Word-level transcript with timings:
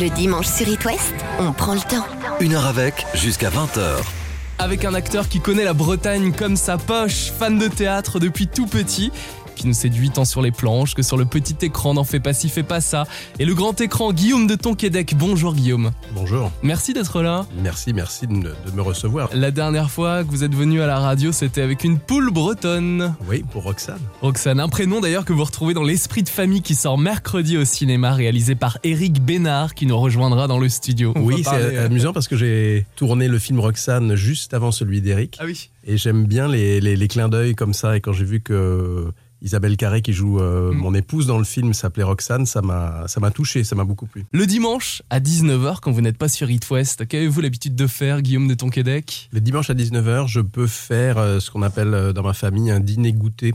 Le 0.00 0.10
dimanche 0.10 0.46
sur 0.46 0.68
It 0.68 0.84
West, 0.84 1.12
on 1.40 1.52
prend 1.52 1.74
le 1.74 1.80
temps. 1.80 2.06
Une 2.38 2.54
heure 2.54 2.66
avec, 2.66 3.04
jusqu'à 3.14 3.50
20h. 3.50 3.96
Avec 4.60 4.84
un 4.84 4.94
acteur 4.94 5.28
qui 5.28 5.40
connaît 5.40 5.64
la 5.64 5.72
Bretagne 5.72 6.30
comme 6.30 6.54
sa 6.54 6.78
poche, 6.78 7.32
fan 7.36 7.58
de 7.58 7.66
théâtre 7.66 8.20
depuis 8.20 8.46
tout 8.46 8.66
petit, 8.66 9.10
qui 9.58 9.66
nous 9.66 9.74
séduit 9.74 10.10
tant 10.10 10.24
sur 10.24 10.40
les 10.40 10.50
planches 10.52 10.94
que 10.94 11.02
sur 11.02 11.16
le 11.18 11.24
petit 11.26 11.56
écran 11.62 11.92
n'en 11.94 12.04
fait 12.04 12.20
pas 12.20 12.32
ci, 12.32 12.48
fait 12.48 12.62
pas 12.62 12.80
ça. 12.80 13.04
Et 13.38 13.44
le 13.44 13.54
grand 13.54 13.78
écran, 13.80 14.12
Guillaume 14.12 14.46
de 14.46 14.54
Tonquédec. 14.54 15.14
Bonjour 15.18 15.54
Guillaume. 15.54 15.90
Bonjour. 16.14 16.50
Merci 16.62 16.94
d'être 16.94 17.20
là. 17.22 17.46
Merci, 17.62 17.92
merci 17.92 18.26
de, 18.26 18.32
me- 18.32 18.42
de 18.66 18.70
me 18.74 18.80
recevoir. 18.82 19.28
La 19.34 19.50
dernière 19.50 19.90
fois 19.90 20.24
que 20.24 20.30
vous 20.30 20.44
êtes 20.44 20.54
venu 20.54 20.80
à 20.80 20.86
la 20.86 20.98
radio, 20.98 21.32
c'était 21.32 21.60
avec 21.62 21.84
une 21.84 21.98
poule 21.98 22.30
bretonne. 22.32 23.14
Oui, 23.28 23.44
pour 23.50 23.64
Roxane. 23.64 23.98
Roxane, 24.22 24.60
un 24.60 24.68
prénom 24.68 25.00
d'ailleurs 25.00 25.24
que 25.24 25.32
vous 25.32 25.44
retrouvez 25.44 25.74
dans 25.74 25.82
L'Esprit 25.82 26.22
de 26.22 26.28
famille 26.28 26.62
qui 26.62 26.74
sort 26.74 26.96
mercredi 26.98 27.56
au 27.58 27.64
cinéma, 27.64 28.12
réalisé 28.14 28.54
par 28.54 28.78
Eric 28.84 29.22
Bénard 29.22 29.74
qui 29.74 29.86
nous 29.86 29.98
rejoindra 29.98 30.46
dans 30.46 30.58
le 30.58 30.68
studio. 30.68 31.12
On 31.16 31.22
Oui, 31.22 31.42
c'est 31.44 31.50
euh, 31.54 31.86
amusant 31.86 32.12
parce 32.12 32.28
que 32.28 32.36
j'ai 32.36 32.86
tourné 32.96 33.26
le 33.28 33.38
film 33.38 33.58
Roxane 33.60 34.14
juste 34.14 34.54
avant 34.54 34.70
celui 34.70 35.00
d'Eric. 35.00 35.36
Ah 35.40 35.44
oui. 35.46 35.70
Et 35.84 35.96
j'aime 35.96 36.26
bien 36.26 36.46
les, 36.48 36.80
les- 36.80 36.96
les 36.96 37.08
clins 37.08 37.28
d'œil 37.28 37.54
comme 37.54 37.72
ça. 37.72 37.96
Et 37.96 38.00
quand 38.00 38.12
j'ai 38.12 38.24
vu 38.24 38.40
que 38.40 39.06
Isabelle 39.42 39.76
Carré, 39.76 40.02
qui 40.02 40.12
joue 40.12 40.40
euh, 40.40 40.72
Mm. 40.72 40.76
mon 40.78 40.94
épouse 40.94 41.26
dans 41.26 41.38
le 41.38 41.44
film, 41.44 41.72
s'appelait 41.72 42.02
Roxane, 42.02 42.44
ça 42.46 42.60
m'a 42.62 43.06
ça 43.06 43.20
m'a 43.20 43.30
touché, 43.30 43.62
ça 43.64 43.74
m'a 43.76 43.84
beaucoup 43.84 44.06
plu. 44.06 44.24
Le 44.32 44.46
dimanche 44.46 45.02
à 45.10 45.20
19h, 45.20 45.78
quand 45.80 45.92
vous 45.92 46.00
n'êtes 46.00 46.18
pas 46.18 46.28
sur 46.28 46.50
It 46.50 46.68
West, 46.70 47.06
qu'avez-vous 47.06 47.40
l'habitude 47.40 47.76
de 47.76 47.86
faire, 47.86 48.22
Guillaume 48.22 48.48
de 48.48 48.54
Tonquédec? 48.54 49.28
Le 49.32 49.40
dimanche 49.40 49.70
à 49.70 49.74
19h, 49.74 50.26
je 50.26 50.40
peux 50.40 50.66
faire 50.66 51.18
euh, 51.18 51.40
ce 51.40 51.50
qu'on 51.50 51.62
appelle 51.62 51.94
euh, 51.94 52.12
dans 52.12 52.22
ma 52.22 52.32
famille 52.34 52.70
un 52.70 52.80
dîner 52.80 53.12
goûter. 53.12 53.54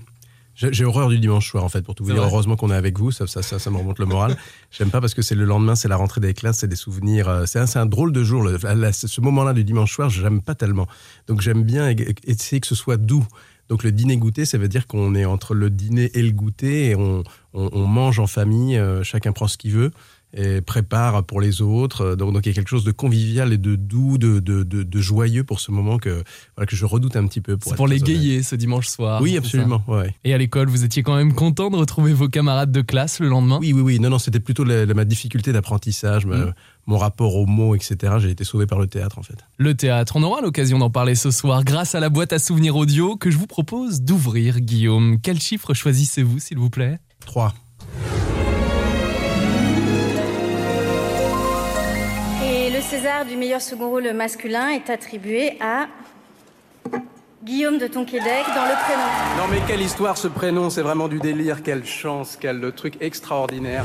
J'ai 0.56 0.86
horreur 0.86 1.10
du 1.10 1.18
dimanche 1.18 1.50
soir 1.50 1.64
en 1.64 1.70
fait, 1.70 1.82
pour 1.82 1.96
tout 1.96 2.04
vous 2.04 2.12
dire. 2.12 2.22
vrai 2.22 2.30
Heureusement 2.32 2.56
qu'on 2.56 2.70
est 2.70 2.76
avec 2.76 3.00
vous, 3.00 3.10
ça, 3.12 3.26
ça, 3.26 3.42
ça, 3.42 3.58
ça 3.58 3.72
me 3.72 3.78
remonte 3.78 3.98
le 3.98 4.06
moral. 4.06 4.38
J'aime 4.72 4.92
pas 4.92 5.02
parce 5.02 5.16
que 5.16 5.24
c'est 5.24 5.34
le 5.34 5.46
lendemain, 5.46 5.74
c'est 5.74 5.88
la 5.88 5.96
rentrée 5.96 6.22
des 6.22 6.36
classes, 6.36 6.60
c'est 6.60 6.68
des 6.68 6.76
souvenirs. 6.76 7.42
C'est 7.48 7.58
un, 7.58 7.66
un 7.82 7.86
drôle 7.88 8.12
de 8.14 8.24
jour. 8.24 8.44
le- 8.44 8.60
la- 8.62 8.94
ce 8.94 9.20
moment-là 9.20 9.54
du 9.54 9.64
dimanche 9.64 9.92
soir, 9.92 10.12
j'aime 10.12 10.42
pas 10.44 10.54
tellement. 10.54 10.88
Donc 11.28 11.42
j'aime 11.42 11.64
bien 11.64 11.92
e- 11.92 11.96
essayer 12.28 12.60
que 12.62 12.68
ce 12.68 12.76
soit 12.76 12.98
doux. 12.98 13.26
Donc 13.74 13.84
le 13.84 13.92
dîner 13.92 14.18
goûter, 14.18 14.46
ça 14.46 14.60
veut 14.60 14.68
dire 14.68 14.86
qu'on 14.86 15.16
est 15.16 15.26
entre 15.26 15.56
le 15.56 15.72
dîner 15.72 16.12
et 16.14 16.22
le 16.22 16.30
goûter 16.32 16.90
et 16.92 16.96
on, 16.96 17.24
on- 17.56 17.70
on 17.74 17.88
mange 17.88 18.20
en 18.20 18.28
famille, 18.28 18.78
euh, 18.78 19.02
chacun 19.04 19.32
prend 19.32 19.48
ce 19.48 19.58
qu'il 19.58 19.72
veut 19.72 19.90
et 20.36 20.62
prépare 20.62 21.24
pour 21.24 21.42
les 21.42 21.62
autres. 21.64 22.02
Euh, 22.02 22.16
Donc, 22.16 22.34
donc 22.34 22.46
il 22.46 22.50
y 22.50 22.52
a 22.52 22.56
quelque 22.56 22.70
chose 22.70 22.84
de 22.84 22.92
convivial 22.92 23.52
et 23.52 23.58
de 23.58 23.76
doux, 23.76 24.20
de, 24.20 24.40
de, 24.40 24.62
de- 24.62 24.84
de 24.84 25.00
joyeux 25.02 25.44
pour 25.44 25.60
ce 25.60 25.72
moment 25.72 25.98
que, 25.98 26.24
voilà, 26.56 26.68
que 26.68 26.76
je 26.76 26.86
redoute 26.86 27.16
un 27.16 27.26
petit 27.26 27.42
peu. 27.42 27.58
Pour 27.58 27.74
pour 27.76 27.88
les 27.88 28.00
gayer 28.00 28.44
ce 28.44 28.56
dimanche 28.56 28.88
soir. 28.88 29.22
Oui, 29.24 29.38
absolument. 29.38 29.84
ouais. 29.88 30.16
Et 30.24 30.34
à 30.36 30.38
l'école, 30.38 30.70
vous 30.70 30.84
étiez 30.84 31.02
quand 31.02 31.16
même 31.16 31.34
content 31.34 31.72
de 31.72 31.76
retrouver 31.78 32.14
vos 32.14 32.30
camarades 32.30 32.72
de 32.72 32.82
classe 32.82 33.20
le 33.20 33.28
lendemain? 33.28 33.58
Oui, 33.60 33.74
oui, 33.74 33.82
oui. 33.82 34.00
Non, 34.00 34.10
non, 34.12 34.20
c'était 34.20 34.40
plutôt 34.40 34.64
la- 34.64 34.86
la- 34.86 34.94
ma 34.94 35.06
difficulté 35.06 35.52
d'apprentissage, 35.52 36.28
ma- 36.28 36.38
Mm. 36.46 36.54
Mon 36.86 36.98
rapport 36.98 37.36
aux 37.36 37.46
mots, 37.46 37.76
etc. 37.76 38.16
J'ai 38.20 38.30
été 38.30 38.44
sauvé 38.44 38.66
par 38.66 38.80
le 38.80 38.88
théâtre, 38.88 39.20
en 39.20 39.24
fait. 39.24 39.38
Le 39.58 39.76
théâtre, 39.76 40.16
on 40.18 40.24
aura 40.24 40.42
l'occasion 40.42 40.80
d'en 40.80 40.90
parler 40.90 41.16
ce 41.16 41.32
soir 41.32 41.64
grâce 41.64 41.96
à 41.96 42.00
la 42.00 42.10
boîte 42.10 42.34
à 42.34 42.40
souvenirs 42.40 42.76
audio 42.76 43.16
que 43.16 43.32
je 43.32 43.38
vous 43.38 43.48
propose 43.48 44.02
d'ouvrir, 44.02 44.60
Guillaume. 44.60 45.20
Quel 45.22 45.40
chiffre 45.40 45.74
choisissez-vous, 45.74 46.40
s'il 46.40 46.58
vous 46.58 46.70
plaît? 46.70 47.00
3. 47.26 47.54
Et 52.46 52.70
le 52.70 52.82
César 52.82 53.26
du 53.26 53.38
meilleur 53.38 53.62
second 53.62 53.90
rôle 53.90 54.12
masculin 54.14 54.70
est 54.70 54.90
attribué 54.90 55.58
à 55.62 55.88
Guillaume 57.46 57.78
de 57.78 57.88
Tonquédec 57.88 58.46
dans 58.56 58.64
le 58.64 58.86
prénom. 58.86 59.38
Non 59.38 59.52
mais 59.52 59.60
quelle 59.68 59.82
histoire 59.82 60.18
ce 60.18 60.30
prénom, 60.30 60.70
c'est 60.70 60.82
vraiment 60.82 61.10
du 61.10 61.20
délire, 61.20 61.62
quelle 61.62 61.86
chance, 61.86 62.38
quel 62.40 62.72
truc 62.74 62.96
extraordinaire. 63.02 63.84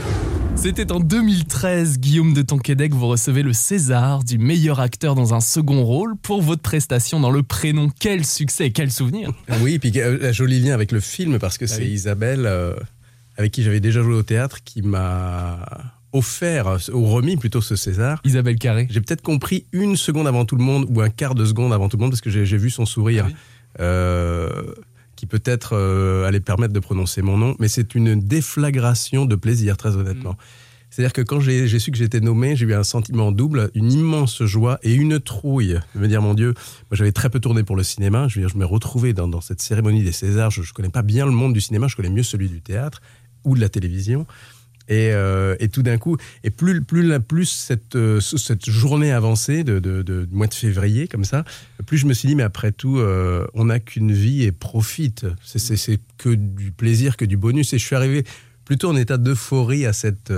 C'était 0.55 0.93
en 0.93 1.01
2013, 1.01 1.99
Guillaume 1.99 2.35
de 2.35 2.43
Tonquédec, 2.43 2.95
vous 2.95 3.09
recevez 3.09 3.43
le 3.43 3.53
César 3.53 4.23
du 4.23 4.39
meilleur 4.39 4.79
acteur 4.79 5.15
dans 5.17 5.35
un 5.35 5.41
second 5.41 5.83
rôle 5.85 6.17
pour 6.17 6.41
votre 6.41 6.63
prestation 6.63 7.19
dans 7.19 7.31
le 7.33 7.43
prénom. 7.43 7.91
Quel 7.99 8.25
succès 8.25 8.67
et 8.67 8.73
quel 8.73 8.93
souvenir 8.93 9.33
Oui, 9.61 9.75
et 9.75 9.79
puis 9.81 9.93
euh, 9.97 10.29
un 10.29 10.33
joli 10.33 10.61
lien 10.61 10.75
avec 10.75 10.93
le 10.93 11.01
film, 11.01 11.39
parce 11.41 11.59
que 11.59 11.67
c'est 11.67 11.83
oui. 11.83 11.91
Isabelle, 11.91 12.47
euh, 12.47 12.75
avec 13.37 13.51
qui 13.53 13.63
j'avais 13.65 13.81
déjà 13.81 14.03
joué 14.03 14.15
au 14.15 14.23
théâtre, 14.23 14.59
qui 14.65 14.83
m'a 14.83 15.59
offert, 16.13 16.67
euh, 16.67 16.79
ou 16.93 17.07
remis 17.07 17.37
plutôt 17.37 17.61
ce 17.61 17.77
César. 17.77 18.21
Isabelle 18.25 18.59
Carré. 18.59 18.87
J'ai 18.91 19.01
peut-être 19.01 19.23
compris 19.23 19.67
une 19.73 19.95
seconde 19.97 20.27
avant 20.27 20.45
tout 20.45 20.57
le 20.57 20.65
monde, 20.65 20.87
ou 20.89 21.01
un 21.03 21.11
quart 21.11 21.35
de 21.35 21.45
seconde 21.45 21.73
avant 21.73 21.89
tout 21.89 21.97
le 21.99 22.03
monde, 22.03 22.11
parce 22.11 22.21
que 22.23 22.31
j'ai 22.31 22.47
j'ai 22.47 22.57
vu 22.57 22.71
son 22.71 22.87
sourire, 22.87 23.27
Ah 23.27 23.31
oui. 23.31 23.37
Euh, 23.81 24.49
qui 25.17 25.27
peut-être 25.27 25.75
euh, 25.75 26.27
allait 26.27 26.41
permettre 26.41 26.73
de 26.73 26.81
prononcer 26.81 27.23
mon 27.23 27.37
nom, 27.37 27.57
mais 27.59 27.69
c'est 27.69 27.95
une 27.95 28.21
déflagration 28.21 29.25
de 29.25 29.35
plaisir, 29.35 29.77
très 29.77 29.97
honnêtement. 29.97 30.33
Mm. 30.33 30.37
C'est-à-dire 30.91 31.13
que 31.13 31.23
quand 31.23 31.41
j'ai 31.41 31.69
j'ai 31.69 31.79
su 31.79 31.91
que 31.91 31.99
j'étais 31.99 32.21
nommé, 32.21 32.57
j'ai 32.57 32.65
eu 32.65 32.75
un 32.75 32.83
sentiment 32.83 33.31
double, 33.31 33.71
une 33.75 33.93
immense 33.93 34.43
joie 34.45 34.79
et 34.83 34.95
une 34.95 35.21
trouille. 35.21 35.79
De 35.95 36.01
me 36.01 36.09
dire, 36.09 36.23
mon 36.23 36.35
Dieu, 36.35 36.55
moi 36.91 36.93
j'avais 36.97 37.13
très 37.13 37.29
peu 37.31 37.41
tourné 37.41 37.63
pour 37.63 37.77
le 37.77 37.83
cinéma, 37.83 38.27
je 38.29 38.37
veux 38.37 38.47
dire, 38.47 38.55
je 38.55 38.59
me 38.59 38.65
retrouvais 38.65 39.13
dans, 39.13 39.29
dans 39.29 39.41
cette 39.41 39.61
cérémonie 39.61 40.03
des 40.03 40.13
Césars, 40.13 40.51
je 40.51 40.63
ne 40.63 40.67
connais 40.75 40.89
pas 40.89 41.03
bien 41.03 41.27
le 41.27 41.33
monde 41.33 41.53
du 41.53 41.61
cinéma, 41.61 41.89
je 41.89 41.97
connais 41.97 42.11
mieux 42.11 42.23
celui 42.23 42.49
du 42.49 42.63
théâtre 42.63 43.03
ou 43.45 43.55
de 43.55 43.61
la 43.61 43.69
télévision. 43.69 44.27
Et, 44.89 45.11
euh, 45.13 45.55
et 45.61 45.69
tout 45.69 45.83
d'un 45.83 45.99
coup, 45.99 46.17
et 46.45 46.51
plus, 46.51 46.83
plus, 46.83 47.19
plus 47.21 47.45
cette, 47.45 47.95
euh, 47.95 48.21
ce- 48.21 48.39
cette 48.39 48.69
journée 48.71 49.13
avancée 49.13 49.63
de, 49.63 49.79
de, 49.81 50.03
mois 50.33 50.47
de 50.47 50.55
février, 50.55 51.09
comme 51.09 51.25
ça, 51.25 51.45
plus 51.87 51.99
je 51.99 52.07
me 52.07 52.15
suis 52.15 52.27
dit, 52.29 52.35
mais 52.35 52.43
après 52.43 52.73
tout, 52.73 52.99
euh, 52.99 53.47
on 53.53 53.67
n'a 53.67 53.81
qu'une 53.81 54.13
vie 54.13 54.45
et 54.45 54.53
profite. 54.53 55.27
C'est- 55.45 55.59
que 56.17 56.31
du 56.35 56.73
plaisir, 56.73 57.17
que 57.17 57.25
du 57.27 57.37
bonus. 57.37 57.73
Et 57.75 57.79
je 57.79 57.85
suis 57.85 57.97
arrivé 57.97 58.25
plutôt 58.65 58.89
en 58.91 58.97
état 58.97 59.19
d'euphorie 59.19 59.85
à 59.87 59.93
cette, 59.93 60.33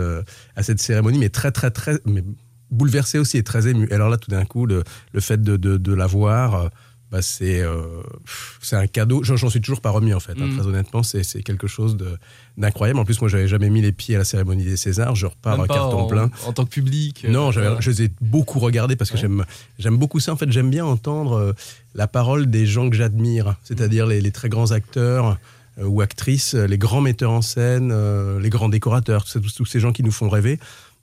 à 0.57 0.63
cette 0.63 0.81
cérémonie, 0.81 1.19
mais 1.19 1.29
très, 1.31 1.53
très, 1.53 1.71
très. 1.71 1.99
Mais 2.05 2.25
bouleversé 2.71 3.19
aussi 3.19 3.37
et 3.39 3.43
très 3.43 3.67
ému. 3.69 3.89
Alors 3.91 4.09
là, 4.09 4.17
tout 4.17 4.31
d'un 4.31 4.45
coup, 4.45 4.67
le, 4.67 4.85
le 5.13 5.21
fait 5.21 5.43
de, 5.43 5.57
de, 5.57 5.77
de 5.77 5.93
la 5.95 6.07
voir. 6.07 6.71
Bah 7.11 7.23
c'est 7.23 7.61
euh, 7.61 7.83
c'est 8.63 8.77
un 8.77 8.87
cadeau. 8.87 9.23
J'en 9.25 9.51
suis 9.51 9.61
toujours 9.61 9.81
pas 9.81 9.91
remis 9.91 10.15
en 10.15 10.21
fait. 10.21 10.33
hein. 10.41 10.47
Mm. 10.47 10.57
très 10.59 10.67
honnêtement, 10.69 11.03
c'est 11.03 11.25
c'est 11.25 11.43
quelque 11.43 11.67
chose 11.67 11.97
d'incroyable. 12.57 13.01
En 13.01 13.05
plus, 13.05 13.21
moi, 13.21 13.29
j'avais 13.29 13.49
jamais 13.49 13.69
mis 13.69 13.83
les 13.83 13.91
pieds 13.93 14.15
à 14.15 14.19
la 14.19 14.25
cérémonie 14.25 14.65
des 14.65 14.77
Césars. 14.77 15.17
Je 15.17 15.27
repars 15.27 15.61
à 15.61 15.67
carton 15.67 15.99
en, 16.01 16.07
plein. 16.07 16.31
en 16.47 16.53
tant 16.53 16.65
que 16.65 16.71
public. 16.71 17.27
Non, 17.29 17.49
euh, 17.49 17.53
voilà. 17.53 17.77
je 17.81 17.91
les 17.91 18.03
ai 18.05 18.11
beaucoup 18.21 18.59
regardés 18.61 18.95
parce 18.97 19.11
que 19.11 19.17
Ouais. 19.27 19.45
j'aime 19.79 19.97
beaucoup 19.97 20.21
ça. 20.21 20.33
En 20.33 20.37
fait, 20.37 20.51
j'aime 20.53 20.71
bien 20.71 20.85
entendre 20.85 21.33
euh, 21.33 21.53
la 21.95 22.07
parole 22.07 22.47
des 22.49 22.65
gens 22.67 22.89
que 22.89 22.97
j'admire, 22.97 23.57
c'est-à-dire 23.65 24.07
les, 24.07 24.21
les 24.21 24.31
très 24.33 24.49
grands 24.49 24.71
acteurs 24.71 25.39
ou 25.83 26.01
actrices, 26.03 26.55
les 26.55 26.77
grands 26.79 27.01
metteurs 27.01 27.31
en 27.33 27.43
scène, 27.43 27.93
les 28.39 28.51
grands 28.51 28.69
décorateurs, 28.69 29.25
tous, 29.25 29.41
tous- 29.55 29.65
ces 29.65 29.81
gens 29.81 29.93
qui 29.93 30.03
nous 30.03 30.13
font 30.13 30.29
rêver. 30.29 30.59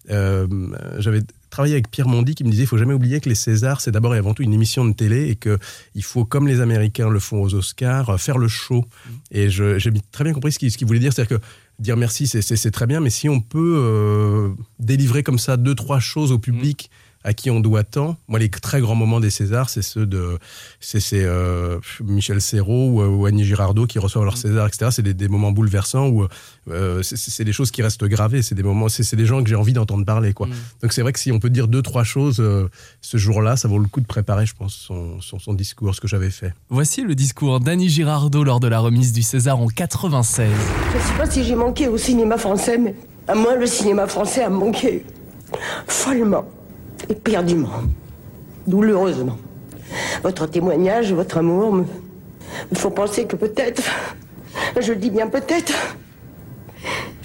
J'avais 0.07 1.21
travaillé 1.57 1.73
avec 1.73 1.89
Pierre 1.89 2.07
Mondy 2.07 2.35
qui 2.35 2.43
me 2.43 2.51
disait 2.51 2.63
il 2.63 2.67
faut 2.67 2.77
jamais 2.77 2.93
oublier 2.93 3.19
que 3.19 3.27
les 3.29 3.35
Césars 3.35 3.81
c'est 3.81 3.89
d'abord 3.91 4.13
et 4.13 4.19
avant 4.19 4.33
tout 4.35 4.43
une 4.43 4.53
émission 4.53 4.85
de 4.85 4.93
télé 4.93 5.29
et 5.29 5.35
que 5.35 5.57
il 5.95 6.03
faut 6.03 6.23
comme 6.23 6.47
les 6.47 6.61
Américains 6.61 7.09
le 7.09 7.19
font 7.19 7.41
aux 7.41 7.53
Oscars 7.55 8.11
euh, 8.11 8.17
faire 8.17 8.37
le 8.37 8.47
show. 8.47 8.85
Et 9.31 9.49
je- 9.49 9.79
j'ai 9.79 9.91
très 10.11 10.23
bien 10.23 10.33
compris 10.33 10.51
ce 10.51 10.59
qu'il 10.59 10.71
qu'il 10.71 10.85
voulait 10.85 10.99
dire, 10.99 11.11
c'est-à-dire 11.13 11.39
que 11.39 11.43
dire 11.79 11.97
merci, 11.97 12.27
c'est- 12.27 12.71
très 12.71 12.85
bien, 12.85 12.99
mais 12.99 13.09
si 13.09 13.27
on 13.27 13.39
peut 13.39 13.75
euh, 13.79 14.49
délivrer 14.79 15.23
comme 15.23 15.39
ça 15.39 15.57
deux, 15.57 15.73
trois 15.73 15.99
choses 15.99 16.31
au 16.31 16.37
public 16.39 16.89
à 17.27 17.33
qui 17.33 17.49
on 17.51 17.59
doit 17.59 17.83
tant, 17.83 18.15
moi, 18.29 18.39
les 18.39 18.49
très 18.49 18.79
grands 18.79 18.95
moments 18.95 19.19
des 19.19 19.29
Césars, 19.29 19.69
c'est 19.69 19.81
ceux 19.81 20.05
de 20.05 20.37
c'est 20.79 21.01
c'est, 21.01 21.25
euh, 21.25 21.77
Michel 22.01 22.39
Serrault 22.39 22.87
ou, 22.91 23.01
euh, 23.01 23.07
ou 23.07 23.25
Annie 23.25 23.43
Girardot 23.43 23.85
qui 23.85 23.99
reçoivent 23.99 24.23
leur 24.23 24.37
César, 24.37 24.65
etc. 24.65 24.91
C'est 24.91 25.01
des, 25.01 25.13
des 25.13 25.27
moments 25.27 25.51
bouleversants 25.51 26.07
où 26.07 26.25
euh, 26.69 27.03
c'est- 27.03 27.17
c'est 27.17 27.29
c'est 27.31 27.43
des 27.43 27.51
choses 27.51 27.69
qui 27.69 27.81
restent 27.83 28.05
gravées. 28.05 28.41
C'est 28.41 28.55
des 28.55 28.63
moments, 28.63 28.87
c'est 28.87 29.03
c'est 29.03 29.17
des 29.17 29.25
gens 29.25 29.43
que 29.43 29.49
j'ai 29.49 29.55
envie 29.55 29.73
d'entendre 29.73 30.05
parler, 30.05 30.31
quoi. 30.33 30.47
Mm. 30.47 30.51
Donc 30.83 30.93
c'est 30.93 31.01
vrai 31.01 31.11
que 31.11 31.19
si 31.19 31.33
on 31.33 31.39
peut 31.39 31.49
dire 31.49 31.67
deux, 31.67 31.81
trois 31.81 32.05
choses 32.05 32.37
euh, 32.39 32.69
ce 33.01 33.17
jour-là, 33.17 33.57
ça 33.57 33.67
vaut 33.67 33.79
le 33.79 33.87
coup 33.89 33.99
de 33.99 34.05
préparer, 34.07 34.45
je 34.45 34.55
pense, 34.55 34.73
son, 34.73 35.19
son, 35.19 35.37
son 35.37 35.53
discours, 35.53 35.93
ce 35.93 35.99
que 35.99 36.07
j'avais 36.07 36.29
fait. 36.31 36.53
Voici 36.69 37.01
le 37.03 37.13
discours 37.13 37.59
d'Annie 37.59 37.89
Girardot 37.89 38.45
lors 38.45 38.61
de 38.61 38.69
la 38.69 38.79
remise 38.79 39.11
du 39.11 39.21
César 39.21 39.59
en 39.59 39.67
96. 39.67 40.49
Je 40.93 40.97
sais 41.07 41.13
pas 41.17 41.29
si 41.29 41.43
j'ai 41.43 41.55
manqué 41.55 41.89
au 41.89 41.97
cinéma 41.97 42.37
français, 42.37 42.77
mais 42.77 42.95
à 43.27 43.35
moi, 43.35 43.55
le 43.57 43.65
cinéma 43.65 44.07
français 44.07 44.43
a 44.43 44.49
manqué 44.49 45.03
follement, 45.87 46.45
éperdument, 47.09 47.69
douloureusement. 48.65 49.37
Votre 50.23 50.47
témoignage, 50.47 51.13
votre 51.13 51.37
amour 51.37 51.73
me, 51.73 51.81
me 52.71 52.75
font 52.75 52.91
penser 52.91 53.25
que 53.25 53.35
peut-être, 53.35 53.83
je 54.79 54.93
dis 54.93 55.09
bien 55.09 55.27
peut-être, 55.27 55.73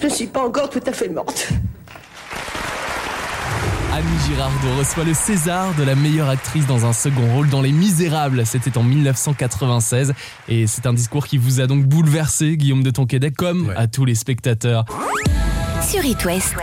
je 0.00 0.06
ne 0.06 0.10
suis 0.10 0.26
pas 0.26 0.44
encore 0.46 0.70
tout 0.70 0.80
à 0.86 0.92
fait 0.92 1.08
morte. 1.08 1.48
Annie 3.94 4.18
Girardot 4.26 4.78
reçoit 4.78 5.04
le 5.04 5.12
César 5.12 5.74
de 5.74 5.82
la 5.82 5.94
meilleure 5.94 6.28
actrice 6.30 6.66
dans 6.66 6.86
un 6.86 6.92
second 6.94 7.26
rôle 7.34 7.48
dans 7.50 7.60
Les 7.60 7.72
Misérables. 7.72 8.46
C'était 8.46 8.78
en 8.78 8.82
1996 8.82 10.14
et 10.48 10.66
c'est 10.66 10.86
un 10.86 10.94
discours 10.94 11.26
qui 11.26 11.36
vous 11.36 11.60
a 11.60 11.66
donc 11.66 11.84
bouleversé, 11.84 12.56
Guillaume 12.56 12.82
de 12.82 12.90
Tonquédec, 12.90 13.36
comme 13.36 13.68
Ouais. 13.68 13.74
à 13.76 13.86
tous 13.88 14.04
les 14.06 14.14
spectateurs. 14.14 14.86
Sur 15.86 16.04
It 16.04 16.24
West, 16.24 16.54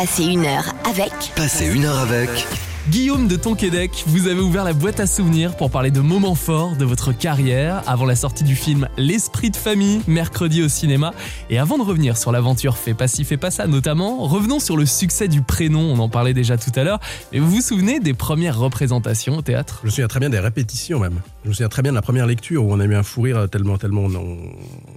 passez 0.00 0.24
une 0.24 0.46
heure 0.46 0.72
avec. 0.88 1.12
Passez 1.36 1.66
une 1.66 1.84
heure 1.84 1.98
avec 1.98 2.46
Guillaume 2.88 3.28
de 3.28 3.36
Tonquédec, 3.36 4.04
vous 4.06 4.26
avez 4.26 4.40
ouvert 4.40 4.64
la 4.64 4.72
boîte 4.72 5.00
à 5.00 5.06
souvenirs 5.06 5.54
pour 5.56 5.70
parler 5.70 5.90
de 5.90 6.00
moments 6.00 6.34
forts 6.34 6.76
de 6.76 6.84
votre 6.84 7.12
carrière 7.12 7.82
avant 7.86 8.06
la 8.06 8.16
sortie 8.16 8.42
du 8.42 8.56
film 8.56 8.88
L'esprit 8.96 9.50
de 9.50 9.56
famille, 9.56 10.00
mercredi 10.08 10.62
au 10.62 10.68
cinéma. 10.68 11.12
Et 11.50 11.58
avant 11.58 11.76
de 11.76 11.82
revenir 11.82 12.16
sur 12.16 12.32
l'aventure 12.32 12.78
Fais 12.78 12.94
pas 12.94 13.06
ci, 13.06 13.24
fais 13.24 13.36
pas 13.36 13.50
ça 13.50 13.66
notamment, 13.66 14.26
revenons 14.26 14.60
sur 14.60 14.78
le 14.78 14.86
succès 14.86 15.28
du 15.28 15.42
prénom, 15.42 15.82
on 15.82 15.98
en 15.98 16.08
parlait 16.08 16.32
déjà 16.32 16.56
tout 16.56 16.72
à 16.74 16.82
l'heure. 16.82 17.00
Et 17.32 17.38
vous 17.38 17.50
vous 17.50 17.60
souvenez 17.60 18.00
des 18.00 18.14
premières 18.14 18.58
représentations 18.58 19.36
au 19.36 19.42
théâtre? 19.42 19.80
Je 19.82 19.86
me 19.86 19.90
souviens 19.90 20.08
très 20.08 20.20
bien 20.20 20.30
des 20.30 20.40
répétitions 20.40 20.98
même. 20.98 21.20
Je 21.44 21.50
me 21.50 21.54
souviens 21.54 21.68
très 21.68 21.82
bien 21.82 21.92
de 21.92 21.96
la 21.96 22.02
première 22.02 22.26
lecture 22.26 22.64
où 22.64 22.72
on 22.72 22.80
a 22.80 22.84
eu 22.86 22.94
un 22.94 23.02
fou 23.02 23.22
rire 23.22 23.46
tellement, 23.50 23.76
tellement 23.76 24.06
on, 24.06 24.38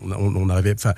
on, 0.10 0.50
arrivait. 0.50 0.74
Enfin, 0.74 0.94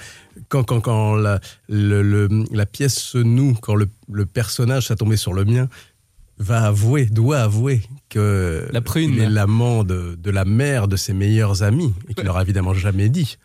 quand, 0.49 0.63
quand, 0.63 0.81
quand 0.81 1.15
la, 1.15 1.39
la 1.67 2.65
pièce 2.67 2.99
se 2.99 3.17
noue, 3.17 3.55
quand 3.59 3.75
le, 3.75 3.89
le 4.11 4.25
personnage, 4.27 4.87
ça 4.87 4.95
tombait 4.95 5.17
sur 5.17 5.33
le 5.33 5.45
mien, 5.45 5.67
va 6.37 6.65
avouer, 6.65 7.05
doit 7.05 7.39
avouer 7.39 7.81
que 8.09 8.67
La 8.71 8.81
prune. 8.81 9.13
il 9.13 9.19
est 9.21 9.29
l'amant 9.29 9.83
de, 9.83 10.17
de 10.21 10.31
la 10.31 10.43
mère 10.45 10.87
de 10.87 10.95
ses 10.97 11.13
meilleurs 11.13 11.63
amis 11.63 11.93
et 12.09 12.13
qu'il 12.13 12.25
leur 12.25 12.37
a 12.37 12.41
évidemment 12.41 12.73
jamais 12.73 13.09
dit. 13.09 13.37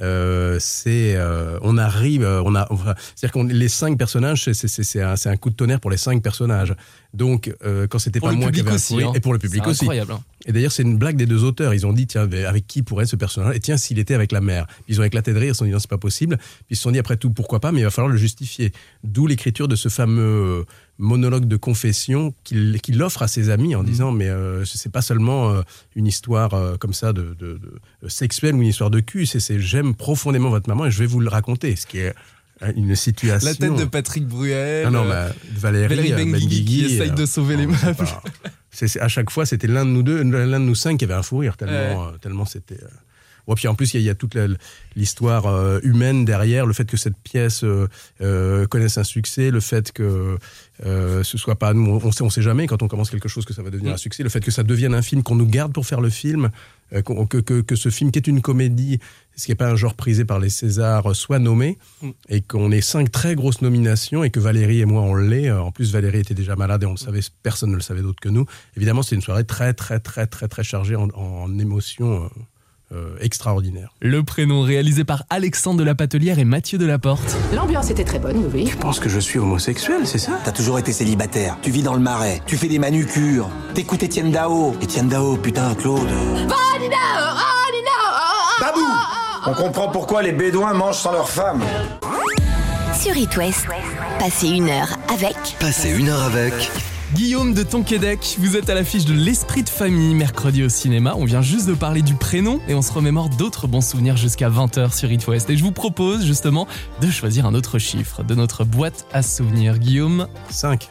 Euh, 0.00 0.58
c'est 0.60 1.16
euh, 1.16 1.58
on 1.62 1.76
arrive 1.76 2.22
euh, 2.22 2.40
on 2.44 2.54
a 2.54 2.68
enfin, 2.70 2.94
c'est-à-dire 3.16 3.32
qu'on 3.32 3.42
les 3.42 3.66
cinq 3.68 3.98
personnages 3.98 4.44
c'est 4.44 4.54
c'est 4.54 4.68
c'est 4.84 5.02
un, 5.02 5.16
c'est 5.16 5.28
un 5.28 5.36
coup 5.36 5.50
de 5.50 5.56
tonnerre 5.56 5.80
pour 5.80 5.90
les 5.90 5.96
cinq 5.96 6.22
personnages 6.22 6.72
donc 7.14 7.52
euh, 7.64 7.88
quand 7.88 7.98
c'était 7.98 8.20
Pour 8.20 8.28
pas 8.28 8.32
le 8.34 8.38
moi 8.38 8.52
qui 8.52 8.60
aussi. 8.62 9.02
hein. 9.02 9.10
et 9.16 9.18
pour 9.18 9.32
le 9.32 9.40
public 9.40 9.60
C'est 9.64 9.70
aussi 9.70 9.84
Incroyable. 9.86 10.12
hein. 10.12 10.20
Et 10.48 10.52
d'ailleurs, 10.52 10.72
c'est 10.72 10.82
une 10.82 10.96
blague 10.96 11.16
des 11.16 11.26
deux 11.26 11.44
auteurs. 11.44 11.74
Ils 11.74 11.86
ont 11.86 11.92
dit, 11.92 12.06
tiens, 12.06 12.28
avec 12.46 12.66
qui 12.66 12.82
pourrait 12.82 13.04
être 13.04 13.10
ce 13.10 13.16
personnage? 13.16 13.54
Et 13.54 13.60
tiens, 13.60 13.76
s'il 13.76 13.98
était 13.98 14.14
avec 14.14 14.32
la 14.32 14.40
mère. 14.40 14.66
Ils 14.88 14.98
ont 15.00 15.04
éclaté 15.04 15.32
de 15.34 15.38
rire, 15.38 15.50
ils 15.50 15.54
se 15.54 15.58
sont 15.58 15.66
dit, 15.66 15.70
non, 15.70 15.78
c'est 15.78 15.90
pas 15.90 15.98
possible. 15.98 16.38
Puis 16.38 16.66
ils 16.70 16.76
se 16.76 16.82
sont 16.82 16.90
dit, 16.90 16.98
après 16.98 17.18
tout, 17.18 17.30
pourquoi 17.30 17.60
pas, 17.60 17.70
mais 17.70 17.80
il 17.80 17.84
va 17.84 17.90
falloir 17.90 18.10
le 18.10 18.18
justifier. 18.18 18.72
D'où 19.04 19.26
l'écriture 19.26 19.68
de 19.68 19.76
ce 19.76 19.88
fameux 19.90 20.22
euh, 20.22 20.64
monologue 20.96 21.44
de 21.44 21.56
confession 21.56 22.34
qu'il 22.44 23.02
offre 23.02 23.22
à 23.22 23.28
ses 23.28 23.50
amis 23.50 23.74
en 23.76 23.84
disant, 23.84 24.10
mais 24.10 24.28
euh, 24.28 24.64
c'est 24.64 24.90
pas 24.90 25.02
seulement 25.02 25.50
euh, 25.50 25.60
une 25.94 26.06
histoire 26.06 26.54
euh, 26.54 26.76
comme 26.76 26.94
ça 26.94 27.12
de, 27.12 27.36
de- 27.38 27.60
de- 28.02 28.08
sexuelle 28.08 28.54
ou 28.54 28.62
une 28.62 28.68
histoire 28.68 28.90
de 28.90 29.00
cul, 29.00 29.26
c'est 29.26 29.40
c'est 29.40 29.60
j'aime 29.60 29.94
profondément 29.94 30.48
votre 30.48 30.68
maman 30.68 30.86
et 30.86 30.90
je 30.90 30.98
vais 30.98 31.06
vous 31.06 31.20
le 31.20 31.28
raconter. 31.28 31.76
Ce 31.76 31.86
qui 31.86 31.98
est 31.98 32.14
une 32.74 32.96
situation. 32.96 33.48
La 33.48 33.54
tête 33.54 33.76
de 33.76 33.84
Patrick 33.84 34.26
Bruel. 34.26 34.86
Ah 34.86 34.90
non, 34.90 35.04
mais 35.04 35.28
Valérie, 35.56 35.94
Valérie 35.94 36.24
Benguigui 36.32 36.64
qui 36.64 36.84
essaye 36.86 37.12
de 37.12 37.26
sauver 37.26 37.56
les 37.56 37.66
non, 37.66 37.74
meubles. 37.84 38.08
C'est- 38.70 39.00
à 39.00 39.08
chaque 39.08 39.30
fois, 39.30 39.46
c'était 39.46 39.66
l'un 39.66 39.84
de 39.84 39.90
nous 39.90 40.02
deux, 40.02 40.22
l'un 40.22 40.60
de 40.60 40.64
nous 40.64 40.74
cinq 40.74 40.98
qui 40.98 41.04
avait 41.04 41.14
un 41.14 41.22
fou 41.22 41.38
rire, 41.38 41.56
tellement, 41.56 42.06
Ouais. 42.06 42.12
euh, 42.14 42.18
tellement 42.18 42.44
c'était. 42.44 42.82
euh, 42.82 42.88
Ouais, 43.46 43.54
puis 43.54 43.66
en 43.66 43.74
plus, 43.74 43.94
il 43.94 44.02
y, 44.02 44.04
y 44.04 44.10
a 44.10 44.14
toute 44.14 44.36
l'histoire 44.94 45.46
euh, 45.46 45.80
humaine 45.82 46.26
derrière, 46.26 46.66
le 46.66 46.74
fait 46.74 46.84
que 46.84 46.98
cette 46.98 47.16
pièce 47.16 47.64
euh, 47.64 48.66
connaisse 48.66 48.98
un 48.98 49.04
succès, 49.04 49.50
le 49.50 49.60
fait 49.60 49.90
que 49.90 50.36
euh, 50.84 51.22
ce 51.22 51.38
soit 51.38 51.56
pas 51.58 51.72
nous, 51.72 51.98
on 52.04 52.12
sait, 52.12 52.22
on 52.22 52.28
sait 52.28 52.42
jamais 52.42 52.66
quand 52.66 52.82
on 52.82 52.88
commence 52.88 53.08
quelque 53.08 53.28
chose 53.28 53.46
que 53.46 53.54
ça 53.54 53.62
va 53.62 53.70
devenir 53.70 53.92
Mm. 53.92 53.94
un 53.94 53.98
succès, 53.98 54.22
le 54.22 54.28
fait 54.28 54.40
que 54.44 54.50
ça 54.50 54.62
devienne 54.64 54.92
un 54.94 55.00
film 55.00 55.22
qu'on 55.22 55.34
nous 55.36 55.46
garde 55.46 55.72
pour 55.72 55.86
faire 55.86 56.02
le 56.02 56.10
film, 56.10 56.50
que, 56.90 57.38
que, 57.40 57.60
que 57.60 57.76
ce 57.76 57.88
film 57.90 58.10
qui 58.10 58.18
est 58.18 58.26
une 58.26 58.40
comédie, 58.40 58.98
ce 59.36 59.44
qui 59.44 59.50
n'est 59.52 59.56
pas 59.56 59.68
un 59.70 59.76
genre 59.76 59.94
prisé 59.94 60.24
par 60.24 60.38
les 60.40 60.50
Césars, 60.50 61.10
euh, 61.10 61.14
soit 61.14 61.38
nommé 61.38 61.78
Mm. 62.02 62.08
et 62.28 62.40
qu'on 62.40 62.70
ait 62.72 62.80
cinq 62.80 63.10
très 63.12 63.34
grosses 63.34 63.60
nominations 63.62 64.24
et 64.24 64.30
que 64.30 64.40
Valérie 64.40 64.80
et 64.80 64.84
moi 64.86 65.02
on 65.02 65.14
l'est. 65.14 65.48
Euh, 65.48 65.60
En 65.60 65.70
plus, 65.72 65.92
Valérie 65.92 66.20
était 66.20 66.34
déjà 66.34 66.56
malade 66.56 66.82
et 66.82 66.86
on 66.86 66.92
le 66.92 66.96
savait, 66.96 67.20
personne 67.42 67.70
ne 67.70 67.76
le 67.76 67.82
savait 67.82 68.02
d'autre 68.02 68.20
que 68.20 68.28
nous. 68.28 68.46
Évidemment, 68.76 69.02
c'était 69.02 69.16
une 69.16 69.22
soirée 69.22 69.44
très, 69.44 69.74
très, 69.74 70.00
très, 70.00 70.26
très, 70.26 70.48
très 70.48 70.64
chargée 70.64 70.96
en, 70.96 71.08
en 71.14 71.58
émotions 71.58 72.24
euh, 72.24 72.28
euh, 72.94 73.16
extraordinaires. 73.20 73.92
Le 74.00 74.22
prénom 74.22 74.62
réalisé 74.62 75.04
par 75.04 75.24
Alexandre 75.28 75.78
de 75.78 75.84
la 75.84 75.94
Patelière 75.94 76.38
et 76.38 76.44
Mathieu 76.46 76.78
Delaporte. 76.78 77.36
L'ambiance 77.54 77.90
était 77.90 78.04
très 78.04 78.18
bonne, 78.18 78.42
oui. 78.54 78.66
Je 78.72 78.76
pense 78.78 78.98
que 78.98 79.10
je 79.10 79.18
suis 79.20 79.38
homosexuel, 79.38 80.06
c'est 80.06 80.16
ça? 80.18 80.38
T'as 80.44 80.52
toujours 80.52 80.78
été 80.78 80.92
célibataire. 80.92 81.58
Tu 81.60 81.70
vis 81.70 81.82
dans 81.82 81.92
le 81.94 82.00
marais. 82.00 82.40
Tu 82.46 82.56
fais 82.56 82.68
des 82.68 82.78
manucures. 82.78 83.50
T'écoutes 83.74 84.02
Étienne 84.02 84.30
Dao. 84.32 84.74
Étienne 84.80 85.08
Dao, 85.08 85.36
putain, 85.36 85.74
Claude. 85.74 86.08
Babou 88.60 88.86
On 89.46 89.54
comprend 89.54 89.88
pourquoi 89.88 90.22
les 90.22 90.32
Bédouins 90.32 90.74
mangent 90.74 90.96
sans 90.98 91.12
leurs 91.12 91.28
femmes. 91.28 91.62
Sur 92.98 93.16
It 93.16 93.36
West, 93.36 93.66
passez 94.18 94.48
une 94.48 94.68
heure 94.68 94.88
avec 95.12 95.36
Passez 95.60 95.90
une 95.90 96.08
heure 96.08 96.22
avec 96.22 96.70
Guillaume 97.14 97.54
de 97.54 97.62
Tonquédec, 97.62 98.36
vous 98.38 98.56
êtes 98.56 98.68
à 98.68 98.74
l'affiche 98.74 99.06
de 99.06 99.14
L'Esprit 99.14 99.62
de 99.62 99.68
famille 99.70 100.14
mercredi 100.14 100.62
au 100.62 100.68
cinéma. 100.68 101.14
On 101.16 101.24
vient 101.24 101.40
juste 101.40 101.66
de 101.66 101.72
parler 101.72 102.02
du 102.02 102.14
prénom 102.14 102.60
et 102.68 102.74
on 102.74 102.82
se 102.82 102.92
remémore 102.92 103.30
d'autres 103.30 103.66
bons 103.66 103.80
souvenirs 103.80 104.18
jusqu'à 104.18 104.50
20h 104.50 104.94
sur 104.94 105.10
It 105.10 105.26
West. 105.26 105.48
Et 105.48 105.56
je 105.56 105.64
vous 105.64 105.72
propose 105.72 106.26
justement 106.26 106.66
de 107.00 107.10
choisir 107.10 107.46
un 107.46 107.54
autre 107.54 107.78
chiffre 107.78 108.22
de 108.22 108.34
notre 108.34 108.64
boîte 108.64 109.06
à 109.12 109.22
souvenirs. 109.22 109.78
Guillaume, 109.78 110.28
5. 110.50 110.90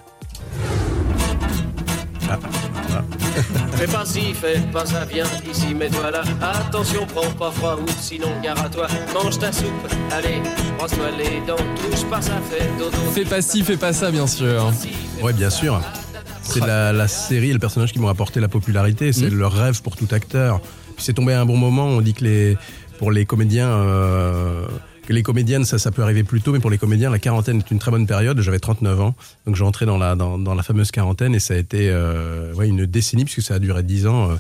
Fais 3.78 3.86
pas 3.88 4.06
ci, 4.06 4.34
fais 4.34 4.60
pas 4.74 4.86
ça, 4.86 5.06
viens 5.06 5.26
ici, 5.50 5.74
mets-toi 5.76 6.10
là. 6.12 6.22
Attention, 6.42 7.06
prends 7.06 7.30
pas 7.32 7.52
froid 7.52 7.76
ou 7.76 7.86
sinon 8.00 8.28
gare 8.44 8.60
à 8.64 8.70
toi. 8.70 8.88
Mange 9.14 9.38
ta 9.38 9.52
soupe, 9.52 9.68
allez, 10.12 10.42
brosse-toi 10.78 11.12
les 11.18 11.46
dents, 11.46 11.56
touche 11.76 12.04
pas 12.10 12.22
ça, 12.22 12.34
fais 12.50 12.66
dodo. 12.80 12.98
fais 13.14 13.24
pas 13.26 13.42
ci, 13.42 13.64
fais 13.64 13.78
pas 13.78 13.94
ça, 13.94 14.10
bien 14.10 14.26
sûr. 14.26 14.74
Oui, 15.22 15.32
bien 15.34 15.50
sûr. 15.52 15.80
C'est 16.42 16.62
la, 16.66 16.92
la 16.94 17.08
série 17.08 17.50
et 17.52 17.54
le 17.54 17.60
personnage 17.60 17.92
qui 17.94 18.00
m'ont 18.00 18.08
apporté 18.08 18.40
la 18.40 18.48
popularité. 18.48 19.12
C'est 19.14 19.30
Mhm. 19.30 19.38
le 19.38 19.48
rêve 19.48 19.82
pour 19.82 19.96
tout 19.96 20.08
acteur. 20.12 20.60
Puis 20.96 21.06
c'est 21.06 21.14
tombé 21.14 21.34
à 21.34 21.42
un 21.42 21.46
bon 21.46 21.58
moment. 21.58 21.86
On 21.86 22.02
dit 22.02 22.14
que 22.14 22.24
les, 22.24 22.58
pour 22.98 23.12
les 23.12 23.26
comédiens, 23.26 23.68
euh, 23.70 24.66
les 25.14 25.24
comédiennes, 25.24 25.66
ça, 25.66 25.78
ça 25.80 25.92
peut 25.92 26.02
arriver 26.04 26.24
plus 26.24 26.42
tôt, 26.42 26.52
mais 26.52 26.60
pour 26.60 26.70
les 26.70 26.78
comédiens, 26.78 27.10
la 27.10 27.20
quarantaine 27.20 27.60
est 27.60 27.72
une 27.72 27.80
très 27.80 27.92
bonne 27.92 28.08
période. 28.08 28.40
J'avais 28.42 28.60
39 28.60 29.00
ans, 29.02 29.16
donc 29.46 29.56
j'ai 29.56 29.64
entré 29.64 29.86
dans 29.86 29.98
la, 29.98 30.16
dans, 30.16 30.38
dans 30.38 30.54
la 30.56 30.64
fameuse 30.64 30.92
quarantaine 30.92 31.34
et 31.36 31.40
ça 31.40 31.54
a 31.54 31.58
été 31.58 31.90
euh, 31.90 32.54
ouais, 32.54 32.68
une 32.68 32.86
décennie 32.86 33.26
puisque 33.26 33.42
ça 33.42 33.56
a 33.56 33.60
duré 33.60 33.84
10 33.84 34.08
ans. 34.08 34.32
euh, 34.32 34.36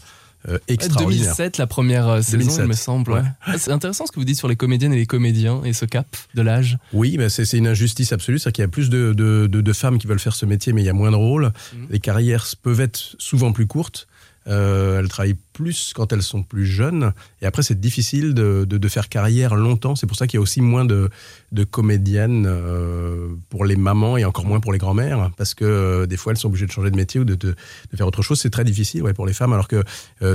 euh, 0.49 0.59
extraordinaire. 0.67 1.23
2007, 1.35 1.57
la 1.57 1.67
première 1.67 2.07
euh, 2.07 2.21
saison, 2.21 2.37
2007, 2.37 2.65
il 2.65 2.67
me 2.69 2.73
semble. 2.73 3.11
ouais. 3.11 3.19
ouais. 3.19 3.25
Ah, 3.45 3.57
C'est 3.57 3.71
intéressant 3.71 4.05
ce 4.05 4.11
que 4.11 4.19
vous 4.19 4.23
dites 4.25 4.37
sur 4.37 4.47
les 4.47 4.55
comédiennes 4.55 4.93
et 4.93 4.97
les 4.97 5.07
comédiens 5.07 5.61
et 5.65 5.73
ce 5.73 5.83
cap 5.83 6.05
de 6.35 6.41
l'âge. 6.41 6.77
Oui, 6.93 7.17
bah 7.17 7.27
c'est 7.29 7.43
c'est 7.43 7.57
une 7.57 7.67
injustice 7.67 8.13
absolue. 8.13 8.37
C'est-à-dire 8.39 8.53
qu'il 8.53 8.61
y 8.61 8.65
a 8.65 8.69
plus 8.69 8.89
de, 8.89 9.13
de, 9.13 9.47
de- 9.47 9.61
de 9.61 9.73
femmes 9.73 9.97
qui 9.97 10.05
veulent 10.07 10.19
faire 10.19 10.35
ce 10.35 10.45
métier, 10.45 10.73
mais 10.73 10.83
il 10.83 10.85
y 10.85 10.89
a 10.89 10.93
moins 10.93 11.11
de 11.11 11.15
rôles. 11.17 11.51
Mhm. 11.73 11.87
Les 11.89 11.99
carrières 11.99 12.45
peuvent 12.61 12.79
être 12.79 13.15
souvent 13.17 13.51
plus 13.51 13.65
courtes. 13.67 14.07
Euh, 14.47 14.99
elles 14.99 15.07
travaillent 15.09 15.35
plus 15.53 15.91
quand 15.93 16.13
elles 16.13 16.21
sont 16.21 16.41
plus 16.43 16.65
jeunes. 16.65 17.11
Et 17.41 17.45
après, 17.45 17.63
c'est 17.63 17.79
difficile 17.79 18.33
de, 18.33 18.65
de, 18.67 18.77
de 18.77 18.87
faire 18.87 19.09
carrière 19.09 19.55
longtemps. 19.55 19.95
C'est 19.95 20.07
pour 20.07 20.15
ça 20.17 20.25
qu'il 20.27 20.37
y 20.37 20.39
a 20.39 20.41
aussi 20.41 20.61
moins 20.61 20.85
de, 20.85 21.09
de 21.51 21.63
comédiennes 21.63 22.45
euh, 22.47 23.27
pour 23.49 23.65
les 23.65 23.75
mamans 23.75 24.17
et 24.17 24.25
encore 24.25 24.45
moins 24.45 24.59
pour 24.59 24.71
les 24.71 24.79
grands-mères. 24.79 25.31
Parce 25.37 25.53
que 25.53 25.65
euh, 25.65 26.05
des 26.05 26.17
fois, 26.17 26.31
elles 26.31 26.37
sont 26.37 26.47
obligées 26.47 26.65
de 26.65 26.71
changer 26.71 26.91
de 26.91 26.95
métier 26.95 27.19
ou 27.19 27.25
de, 27.25 27.55
faire 27.95 28.07
autre 28.07 28.21
chose. 28.21 28.39
C'est 28.39 28.49
très 28.49 28.63
difficile 28.63 29.03
ouais, 29.03 29.13
pour 29.13 29.25
les 29.25 29.33
femmes. 29.33 29.53
Alors 29.53 29.67
que 29.67 29.83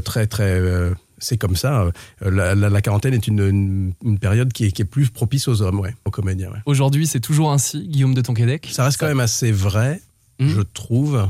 très, 0.00 0.26
très. 0.26 0.60
c'est 1.18 1.38
comme 1.38 1.56
ça. 1.56 1.90
La, 2.20 2.54
la- 2.54 2.68
la 2.68 2.80
quarantaine 2.82 3.14
est 3.14 3.26
une, 3.26 3.40
une, 3.40 3.92
une 4.04 4.18
période 4.18 4.52
qui 4.52 4.66
est, 4.66 4.72
qui 4.72 4.82
est 4.82 4.86
plus 4.86 5.08
propice 5.10 5.48
aux 5.48 5.62
hommes, 5.62 5.80
ouais, 5.80 5.94
aux 6.04 6.10
comédiens. 6.10 6.50
ouais. 6.50 6.58
Aujourd'hui, 6.66 7.06
c'est 7.06 7.20
toujours 7.20 7.50
ainsi, 7.52 7.86
Guillaume 7.88 8.14
de 8.14 8.20
Tonquédec? 8.20 8.68
Ça 8.72 8.84
reste 8.84 8.98
quand 8.98 9.06
même 9.06 9.20
assez 9.20 9.52
vrai, 9.52 10.00
Mhm. 10.40 10.48
je 10.48 10.60
trouve, 10.62 11.28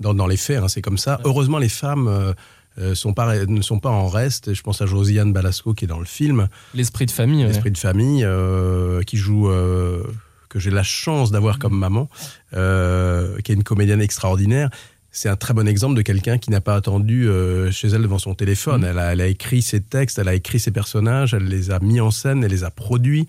dans, 0.00 0.14
dans 0.14 0.26
les 0.26 0.36
faits, 0.36 0.58
hein, 0.62 0.68
c'est 0.68 0.82
comme 0.82 0.98
ça. 0.98 1.20
Heureusement, 1.24 1.58
les 1.58 1.68
femmes 1.68 2.08
euh, 2.08 2.32
euh, 2.78 2.94
sont 2.94 3.12
pas, 3.12 3.44
ne 3.46 3.62
sont 3.62 3.80
pas 3.80 3.90
en 3.90 4.08
reste. 4.08 4.54
Je 4.54 4.62
pense 4.62 4.80
à 4.82 4.86
Josiane 4.86 5.32
Balasco 5.32 5.74
qui 5.74 5.84
est 5.84 5.88
dans 5.88 5.98
le 5.98 6.04
film, 6.04 6.48
L'esprit 6.74 7.06
de 7.06 7.10
famille. 7.10 7.42
ouais. 7.42 7.48
L'esprit 7.48 7.70
de 7.72 7.78
famille, 7.78 8.24
euh, 8.24 9.02
qui 9.02 9.16
joue, 9.16 9.50
euh, 9.50 10.02
que 10.48 10.58
j'ai 10.58 10.70
la 10.70 10.82
chance 10.84 11.30
d'avoir 11.30 11.58
comme 11.58 11.76
maman, 11.76 12.08
qui 12.52 12.56
est 12.56 13.54
une 13.54 13.64
comédienne 13.64 14.00
extraordinaire. 14.00 14.70
C'est 15.10 15.28
un 15.28 15.36
très 15.36 15.54
bon 15.54 15.66
exemple 15.66 15.96
de 15.96 16.02
quelqu'un 16.02 16.38
qui 16.38 16.50
n'a 16.50 16.60
pas 16.60 16.76
attendu 16.76 17.28
euh, 17.28 17.72
chez 17.72 17.88
elle 17.88 18.02
devant 18.02 18.18
son 18.18 18.34
téléphone. 18.34 18.82
Mhm. 18.82 18.86
Elle, 18.88 18.98
a, 18.98 19.12
elle 19.14 19.20
a 19.22 19.26
écrit 19.26 19.62
ses 19.62 19.80
textes, 19.80 20.18
elle 20.18 20.28
a 20.28 20.34
écrit 20.34 20.60
ses 20.60 20.70
personnages, 20.70 21.34
elle 21.34 21.46
les 21.46 21.70
a 21.70 21.80
mis 21.80 21.98
en 22.00 22.10
scène, 22.10 22.44
elle 22.44 22.50
les 22.50 22.62
a 22.62 22.70
produits. 22.70 23.26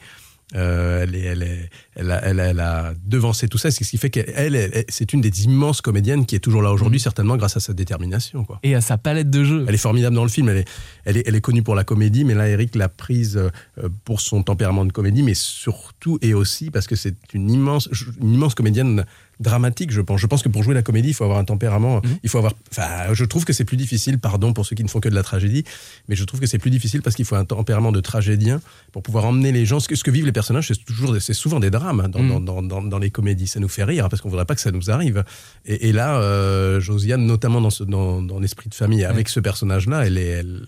Euh, 0.56 1.04
elle, 1.04 1.16
est, 1.16 1.20
elle, 1.26 1.44
est, 1.44 1.70
elle, 1.96 2.10
a, 2.10 2.26
elle, 2.26 2.40
a, 2.40 2.46
elle 2.48 2.60
a 2.60 2.94
devancé 3.06 3.48
tout 3.48 3.60
ça, 3.60 3.70
c'est 3.70 3.84
ce 3.84 3.90
qui 3.92 3.98
fait 4.00 4.10
qu'elle, 4.10 4.32
elle, 4.36 4.56
elle- 4.56 4.86
c'est 4.90 5.14
une 5.14 5.22
des 5.22 5.44
immenses 5.44 5.80
comédiennes 5.82 6.26
qui 6.26 6.36
est 6.36 6.40
toujours 6.40 6.64
là 6.64 6.72
aujourd'hui, 6.72 7.00
certainement 7.00 7.38
grâce 7.38 7.56
à 7.56 7.60
sa 7.60 7.74
détermination. 7.74 8.44
Quoi. 8.46 8.60
Et 8.64 8.74
à 8.74 8.82
sa 8.82 8.98
palette 8.98 9.30
de 9.30 9.44
jeux. 9.44 9.66
Elle 9.68 9.76
est 9.76 9.78
formidable 9.78 10.16
dans 10.16 10.24
le 10.24 10.30
film, 10.30 10.50
elle 10.50 10.58
est, 10.58 10.68
elle 11.06 11.18
est, 11.18 11.24
elle 11.28 11.36
est 11.36 11.42
connue 11.42 11.62
pour 11.62 11.76
la 11.76 11.84
comédie, 11.84 12.24
mais 12.26 12.34
là, 12.34 12.50
Eric 12.50 12.74
l'a 12.76 12.90
prise 12.90 13.38
euh, 13.38 13.90
pour 14.06 14.22
son 14.22 14.42
tempérament 14.42 14.86
de 14.86 14.92
comédie, 14.92 15.22
mais 15.22 15.36
surtout 15.36 16.18
et 16.24 16.34
aussi 16.34 16.72
parce 16.72 16.88
que 16.88 16.96
c'est 16.96 17.16
une 17.34 17.52
immense, 17.52 17.88
une 18.20 18.34
immense 18.34 18.56
comédienne 18.56 19.06
dramatique, 19.40 19.92
je 19.92 20.02
pense. 20.02 20.20
Je 20.20 20.28
pense 20.28 20.44
que 20.44 20.50
pour 20.50 20.64
jouer 20.64 20.74
la 20.74 20.82
comédie, 20.82 21.10
il 21.10 21.14
faut 21.14 21.24
avoir 21.24 21.40
un 21.40 21.46
tempérament, 21.46 22.02
Mhm. 22.04 22.18
il 22.24 22.30
faut 22.30 22.38
avoir. 22.40 22.54
Enfin, 22.72 23.14
je 23.14 23.24
trouve 23.26 23.46
que 23.46 23.54
c'est 23.54 23.64
plus 23.66 23.78
difficile, 23.78 24.20
pardon 24.20 24.52
pour 24.54 24.66
ceux 24.66 24.76
qui 24.76 24.84
ne 24.84 24.90
font 24.90 25.00
que 25.00 25.08
de 25.10 25.16
la 25.16 25.24
tragédie, 25.24 25.64
mais 26.10 26.16
je 26.16 26.24
trouve 26.26 26.40
que 26.40 26.46
c'est 26.46 26.58
plus 26.60 26.72
difficile 26.72 27.02
parce 27.02 27.16
qu'il 27.16 27.26
faut 27.26 27.36
un 27.36 27.46
tempérament 27.46 27.92
de 27.92 28.02
tragédien 28.02 28.60
pour 28.92 29.02
pouvoir 29.02 29.26
emmener 29.26 29.52
les 29.52 29.66
gens. 29.66 29.80
Ce 29.80 29.88
que, 29.88 29.96
ce 29.96 30.04
que 30.04 30.12
vivent 30.12 30.26
les 30.26 30.32
personnages, 30.34 30.68
c'est 30.68 30.84
toujours, 30.86 31.16
c'est 31.22 31.34
souvent 31.34 31.60
des 31.60 31.70
drames 31.70 32.02
hein, 32.02 32.10
dans, 32.10 32.20
Mhm. 32.22 32.30
dans, 32.30 32.40
dans, 32.42 32.62
dans, 32.64 32.82
dans 32.82 33.00
les 33.00 33.12
comédies. 33.12 33.48
Ça 33.48 33.60
nous 33.60 33.70
fait 33.70 33.84
rire 33.86 34.06
hein, 34.06 34.10
parce 34.10 34.22
qu'on 34.22 34.30
voudrait 34.30 34.46
pas 34.46 34.56
que 34.56 34.62
ça 34.62 34.72
nous 34.72 34.92
arrive. 34.92 35.24
Et, 35.66 35.90
et 35.90 35.92
là, 35.94 36.20
euh, 36.20 36.80
Josiane, 36.80 37.26
notamment 37.26 37.62
dans, 37.62 37.70
ce, 37.70 37.84
dans, 37.86 38.22
dans 38.22 38.40
l'esprit 38.40 38.70
de 38.70 38.76
famille, 38.76 39.06
avec 39.06 39.30
ce 39.30 39.40
personnage-là, 39.40 40.06
elle 40.06 40.18
est, 40.18 40.28
elle, 40.28 40.64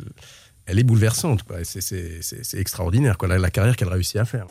elle 0.66 0.80
est 0.80 0.84
bouleversante. 0.84 1.42
C'est, 1.64 2.60
extraordinaire, 2.60 3.18
quoi, 3.18 3.28
la, 3.28 3.38
la 3.38 3.50
carrière 3.50 3.76
qu'elle 3.76 3.90
réussit 3.90 4.18
à 4.18 4.26
faire. 4.26 4.48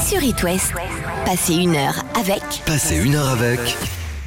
sur 0.00 0.22
It 0.22 0.42
West, 0.42 0.72
passez 1.24 1.54
une 1.54 1.76
heure 1.76 2.04
avec 2.18 2.42
Passez 2.66 2.96
une 2.96 3.14
heure 3.14 3.28
avec 3.28 3.60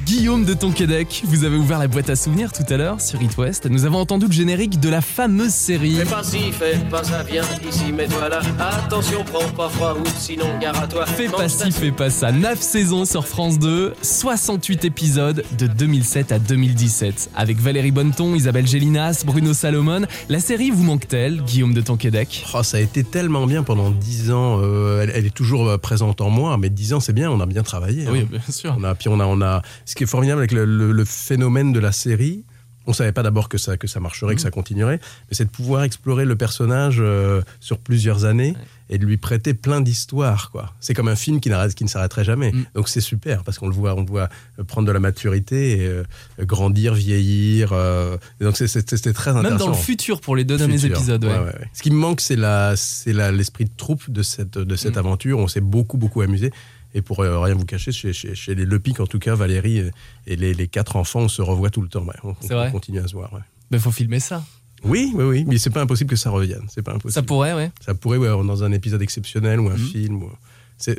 Guillaume 0.06 0.44
de 0.44 0.54
Tonquédec, 0.54 1.24
vous 1.24 1.42
avez 1.42 1.56
ouvert 1.56 1.80
la 1.80 1.88
boîte 1.88 2.08
à 2.10 2.14
souvenirs 2.14 2.52
tout 2.52 2.62
à 2.72 2.76
l'heure 2.76 3.00
sur 3.00 3.20
It 3.20 3.36
West. 3.38 3.66
Nous 3.68 3.86
avons 3.86 3.98
entendu 3.98 4.26
le 4.26 4.32
générique 4.32 4.78
de 4.78 4.88
la 4.88 5.00
fameuse 5.00 5.50
série. 5.50 5.96
Fais 5.96 6.04
pas 6.04 6.22
si, 6.22 6.52
fais 6.52 6.76
pas 6.88 7.02
ça, 7.02 7.24
viens 7.24 7.42
ici, 7.68 7.90
mets-toi 7.90 8.28
là. 8.28 8.38
Attention, 8.60 9.24
prends 9.24 9.48
pas 9.48 9.68
froid 9.68 9.96
ou 9.98 10.04
sinon 10.16 10.44
gare 10.60 10.80
à 10.80 10.86
toi. 10.86 11.06
Fais 11.06 11.28
pas 11.28 11.48
ci, 11.48 11.72
fais 11.72 11.90
pas 11.90 12.08
ça. 12.10 12.30
9 12.30 12.60
saisons 12.60 13.04
sur 13.04 13.26
France 13.26 13.58
2, 13.58 13.94
68 14.00 14.84
épisodes 14.84 15.42
de 15.58 15.66
2007 15.66 16.30
à 16.30 16.38
2017. 16.38 17.30
Avec 17.34 17.58
Valérie 17.58 17.90
Bonneton, 17.90 18.36
Isabelle 18.36 18.68
Gélinas, 18.68 19.24
Bruno 19.26 19.54
Salomon. 19.54 20.02
La 20.28 20.38
série 20.38 20.70
vous 20.70 20.84
manque-t-elle, 20.84 21.42
Guillaume 21.42 21.74
de 21.74 21.80
Tonquédec? 21.80 22.46
Oh, 22.54 22.62
ça 22.62 22.76
a 22.76 22.80
été 22.80 23.02
tellement 23.02 23.44
bien 23.48 23.64
pendant 23.64 23.90
10 23.90 24.30
ans. 24.30 24.60
euh, 24.62 25.02
elle, 25.02 25.10
elle 25.16 25.26
est 25.26 25.34
toujours 25.34 25.66
euh, 25.66 25.78
présente 25.78 26.20
en 26.20 26.30
moi, 26.30 26.56
mais 26.58 26.70
10 26.70 26.94
ans, 26.94 27.00
c'est 27.00 27.12
bien, 27.12 27.28
on 27.28 27.40
a 27.40 27.46
bien 27.46 27.64
travaillé. 27.64 28.06
Oui, 28.08 28.20
hein. 28.20 28.28
bien 28.30 28.40
sûr. 28.48 28.76
On 28.78 28.84
a, 28.84 28.94
puis 28.94 29.08
on 29.08 29.18
a, 29.18 29.24
on 29.24 29.42
a, 29.42 29.62
ce 29.84 29.95
qui 29.96 30.04
est 30.04 30.06
formidable 30.06 30.38
avec 30.40 30.52
le, 30.52 30.64
le- 30.64 30.92
le 30.92 31.04
phénomène 31.04 31.72
de 31.72 31.80
la 31.80 31.92
série, 31.92 32.44
on 32.88 32.92
savait 32.92 33.10
pas 33.10 33.24
d'abord 33.24 33.48
que 33.48 33.58
ça, 33.58 33.76
que 33.76 33.88
ça 33.88 33.98
marcherait, 33.98 34.34
Mmh. 34.34 34.36
que 34.36 34.42
ça 34.42 34.50
continuerait, 34.52 35.00
mais 35.28 35.32
c'est 35.34 35.44
de 35.46 35.50
pouvoir 35.50 35.82
explorer 35.82 36.24
le 36.24 36.36
personnage 36.36 36.98
euh, 37.00 37.42
sur 37.58 37.78
plusieurs 37.78 38.24
années 38.26 38.54
et 38.88 38.98
de 38.98 39.04
lui 39.04 39.16
prêter 39.16 39.54
plein 39.54 39.80
d'histoires. 39.80 40.52
quoi. 40.52 40.72
C'est 40.78 40.94
comme 40.94 41.08
un 41.08 41.16
film 41.16 41.40
qui, 41.40 41.50
ne 41.50 41.88
s'arrêterait 41.88 42.22
jamais. 42.22 42.52
Mmh. 42.52 42.64
Donc 42.76 42.88
c'est 42.88 43.00
super 43.00 43.42
parce 43.42 43.58
qu'on 43.58 43.66
le 43.66 43.74
voit, 43.74 43.94
on 43.96 44.02
le 44.02 44.06
voit 44.06 44.28
euh, 44.60 44.62
prendre 44.62 44.86
de 44.86 44.92
la 44.92 45.00
maturité, 45.00 45.80
et, 45.82 45.86
euh, 45.88 46.04
grandir, 46.42 46.94
vieillir. 46.94 47.70
euh, 47.72 48.18
et 48.40 48.44
donc 48.44 48.56
c'était 48.56 49.12
très 49.12 49.30
intéressant. 49.32 49.42
Même 49.50 49.58
dans 49.58 49.68
le 49.68 49.74
futur 49.74 50.20
pour 50.20 50.36
les 50.36 50.44
deux 50.44 50.56
derniers 50.56 50.84
épisodes. 50.84 51.24
ouais. 51.24 51.38
Ouais. 51.38 51.68
Ce 51.72 51.82
qui 51.82 51.90
me 51.90 51.96
manque, 51.98 52.20
c'est 52.20 52.36
l'esprit 52.36 53.64
de 53.64 53.70
troupe 53.76 54.08
de 54.08 54.22
cette, 54.22 54.58
de 54.58 54.76
cette 54.76 54.94
Mm. 54.94 54.98
aventure. 54.98 55.38
On 55.40 55.48
s'est 55.48 55.60
beaucoup, 55.60 55.96
beaucoup 55.96 56.20
amusé. 56.20 56.52
Et 56.96 57.02
pour 57.02 57.20
euh, 57.20 57.38
rien 57.40 57.54
vous 57.54 57.66
cacher, 57.66 57.92
chez, 57.92 58.12
chez, 58.14 58.34
chez 58.34 58.54
les 58.54 58.64
Lepic, 58.64 59.00
en 59.00 59.06
tout 59.06 59.18
cas, 59.18 59.34
Valérie 59.34 59.78
et, 59.78 59.90
et 60.26 60.36
les, 60.36 60.54
les 60.54 60.66
quatre 60.66 60.96
enfants, 60.96 61.20
on 61.20 61.28
se 61.28 61.42
revoit 61.42 61.68
tout 61.68 61.82
le 61.82 61.88
temps. 61.88 62.04
Ouais, 62.04 62.14
on, 62.24 62.32
vrai 62.32 62.70
continue 62.72 63.00
à 63.00 63.06
se 63.06 63.12
voir. 63.12 63.32
ouais. 63.34 63.40
Mais 63.70 63.78
faut 63.78 63.90
filmer 63.90 64.18
ça. 64.18 64.42
Oui, 64.82 65.12
oui, 65.14 65.24
oui, 65.24 65.44
mais 65.46 65.58
c'est 65.58 65.70
pas 65.70 65.82
impossible 65.82 66.08
que 66.08 66.16
ça 66.16 66.30
revienne. 66.30 66.64
C'est 66.68 66.82
pas 66.82 66.92
impossible. 66.92 67.12
Ça 67.12 67.22
pourrait, 67.22 67.52
ouais. 67.52 67.70
Ça 67.84 67.94
pourrait, 67.94 68.16
ouais, 68.18 68.28
dans 68.28 68.64
un 68.64 68.72
épisode 68.72 69.02
exceptionnel 69.02 69.60
ou 69.60 69.68
un 69.68 69.74
Mm. 69.76 69.78
film. 69.78 70.22
ou- 70.22 70.30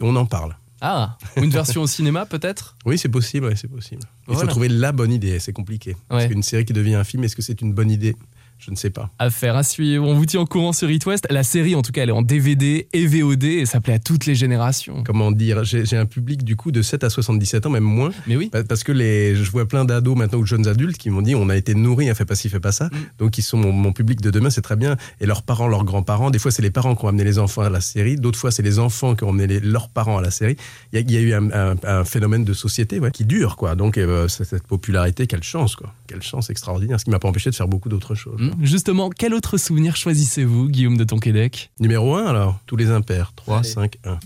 on 0.02 0.16
en 0.16 0.26
parle. 0.28 0.56
Ah, 0.82 1.18
une 1.38 1.50
version 1.50 1.82
au 1.82 1.88
cinéma 1.88 2.28
peut-être? 2.28 2.78
Oui, 2.86 3.00
c'est 3.00 3.10
possible, 3.10 3.48
ouais, 3.48 3.56
c'est 3.56 3.68
possible. 3.68 4.02
Il 4.28 4.34
Voilà. 4.34 4.42
faut 4.42 4.48
trouver 4.48 4.70
la 4.70 4.92
bonne 4.92 5.12
idée, 5.12 5.40
c'est 5.40 5.54
compliqué. 5.54 5.96
Parce 6.08 6.24
Ouais. 6.26 6.30
qu'une 6.30 6.44
série 6.44 6.66
qui 6.66 6.74
devient 6.74 6.94
un 6.96 7.04
film, 7.04 7.24
est-ce 7.24 7.36
que 7.36 7.42
c'est 7.42 7.62
une 7.62 7.74
bonne 7.74 7.90
idée? 7.90 8.16
Je 8.60 8.72
ne 8.72 8.76
sais 8.76 8.90
pas. 8.90 9.10
à 9.20 9.30
faire, 9.30 9.56
à 9.56 9.64
suivre. 9.64 10.06
On 10.06 10.14
vous 10.16 10.26
tient 10.26 10.42
au 10.42 10.46
courant 10.46 10.74
sur 10.74 10.90
It 10.90 11.06
West. 11.06 11.28
La 11.30 11.44
série, 11.44 11.76
en 11.76 11.82
tout 11.82 11.92
cas, 11.92 12.04
elle 12.04 12.10
est 12.10 12.14
en 12.14 12.22
DVD 12.24 12.88
et 12.92 13.06
VOD 13.06 13.44
et 13.44 13.66
ça 13.66 13.80
plaît 13.82 13.94
à 13.94 14.00
toutes 14.00 14.26
les 14.26 14.36
générations. 14.36 15.04
Comment 15.06 15.32
dire 15.32 15.64
J'ai 15.64 15.96
un 15.98 16.06
public 16.06 16.44
du 16.44 16.56
coup 16.56 16.72
de 16.72 16.82
7 16.82 17.04
à 17.04 17.10
77 17.10 17.66
ans, 17.66 17.70
même 17.70 17.84
moins. 17.84 18.10
Mais 18.26 18.36
oui. 18.36 18.50
Pa- 18.50 18.64
Parce 18.64 18.84
que 18.84 18.92
les, 18.92 19.36
je 19.36 19.50
vois 19.52 19.68
plein 19.68 19.86
d'ados 19.86 20.18
maintenant 20.18 20.40
ou 20.40 20.42
de 20.42 20.48
jeunes 20.48 20.68
adultes 20.68 20.98
qui 20.98 21.10
m'ont 21.10 21.22
dit 21.22 21.36
on 21.36 21.50
a 21.50 21.56
été 21.56 21.76
nourris 21.76 22.10
à 22.10 22.16
fait 22.16 22.26
pas 22.26 22.36
ci, 22.36 22.50
fait 22.50 22.60
pas 22.60 22.72
ça. 22.72 22.86
Mm. 22.86 22.90
Donc 23.20 23.38
ils 23.38 23.42
sont 23.44 23.58
mon, 23.58 23.72
mon 23.72 23.94
public 23.94 24.22
de 24.22 24.32
demain, 24.32 24.50
c'est 24.50 24.62
très 24.62 24.76
bien. 24.76 24.98
Et 25.22 25.26
leurs 25.28 25.44
parents, 25.44 25.68
leurs 25.68 25.86
grands-parents, 25.86 26.32
des 26.32 26.40
fois 26.40 26.52
c'est 26.52 26.62
les 26.64 26.72
parents 26.72 26.96
qui 26.96 27.06
ont 27.06 27.10
amené 27.10 27.24
les 27.24 27.40
enfants 27.40 27.62
à 27.62 27.70
la 27.70 27.82
série, 27.82 28.16
d'autres 28.16 28.40
fois 28.40 28.52
c'est 28.52 28.64
les 28.64 28.80
enfants 28.80 29.16
qui 29.16 29.24
ont 29.24 29.30
amené 29.30 29.48
les- 29.48 29.60
leurs 29.60 29.90
parents 29.90 30.18
à 30.18 30.22
la 30.22 30.32
série. 30.32 30.58
Il 30.94 31.00
y 31.00 31.00
a, 31.00 31.06
il 31.06 31.12
y 31.12 31.18
a 31.18 31.22
eu 31.22 31.34
un, 31.34 31.52
un- 31.52 31.76
un 31.84 32.04
phénomène 32.04 32.44
de 32.44 32.54
société 32.54 33.00
ouais, 33.00 33.12
qui 33.12 33.24
dure 33.26 33.56
quoi. 33.56 33.76
Donc 33.76 33.98
euh, 33.98 34.28
cette 34.28 34.66
popularité, 34.68 35.28
quelle 35.28 35.44
chance 35.44 35.76
quoi. 35.76 35.94
Quelle 36.08 36.22
chance 36.24 36.50
extraordinaire. 36.50 37.00
Ce 37.00 37.06
qui 37.06 37.12
m'a 37.12 37.20
pas 37.20 37.28
empêché 37.28 37.50
de 37.50 37.56
faire 37.56 37.68
beaucoup 37.68 37.90
d'autres 37.90 38.16
choses. 38.16 38.42
Justement, 38.62 39.10
quel 39.10 39.34
autre 39.34 39.58
souvenir 39.58 39.96
choisissez-vous, 39.96 40.68
Guillaume 40.70 40.98
de 40.98 41.04
Tonquédec? 41.04 41.72
Numéro 41.80 42.16
1 42.16 42.26
alors, 42.26 42.60
tous 42.66 42.76
les 42.76 42.90
impairs. 42.90 43.34
3, 43.36 43.58
Allez. 43.60 43.68
5, 43.68 43.96
1. 44.06 44.20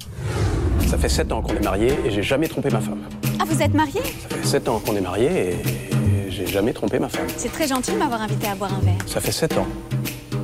Ça 0.88 0.98
fait 0.98 1.10
7 1.10 1.32
ans 1.32 1.42
qu'on 1.42 1.54
est 1.56 1.64
mariés 1.64 1.94
et 2.06 2.12
j'ai 2.12 2.24
jamais 2.24 2.48
trompé 2.48 2.70
ma 2.70 2.82
femme. 2.82 3.00
Ah, 3.40 3.44
vous 3.46 3.62
êtes 3.62 3.74
marié 3.74 4.02
Ça 4.30 4.36
fait 4.38 4.48
7 4.48 4.70
ans 4.70 4.80
qu'on 4.80 4.96
est 4.96 5.02
mariés 5.02 5.30
et 5.52 6.32
j'ai 6.32 6.46
jamais 6.48 6.74
trompé 6.74 7.00
ma 7.00 7.10
femme. 7.10 7.28
C'est 7.38 7.52
très 7.52 7.68
gentil 7.68 7.92
de 7.92 7.98
m'avoir 7.98 8.22
invité 8.22 8.48
à 8.48 8.56
boire 8.56 8.74
un 8.74 8.80
verre. 8.82 8.98
Ça 9.06 9.22
fait 9.22 9.32
7 9.32 9.58
ans 9.58 9.68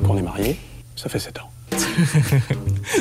qu'on 0.06 0.16
est 0.16 0.22
mariés. 0.22 0.56
Ça 1.00 1.08
fait 1.08 1.20
7 1.20 1.38
ans. 1.38 1.50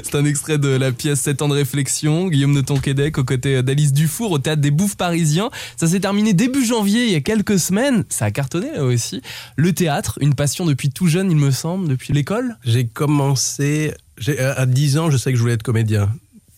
C'est 0.04 0.14
un 0.16 0.24
extrait 0.26 0.60
de 0.60 0.68
la 0.68 0.92
pièce 0.92 1.20
7 1.22 1.42
ans 1.42 1.48
de 1.48 1.56
réflexion, 1.56 2.28
Guillaume 2.28 2.54
de 2.54 2.62
Tonquédec 2.62 3.18
aux 3.18 3.24
côtés 3.24 3.64
d'Alice 3.64 3.92
Dufour 3.92 4.32
au 4.32 4.38
théâtre 4.40 4.62
des 4.62 4.70
Bouffes 4.70 4.96
parisiens. 4.98 5.50
Ça 5.78 5.88
s'est 5.88 6.00
terminé 6.00 6.34
début 6.34 6.64
janvier, 6.64 7.06
il 7.06 7.12
y 7.12 7.16
a 7.16 7.22
quelques 7.22 7.58
semaines. 7.60 8.04
Ça 8.10 8.26
a 8.26 8.32
cartonné 8.32 8.72
là 8.74 8.84
aussi. 8.84 9.22
Le 9.56 9.74
théâtre, 9.74 10.20
une 10.22 10.36
passion 10.36 10.66
depuis 10.66 10.92
tout 10.92 11.08
jeune, 11.08 11.32
il 11.32 11.38
me 11.38 11.50
semble, 11.50 11.88
depuis 11.88 12.14
l'école. 12.14 12.56
J'ai 12.64 12.86
commencé. 12.88 13.94
j'ai- 14.20 14.38
À 14.40 14.66
10 14.68 14.98
ans, 15.00 15.10
je 15.10 15.18
sais 15.18 15.32
que 15.32 15.38
je 15.38 15.42
voulais 15.42 15.56
être 15.56 15.64
comédien. 15.64 16.12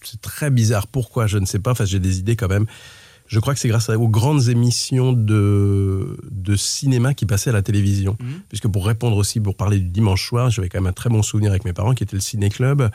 C'est 0.03 0.19
très 0.21 0.49
bizarre. 0.49 0.87
Pourquoi? 0.87 1.27
Je 1.27 1.37
ne 1.37 1.45
sais 1.45 1.59
pas. 1.59 1.71
Enfin, 1.71 1.85
j'ai 1.85 1.99
des 1.99 2.19
idées 2.19 2.35
quand 2.35 2.47
même. 2.49 2.65
Je 3.29 3.39
crois 3.39 3.53
que 3.53 3.59
c'est 3.59 3.69
grâce 3.69 3.89
aux 3.89 4.07
grandes 4.07 4.49
émissions 4.49 5.13
de, 5.13 6.17
de 6.31 6.55
cinéma 6.55 7.13
qui 7.13 7.27
passaient 7.27 7.51
à 7.51 7.53
la 7.53 7.61
télévision. 7.61 8.17
Puisque 8.49 8.67
pour 8.67 8.87
répondre 8.87 9.15
aussi, 9.17 9.39
pour 9.39 9.55
parler 9.55 9.77
du 9.77 9.89
dimanche 9.89 10.27
soir, 10.27 10.49
j'avais 10.49 10.67
quand 10.67 10.81
même 10.81 10.89
un 10.89 10.93
très 10.93 11.11
bon 11.11 11.21
souvenir 11.21 11.51
avec 11.51 11.63
mes 11.63 11.73
parents 11.73 11.93
qui 11.93 12.03
était 12.03 12.15
le 12.15 12.21
Ciné-Club. 12.21 12.89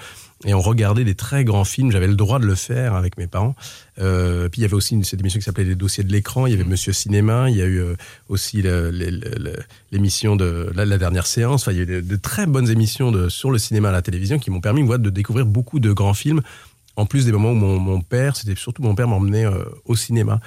Et 0.45 0.53
on 0.53 0.61
regardait 0.61 1.05
des 1.05 1.15
très 1.15 1.45
grands 1.45 1.65
films. 1.65 1.93
J'avais 1.93 2.09
le 2.09 2.17
droit 2.17 2.41
de 2.41 2.47
le 2.47 2.57
faire 2.57 2.95
avec 2.95 3.17
mes 3.17 3.29
parents. 3.29 3.55
Euh, 4.01 4.49
puis 4.49 4.61
il 4.61 4.63
y 4.63 4.65
avait 4.65 4.75
aussi 4.75 4.95
une, 4.95 5.05
cette 5.05 5.21
émission 5.21 5.39
qui 5.39 5.45
s'appelait 5.45 5.65
Les 5.65 5.77
dossiers 5.77 6.03
de 6.03 6.11
l'écran. 6.11 6.47
Il 6.47 6.51
y 6.51 6.55
avait 6.55 6.65
Monsieur 6.65 6.93
Cinéma. 6.93 7.49
Il 7.49 7.57
y 7.57 7.63
a 7.63 7.67
eu 7.67 7.79
euh, 7.79 7.95
aussi 8.29 8.61
l'émission 9.93 10.35
de 10.35 10.73
la, 10.75 10.85
la 10.85 10.99
dernière 10.99 11.29
séance. 11.29 11.63
Enfin, 11.63 11.73
il 11.73 11.77
y 11.77 11.81
a 11.81 11.83
eu 11.85 11.87
de, 11.87 12.01
de 12.01 12.17
très 12.17 12.47
bonnes 12.47 12.69
émissions 12.69 13.13
de, 13.13 13.29
sur 13.29 13.53
le 13.53 13.59
cinéma 13.59 13.91
à 13.91 13.93
la 13.93 14.03
télévision 14.03 14.41
qui 14.41 14.51
m'ont 14.51 14.61
permis 14.61 14.83
moi, 14.83 14.99
de 14.99 15.11
découvrir 15.11 15.47
beaucoup 15.47 15.79
de 15.79 15.93
grands 15.93 16.15
films. 16.15 16.43
En 16.97 17.07
plus 17.07 17.25
des 17.27 17.33
moments 17.33 17.51
où 17.51 17.55
mon, 17.55 17.79
mon 17.79 18.01
père, 18.01 18.37
c'était 18.37 18.55
surtout 18.57 18.83
mon 18.83 18.95
père 18.95 19.09
m'emmenait 19.09 19.47
euh, 19.47 19.65
au 19.85 19.97
cinéma. 19.97 20.41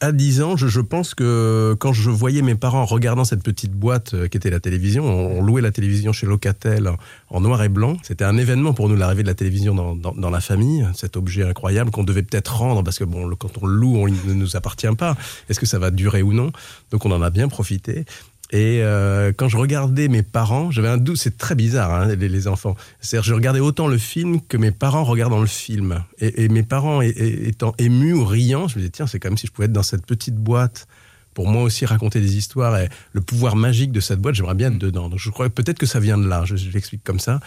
À 0.00 0.12
10 0.12 0.42
ans, 0.42 0.56
je, 0.58 0.66
je 0.66 0.82
pense 0.82 1.14
que 1.14 1.74
quand 1.80 1.94
je 1.94 2.10
voyais 2.10 2.42
mes 2.42 2.54
parents 2.54 2.84
regardant 2.84 3.24
cette 3.24 3.42
petite 3.42 3.72
boîte 3.72 4.12
euh, 4.12 4.28
qui 4.28 4.36
était 4.36 4.50
la 4.50 4.60
télévision, 4.60 5.06
on, 5.06 5.38
on 5.38 5.42
louait 5.42 5.62
la 5.62 5.70
télévision 5.72 6.12
chez 6.12 6.26
Locatel 6.26 6.90
en, 7.30 7.40
noir 7.40 7.62
et 7.62 7.70
blanc. 7.70 7.96
C'était 8.02 8.24
un 8.24 8.36
événement 8.36 8.74
pour 8.74 8.90
nous 8.90 8.96
l'arrivée 8.96 9.22
de 9.22 9.28
la 9.28 9.34
télévision 9.34 9.74
dans, 9.74 9.96
dans, 9.96 10.12
dans 10.12 10.28
la 10.28 10.42
famille, 10.42 10.86
cet 10.94 11.16
objet 11.16 11.44
incroyable 11.48 11.90
qu'on 11.90 12.04
devait 12.04 12.22
peut-être 12.22 12.56
rendre 12.58 12.82
parce 12.84 12.98
que 12.98 13.04
bon, 13.04 13.26
le- 13.26 13.36
quand 13.36 13.52
on 13.62 13.66
le 13.66 13.74
loue, 13.74 13.96
on, 13.96 14.06
il 14.06 14.16
ne 14.26 14.34
nous 14.34 14.54
appartient 14.54 14.94
pas. 14.98 15.16
Est-ce 15.48 15.58
que 15.60 15.66
ça 15.66 15.78
va 15.78 15.90
durer 15.90 16.20
ou 16.20 16.34
non? 16.34 16.52
Donc 16.90 17.06
on 17.06 17.10
en 17.10 17.22
a 17.22 17.30
bien 17.30 17.48
profité. 17.48 18.04
Et 18.52 18.80
euh, 18.82 19.32
quand 19.36 19.48
je 19.48 19.56
regardais 19.56 20.06
mes 20.08 20.22
parents, 20.22 20.70
j'avais 20.70 20.88
un 20.88 20.98
doute, 20.98 21.16
c'est 21.16 21.36
très 21.36 21.54
bizarre, 21.56 21.92
hein, 21.92 22.14
les, 22.14 22.28
les 22.28 22.46
enfants. 22.48 22.76
C'est-à-dire, 23.00 23.24
je 23.28 23.34
regardais 23.34 23.58
autant 23.60 23.88
le 23.88 23.98
film 23.98 24.40
que 24.40 24.56
mes 24.56 24.70
parents 24.70 25.02
regardant 25.02 25.40
le 25.40 25.46
film. 25.48 26.04
Et, 26.18 26.44
et 26.44 26.48
mes 26.48 26.62
parents 26.62 27.02
é- 27.02 27.08
é- 27.08 27.48
étant 27.48 27.74
émus 27.78 28.12
ou 28.14 28.24
riants, 28.24 28.68
je 28.68 28.76
me 28.76 28.80
disais, 28.80 28.90
tiens, 28.90 29.06
c'est 29.08 29.18
comme 29.18 29.36
si 29.36 29.46
je 29.48 29.52
pouvais 29.52 29.66
être 29.66 29.72
dans 29.72 29.82
cette 29.82 30.06
petite 30.06 30.36
boîte 30.36 30.86
pour 31.34 31.48
moi 31.48 31.62
aussi 31.64 31.84
raconter 31.86 32.20
des 32.20 32.36
histoires. 32.36 32.78
Et 32.78 32.88
le 33.12 33.20
pouvoir 33.20 33.56
magique 33.56 33.90
de 33.92 34.00
cette 34.00 34.20
boîte, 34.20 34.36
j'aimerais 34.36 34.54
bien 34.54 34.68
être 34.72 34.78
dedans. 34.78 35.08
Donc 35.08 35.18
je 35.18 35.30
crois 35.30 35.50
peut-être 35.50 35.78
que 35.78 35.86
ça 35.86 35.98
vient 36.00 36.16
de 36.16 36.26
là, 36.28 36.44
je, 36.44 36.54
je 36.56 36.70
l'explique 36.70 37.02
comme 37.02 37.20
ça. 37.20 37.40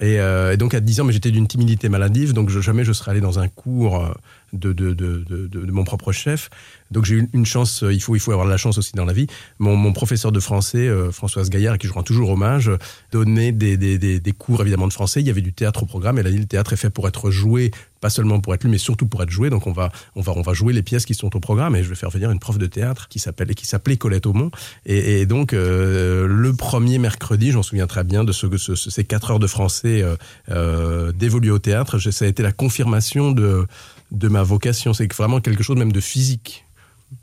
Et, 0.00 0.18
euh, 0.18 0.52
et 0.52 0.56
donc 0.56 0.74
à 0.74 0.80
10 0.80 1.00
ans, 1.00 1.04
mais 1.04 1.12
j'étais 1.12 1.30
d'une 1.30 1.46
timidité 1.46 1.88
maladive, 1.88 2.32
donc 2.32 2.48
je- 2.50 2.60
jamais 2.60 2.84
je 2.84 2.92
serais 2.92 3.12
allé 3.12 3.20
dans 3.20 3.38
un 3.38 3.46
cours 3.48 4.02
euh, 4.04 4.12
de, 4.54 5.70
mon 5.70 5.84
propre 5.84 6.12
chef. 6.12 6.48
Donc 6.90 7.04
j'ai 7.04 7.16
eu 7.16 7.28
une 7.32 7.44
chance, 7.46 7.82
euh, 7.82 7.92
il 7.92 8.00
faut, 8.00 8.14
il 8.14 8.20
faut 8.20 8.30
avoir 8.30 8.46
la 8.46 8.56
chance 8.56 8.78
aussi 8.78 8.92
dans 8.94 9.04
la 9.04 9.12
vie. 9.12 9.26
Mon, 9.58 9.92
professeur 9.92 10.30
de 10.32 10.38
français, 10.40 10.86
euh, 10.86 11.10
Françoise 11.10 11.50
Gaillard, 11.50 11.74
à 11.74 11.78
qui 11.78 11.86
je 11.88 11.92
rends 11.92 12.02
toujours 12.04 12.30
hommage, 12.30 12.70
donnait 13.10 13.52
des, 13.52 13.76
des, 13.76 13.98
des, 13.98 14.32
cours 14.32 14.60
évidemment 14.60 14.86
de 14.86 14.92
français. 14.92 15.20
Il 15.20 15.26
y 15.26 15.30
avait 15.30 15.40
du 15.40 15.52
théâtre 15.52 15.82
au 15.82 15.86
programme. 15.86 16.18
Elle 16.18 16.26
a 16.26 16.30
dit 16.30 16.38
le 16.38 16.44
théâtre 16.46 16.72
est 16.72 16.76
fait 16.76 16.90
pour 16.90 17.08
être 17.08 17.30
joué, 17.30 17.72
pas 18.00 18.10
seulement 18.10 18.38
pour 18.40 18.54
être 18.54 18.62
lu, 18.64 18.70
mais 18.70 18.78
surtout 18.78 19.06
pour 19.06 19.22
être 19.22 19.30
joué. 19.30 19.50
Donc 19.50 19.66
on 19.66 19.72
va, 19.72 19.90
on 20.14 20.20
va, 20.20 20.32
on 20.36 20.42
va 20.42 20.52
jouer 20.52 20.72
les 20.72 20.82
pièces 20.82 21.04
qui 21.06 21.14
sont 21.14 21.34
au 21.34 21.40
programme. 21.40 21.74
Et 21.74 21.82
je 21.82 21.88
vais 21.88 21.94
faire 21.96 22.10
venir 22.10 22.30
une 22.30 22.38
prof 22.38 22.58
de 22.58 22.66
théâtre 22.66 23.08
qui 23.08 23.18
s'appelait 23.18 23.96
Colette 23.96 24.26
Aumont. 24.26 24.50
Et, 24.86 25.20
et 25.20 25.26
donc 25.26 25.52
euh, 25.52 26.26
le 26.28 26.52
premier 26.54 26.98
mercredi, 26.98 27.50
j'en 27.50 27.62
souviens 27.62 27.86
très 27.88 28.04
bien 28.04 28.22
de 28.24 28.32
ce, 28.32 28.46
ce- 28.56 28.74
ce- 28.76 28.90
ces 28.90 29.04
quatre 29.04 29.30
heures 29.32 29.38
de 29.40 29.46
français 29.48 30.04
euh, 30.50 31.12
dévolues 31.12 31.50
au 31.50 31.58
théâtre. 31.58 31.98
Ça 31.98 32.24
a 32.24 32.28
été 32.28 32.42
la 32.42 32.52
confirmation 32.52 33.32
de 33.32 33.66
de 34.14 34.28
ma 34.28 34.42
vocation. 34.42 34.94
C'est 34.94 35.12
vraiment 35.12 35.40
quelque 35.40 35.62
chose 35.62 35.76
même 35.76 35.92
de 35.92 36.00
physique. 36.00 36.64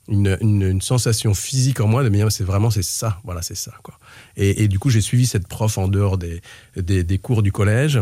Une, 0.07 0.37
une- 0.41 0.61
une 0.61 0.81
sensation 0.81 1.33
physique 1.33 1.81
en 1.81 1.87
moi 1.87 2.03
de 2.03 2.09
me 2.09 2.15
dire 2.15 2.31
c'est 2.31 2.45
vraiment 2.45 2.69
c'est 2.69 2.83
ça 2.83 3.19
voilà 3.25 3.41
c'est 3.41 3.57
ça 3.57 3.73
quoi 3.83 3.99
et, 4.37 4.63
et 4.63 4.67
du 4.69 4.79
coup 4.79 4.89
j'ai 4.89 5.01
suivi 5.01 5.25
cette 5.25 5.47
prof 5.49 5.77
en 5.77 5.89
dehors 5.89 6.17
des, 6.17 6.39
des, 6.77 7.03
des 7.03 7.17
cours 7.17 7.41
du 7.43 7.51
collège 7.51 7.99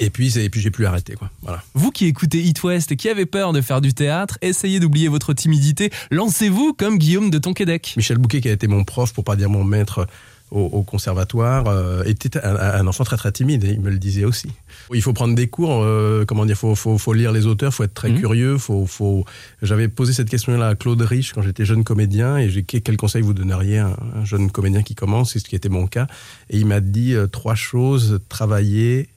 et 0.00 0.10
puis 0.10 0.36
et 0.38 0.50
puis 0.50 0.60
j'ai 0.60 0.72
plus 0.72 0.86
arrêté 0.86 1.14
quoi 1.14 1.30
voilà 1.42 1.62
Vous 1.74 1.92
qui 1.92 2.06
écoutez 2.06 2.42
It 2.42 2.60
West 2.64 2.90
et 2.90 2.96
qui 2.96 3.08
avez 3.08 3.26
peur 3.26 3.52
de 3.52 3.60
faire 3.60 3.80
du 3.80 3.94
théâtre, 3.94 4.38
essayez 4.42 4.80
d'oublier 4.80 5.06
votre 5.08 5.32
timidité. 5.32 5.90
Lancez-vous 6.10 6.72
comme 6.72 6.98
Guillaume 6.98 7.30
de 7.30 7.38
Tonquédec. 7.38 7.94
Michel 7.96 8.18
Bouquet 8.18 8.40
qui 8.40 8.48
a 8.48 8.52
été 8.52 8.66
mon 8.66 8.82
prof 8.82 9.12
pour 9.12 9.22
pas 9.22 9.36
dire 9.36 9.50
mon 9.50 9.62
maître 9.62 10.08
au, 10.50 10.60
au 10.60 10.82
conservatoire 10.82 11.66
euh, 11.68 12.02
était 12.04 12.38
un, 12.44 12.56
un 12.56 12.86
enfant 12.86 13.04
très 13.04 13.16
très 13.16 13.32
timide 13.32 13.64
et 13.64 13.70
il 13.70 13.80
me 13.80 13.90
le 13.90 13.98
disait 13.98 14.24
aussi 14.24 14.48
il 14.92 15.02
faut 15.02 15.12
prendre 15.12 15.34
des 15.34 15.48
cours 15.48 15.82
euh, 15.82 16.24
comment 16.26 16.44
dire 16.46 16.56
faut, 16.56 16.74
faut, 16.74 16.98
faut 16.98 17.12
lire 17.12 17.32
les 17.32 17.46
auteurs 17.46 17.72
faut 17.72 17.84
être 17.84 17.94
très 17.94 18.10
Mhm. 18.10 18.18
curieux 18.18 18.58
faut, 18.58 18.86
faut... 18.86 19.24
j'avais 19.62 19.88
posé 19.88 20.12
cette 20.12 20.28
question 20.28 20.56
là 20.58 20.68
à 20.68 20.74
Claude 20.74 21.00
Rich 21.02 21.32
quand 21.32 21.42
j'étais 21.42 21.64
jeune 21.64 21.84
comédien 21.84 22.36
et 22.38 22.50
j'ai 22.50 22.62
quel 22.64 22.96
conseil 22.96 23.22
vous 23.22 23.34
donneriez 23.34 23.78
à 23.78 23.86
un, 23.88 24.20
un 24.20 24.24
jeune 24.24 24.50
comédien 24.50 24.82
qui 24.82 24.94
commence 24.94 25.32
c'est 25.32 25.38
ce 25.38 25.44
qui 25.44 25.54
était 25.56 25.68
mon 25.68 25.86
cas 25.86 26.06
et 26.48 26.58
il 26.58 26.66
m'a 26.66 26.80
dit 26.80 27.14
euh, 27.14 27.26
trois 27.26 27.54
choses 27.54 28.18
travailler 28.28 29.08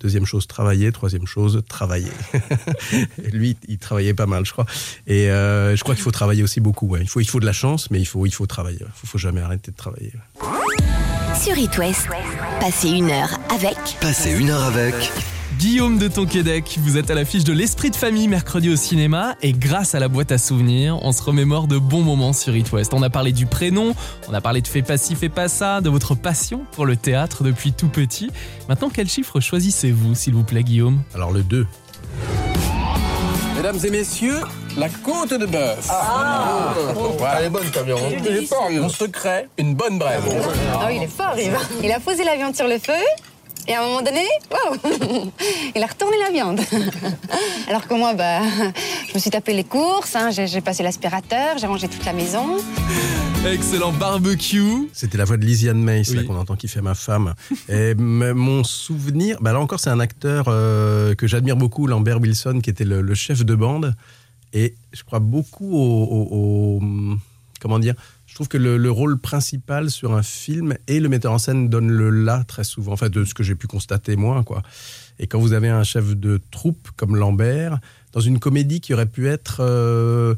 Deuxième 0.00 0.24
chose, 0.24 0.46
travailler. 0.46 0.92
Troisième 0.92 1.26
chose, 1.26 1.62
travailler. 1.68 2.12
Lui, 3.32 3.56
il 3.68 3.78
travaillait 3.78 4.14
pas 4.14 4.26
mal, 4.26 4.44
je 4.44 4.52
crois. 4.52 4.66
Et 5.06 5.30
euh, 5.30 5.76
je 5.76 5.82
crois 5.82 5.94
qu'il 5.94 6.04
faut 6.04 6.10
travailler 6.10 6.42
aussi 6.42 6.60
beaucoup. 6.60 6.86
Ouais. 6.86 7.00
Il, 7.02 7.08
faut, 7.08 7.20
il 7.20 7.28
faut 7.28 7.40
de 7.40 7.46
la 7.46 7.52
chance, 7.52 7.90
mais 7.90 8.00
il 8.00 8.06
faut, 8.06 8.26
il 8.26 8.32
faut 8.32 8.46
travailler. 8.46 8.78
Il 8.80 8.92
faut, 8.94 9.06
faut 9.06 9.18
jamais 9.18 9.40
arrêter 9.40 9.70
de 9.70 9.76
travailler. 9.76 10.12
Sur 11.40 11.56
It 11.56 11.76
West, 11.78 12.08
passez 12.60 12.88
une 12.88 13.10
heure 13.10 13.38
avec. 13.50 13.76
Passez 14.00 14.32
une 14.32 14.50
heure 14.50 14.64
avec. 14.64 14.94
Guillaume 15.58 15.98
de 15.98 16.06
Tonquédec, 16.06 16.78
vous 16.82 16.98
êtes 16.98 17.10
à 17.10 17.16
l'affiche 17.16 17.42
de 17.42 17.52
l'Esprit 17.52 17.90
de 17.90 17.96
famille 17.96 18.28
mercredi 18.28 18.70
au 18.70 18.76
cinéma 18.76 19.34
et 19.42 19.52
grâce 19.52 19.96
à 19.96 19.98
la 19.98 20.06
boîte 20.06 20.30
à 20.30 20.38
souvenirs, 20.38 21.00
on 21.02 21.10
se 21.10 21.20
remémore 21.20 21.66
de 21.66 21.78
bons 21.78 22.02
moments 22.02 22.32
sur 22.32 22.54
It 22.54 22.70
West. 22.70 22.94
On 22.94 23.02
a 23.02 23.10
parlé 23.10 23.32
du 23.32 23.46
prénom, 23.46 23.92
on 24.28 24.34
a 24.34 24.40
parlé 24.40 24.62
de 24.62 24.68
Fais 24.68 24.82
pas 24.82 24.96
ci, 24.96 25.16
fais 25.16 25.28
pas 25.28 25.48
ça, 25.48 25.80
de 25.80 25.88
votre 25.88 26.14
passion 26.14 26.64
pour 26.70 26.86
le 26.86 26.94
théâtre 26.94 27.42
depuis 27.42 27.72
tout 27.72 27.88
petit. 27.88 28.30
Maintenant, 28.68 28.88
quel 28.88 29.08
chiffre 29.08 29.40
choisissez-vous, 29.40 30.14
s'il 30.14 30.34
vous 30.34 30.44
plaît, 30.44 30.62
Guillaume? 30.62 31.02
Alors 31.12 31.32
le 31.32 31.42
2. 31.42 31.66
Mesdames 33.56 33.78
et 33.82 33.90
messieurs, 33.90 34.40
la 34.76 34.88
côte 34.88 35.34
de 35.34 35.44
bœuf. 35.44 35.88
Ah. 35.90 36.72
Elle 37.36 37.46
est 37.46 37.50
bonne, 37.50 37.68
camion. 37.72 37.98
Il 38.16 38.26
est 38.28 38.46
fort, 38.46 38.70
Mon 38.70 38.88
secret, 38.88 39.48
une 39.58 39.74
bonne 39.74 39.98
brève. 39.98 40.22
Ah 40.74 40.84
oui, 40.86 40.98
il 40.98 41.02
est 41.02 41.08
fort, 41.08 41.34
il, 41.36 41.50
il 41.82 41.90
a 41.90 41.98
posé 41.98 42.22
la 42.22 42.36
viande 42.36 42.54
sur 42.54 42.68
le 42.68 42.78
feu. 42.78 42.92
Et 43.70 43.74
à 43.74 43.82
un 43.82 43.86
moment 43.86 44.00
donné, 44.02 44.26
waouh, 44.50 45.30
il 45.76 45.82
a 45.82 45.86
retourné 45.86 46.16
la 46.24 46.30
viande. 46.30 46.60
Alors 47.68 47.86
que 47.86 47.92
moi, 47.94 48.14
bah, 48.14 48.40
je 49.08 49.14
me 49.14 49.18
suis 49.18 49.30
tapé 49.30 49.52
les 49.52 49.64
courses, 49.64 50.16
hein, 50.16 50.30
j'ai 50.30 50.46
j'ai 50.46 50.62
passé 50.62 50.82
l'aspirateur, 50.82 51.58
j'ai 51.58 51.66
rangé 51.66 51.86
toute 51.86 52.04
la 52.06 52.14
maison. 52.14 52.56
Excellent 53.46 53.92
barbecue. 53.92 54.88
C'était 54.94 55.18
la 55.18 55.24
voix 55.26 55.36
de 55.36 55.44
Lisiane 55.44 55.82
Mace 55.82 56.12
là, 56.14 56.22
Oui. 56.22 56.26
qu'on 56.26 56.36
entend 56.38 56.56
qui 56.56 56.66
fait 56.66 56.80
ma 56.80 56.94
femme. 56.94 57.34
Et 57.68 57.90
m- 57.90 58.32
mon 58.32 58.64
souvenir, 58.64 59.36
bah 59.42 59.52
là 59.52 59.60
encore, 59.60 59.80
c'est 59.80 59.90
un 59.90 60.00
acteur 60.00 60.46
euh, 60.48 61.14
que 61.14 61.26
j'admire 61.26 61.56
beaucoup, 61.56 61.86
Lambert 61.86 62.20
Wilson, 62.20 62.60
qui 62.62 62.70
était 62.70 62.84
le, 62.84 63.02
le 63.02 63.14
chef 63.14 63.44
de 63.44 63.54
bande. 63.54 63.94
Et 64.54 64.74
je 64.92 65.02
crois 65.04 65.18
beaucoup 65.20 65.76
au, 65.76 66.04
au- 66.04 66.78
au- 66.80 67.16
comment 67.60 67.78
dire. 67.78 67.94
Trouve 68.38 68.46
que 68.46 68.56
le, 68.56 68.76
le 68.76 68.90
rôle 68.92 69.18
principal 69.18 69.90
sur 69.90 70.14
un 70.14 70.22
film 70.22 70.76
et 70.86 71.00
le 71.00 71.08
metteur 71.08 71.32
en 71.32 71.38
scène 71.38 71.68
donne 71.68 71.90
le 71.90 72.08
là 72.08 72.44
très 72.44 72.62
souvent. 72.62 72.92
Enfin, 72.92 73.08
de 73.08 73.24
ce 73.24 73.34
que 73.34 73.42
j'ai 73.42 73.56
pu 73.56 73.66
constater 73.66 74.14
moi, 74.14 74.44
quoi. 74.44 74.62
Et 75.18 75.26
quand 75.26 75.40
vous 75.40 75.54
avez 75.54 75.68
un 75.68 75.82
chef 75.82 76.14
de 76.14 76.40
troupe 76.52 76.86
comme 76.94 77.16
Lambert, 77.16 77.80
dans 78.12 78.20
une 78.20 78.38
comédie 78.38 78.80
qui 78.80 78.94
aurait 78.94 79.06
pu 79.06 79.26
être 79.26 79.56
euh, 79.58 80.36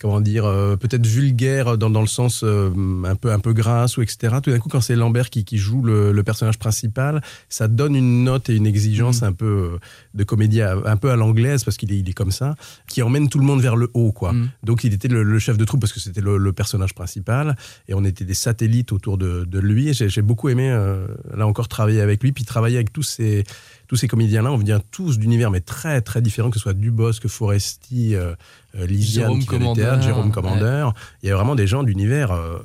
comment 0.00 0.20
dire, 0.20 0.44
euh, 0.44 0.76
peut-être 0.76 1.06
vulgaire 1.06 1.78
dans, 1.78 1.90
dans 1.90 2.00
le 2.00 2.06
sens 2.06 2.42
euh, 2.44 2.70
un 3.04 3.14
peu 3.14 3.32
un 3.32 3.38
peu 3.38 3.52
grasse 3.52 3.96
ou 3.96 4.02
etc. 4.02 4.36
Tout 4.42 4.50
d'un 4.50 4.58
coup, 4.58 4.68
quand 4.68 4.80
c'est 4.80 4.96
Lambert 4.96 5.30
qui, 5.30 5.44
qui 5.44 5.58
joue 5.58 5.82
le, 5.82 6.12
le 6.12 6.22
personnage 6.22 6.58
principal, 6.58 7.22
ça 7.48 7.68
donne 7.68 7.96
une 7.96 8.24
note 8.24 8.50
et 8.50 8.56
une 8.56 8.66
exigence 8.66 9.22
un 9.22 9.32
peu 9.32 9.70
euh, 9.74 9.78
de 10.14 10.24
comédie 10.24 10.60
à- 10.62 10.76
un 10.84 10.96
peu 10.96 11.10
à 11.10 11.16
l'anglaise 11.16 11.64
parce 11.64 11.76
qu'il 11.76 11.92
est, 11.92 11.98
il 11.98 12.08
est 12.08 12.12
comme 12.12 12.30
ça, 12.32 12.54
qui 12.88 13.02
emmène 13.02 13.28
tout 13.28 13.38
le 13.38 13.44
monde 13.44 13.60
vers 13.62 13.76
le 13.76 13.90
haut, 13.94 14.12
quoi. 14.12 14.32
Mm. 14.32 14.50
Donc 14.62 14.84
il 14.84 14.92
était 14.92 15.08
le, 15.08 15.22
le 15.22 15.38
chef 15.38 15.56
de 15.56 15.64
troupe 15.64 15.80
parce 15.80 15.92
que 15.92 16.00
c'était 16.00 16.20
le, 16.20 16.36
le 16.36 16.52
personnage 16.52 16.94
principal 16.94 17.56
et 17.88 17.94
on 17.94 18.04
était 18.04 18.24
des 18.24 18.34
satellites 18.34 18.92
autour 18.92 19.16
de, 19.18 19.44
de 19.44 19.58
lui. 19.58 19.92
J'ai 19.94 20.22
beaucoup 20.22 20.48
aimé 20.48 20.70
euh, 20.70 21.06
là 21.34 21.46
encore 21.46 21.68
travailler 21.68 22.00
avec 22.00 22.22
lui, 22.22 22.32
puis 22.32 22.44
travailler 22.44 22.76
avec 22.76 22.92
tous 22.92 23.02
ces 23.02 23.44
tous 23.88 23.96
ces 23.96 24.08
comédiens-là, 24.08 24.50
on 24.52 24.56
vient 24.58 24.80
tous 24.90 25.18
d'univers 25.18 25.50
mais 25.50 25.60
très 25.60 26.00
très 26.00 26.20
différents, 26.22 26.50
que 26.50 26.56
ce 26.56 26.62
soit 26.62 26.74
Dubosc, 26.74 27.26
Foresti, 27.28 28.14
euh, 28.14 28.34
euh, 28.76 28.86
Lisiane 28.86 29.24
Jérôme 29.24 29.38
qui 29.40 29.46
fait 29.46 29.52
le 29.52 29.58
Commandeur, 29.58 29.86
théâtre, 29.90 30.02
Jérôme 30.04 30.26
ouais. 30.26 30.32
Commandeur. 30.32 30.94
Il 31.22 31.28
y 31.28 31.32
a 31.32 31.36
vraiment 31.36 31.54
des 31.54 31.66
gens 31.66 31.82
d'univers 31.82 32.30
euh, 32.32 32.58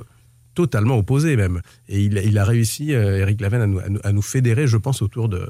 totalement 0.54 0.96
opposés 0.98 1.36
même. 1.36 1.60
Et 1.88 2.02
il, 2.02 2.18
il 2.18 2.38
a 2.38 2.44
réussi, 2.44 2.92
euh, 2.94 3.18
Eric 3.18 3.40
Laven, 3.40 3.60
à 3.62 3.66
nous, 3.66 3.78
à 3.78 3.88
nous- 3.88 4.00
à 4.04 4.12
nous 4.12 4.22
fédérer, 4.22 4.66
je 4.66 4.76
pense, 4.76 5.00
autour 5.00 5.28
de, 5.28 5.48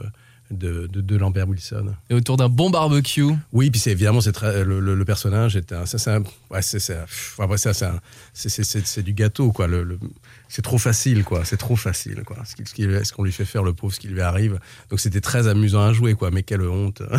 de, 0.50 0.86
de- 0.86 1.00
de 1.00 1.16
Lambert 1.16 1.48
Wilson. 1.48 1.94
Et 2.10 2.14
autour 2.14 2.36
d'un 2.36 2.48
bon 2.50 2.68
barbecue. 2.70 3.24
Oui, 3.52 3.70
puis 3.70 3.80
c'est 3.80 3.90
évidemment 3.92 4.20
c'est 4.20 4.32
très- 4.32 4.64
le, 4.64 4.78
le- 4.80 4.94
le 4.94 5.04
personnage 5.04 5.56
est 5.56 5.72
un, 5.72 5.86
c'est 5.86 6.10
un- 6.10 6.22
ouais, 6.52 6.62
c'est 6.62 6.78
pff, 6.78 7.36
après 7.40 7.58
ça 7.58 7.70
un- 7.70 8.00
c'est- 8.34 9.02
du 9.02 9.12
gâteau 9.12 9.52
quoi. 9.52 9.66
Le, 9.66 9.82
le- 9.82 9.98
c'est 10.48 10.62
trop 10.62 10.78
facile 10.78 11.24
quoi. 11.24 11.44
C'est 11.44 11.56
trop 11.56 11.76
facile 11.76 12.22
quoi. 12.24 12.36
Ce 12.44 13.12
qu'on 13.12 13.24
lui 13.24 13.32
fait 13.32 13.44
faire 13.44 13.62
le 13.62 13.72
pauvre, 13.72 13.92
ce 13.94 14.00
qui 14.00 14.08
lui 14.08 14.20
arrive. 14.20 14.58
Donc 14.90 15.00
c'était 15.00 15.20
très 15.20 15.48
amusant 15.48 15.82
à 15.82 15.92
jouer 15.92 16.14
quoi. 16.14 16.30
Mais 16.30 16.42
quelle 16.42 16.62
honte. 16.62 17.02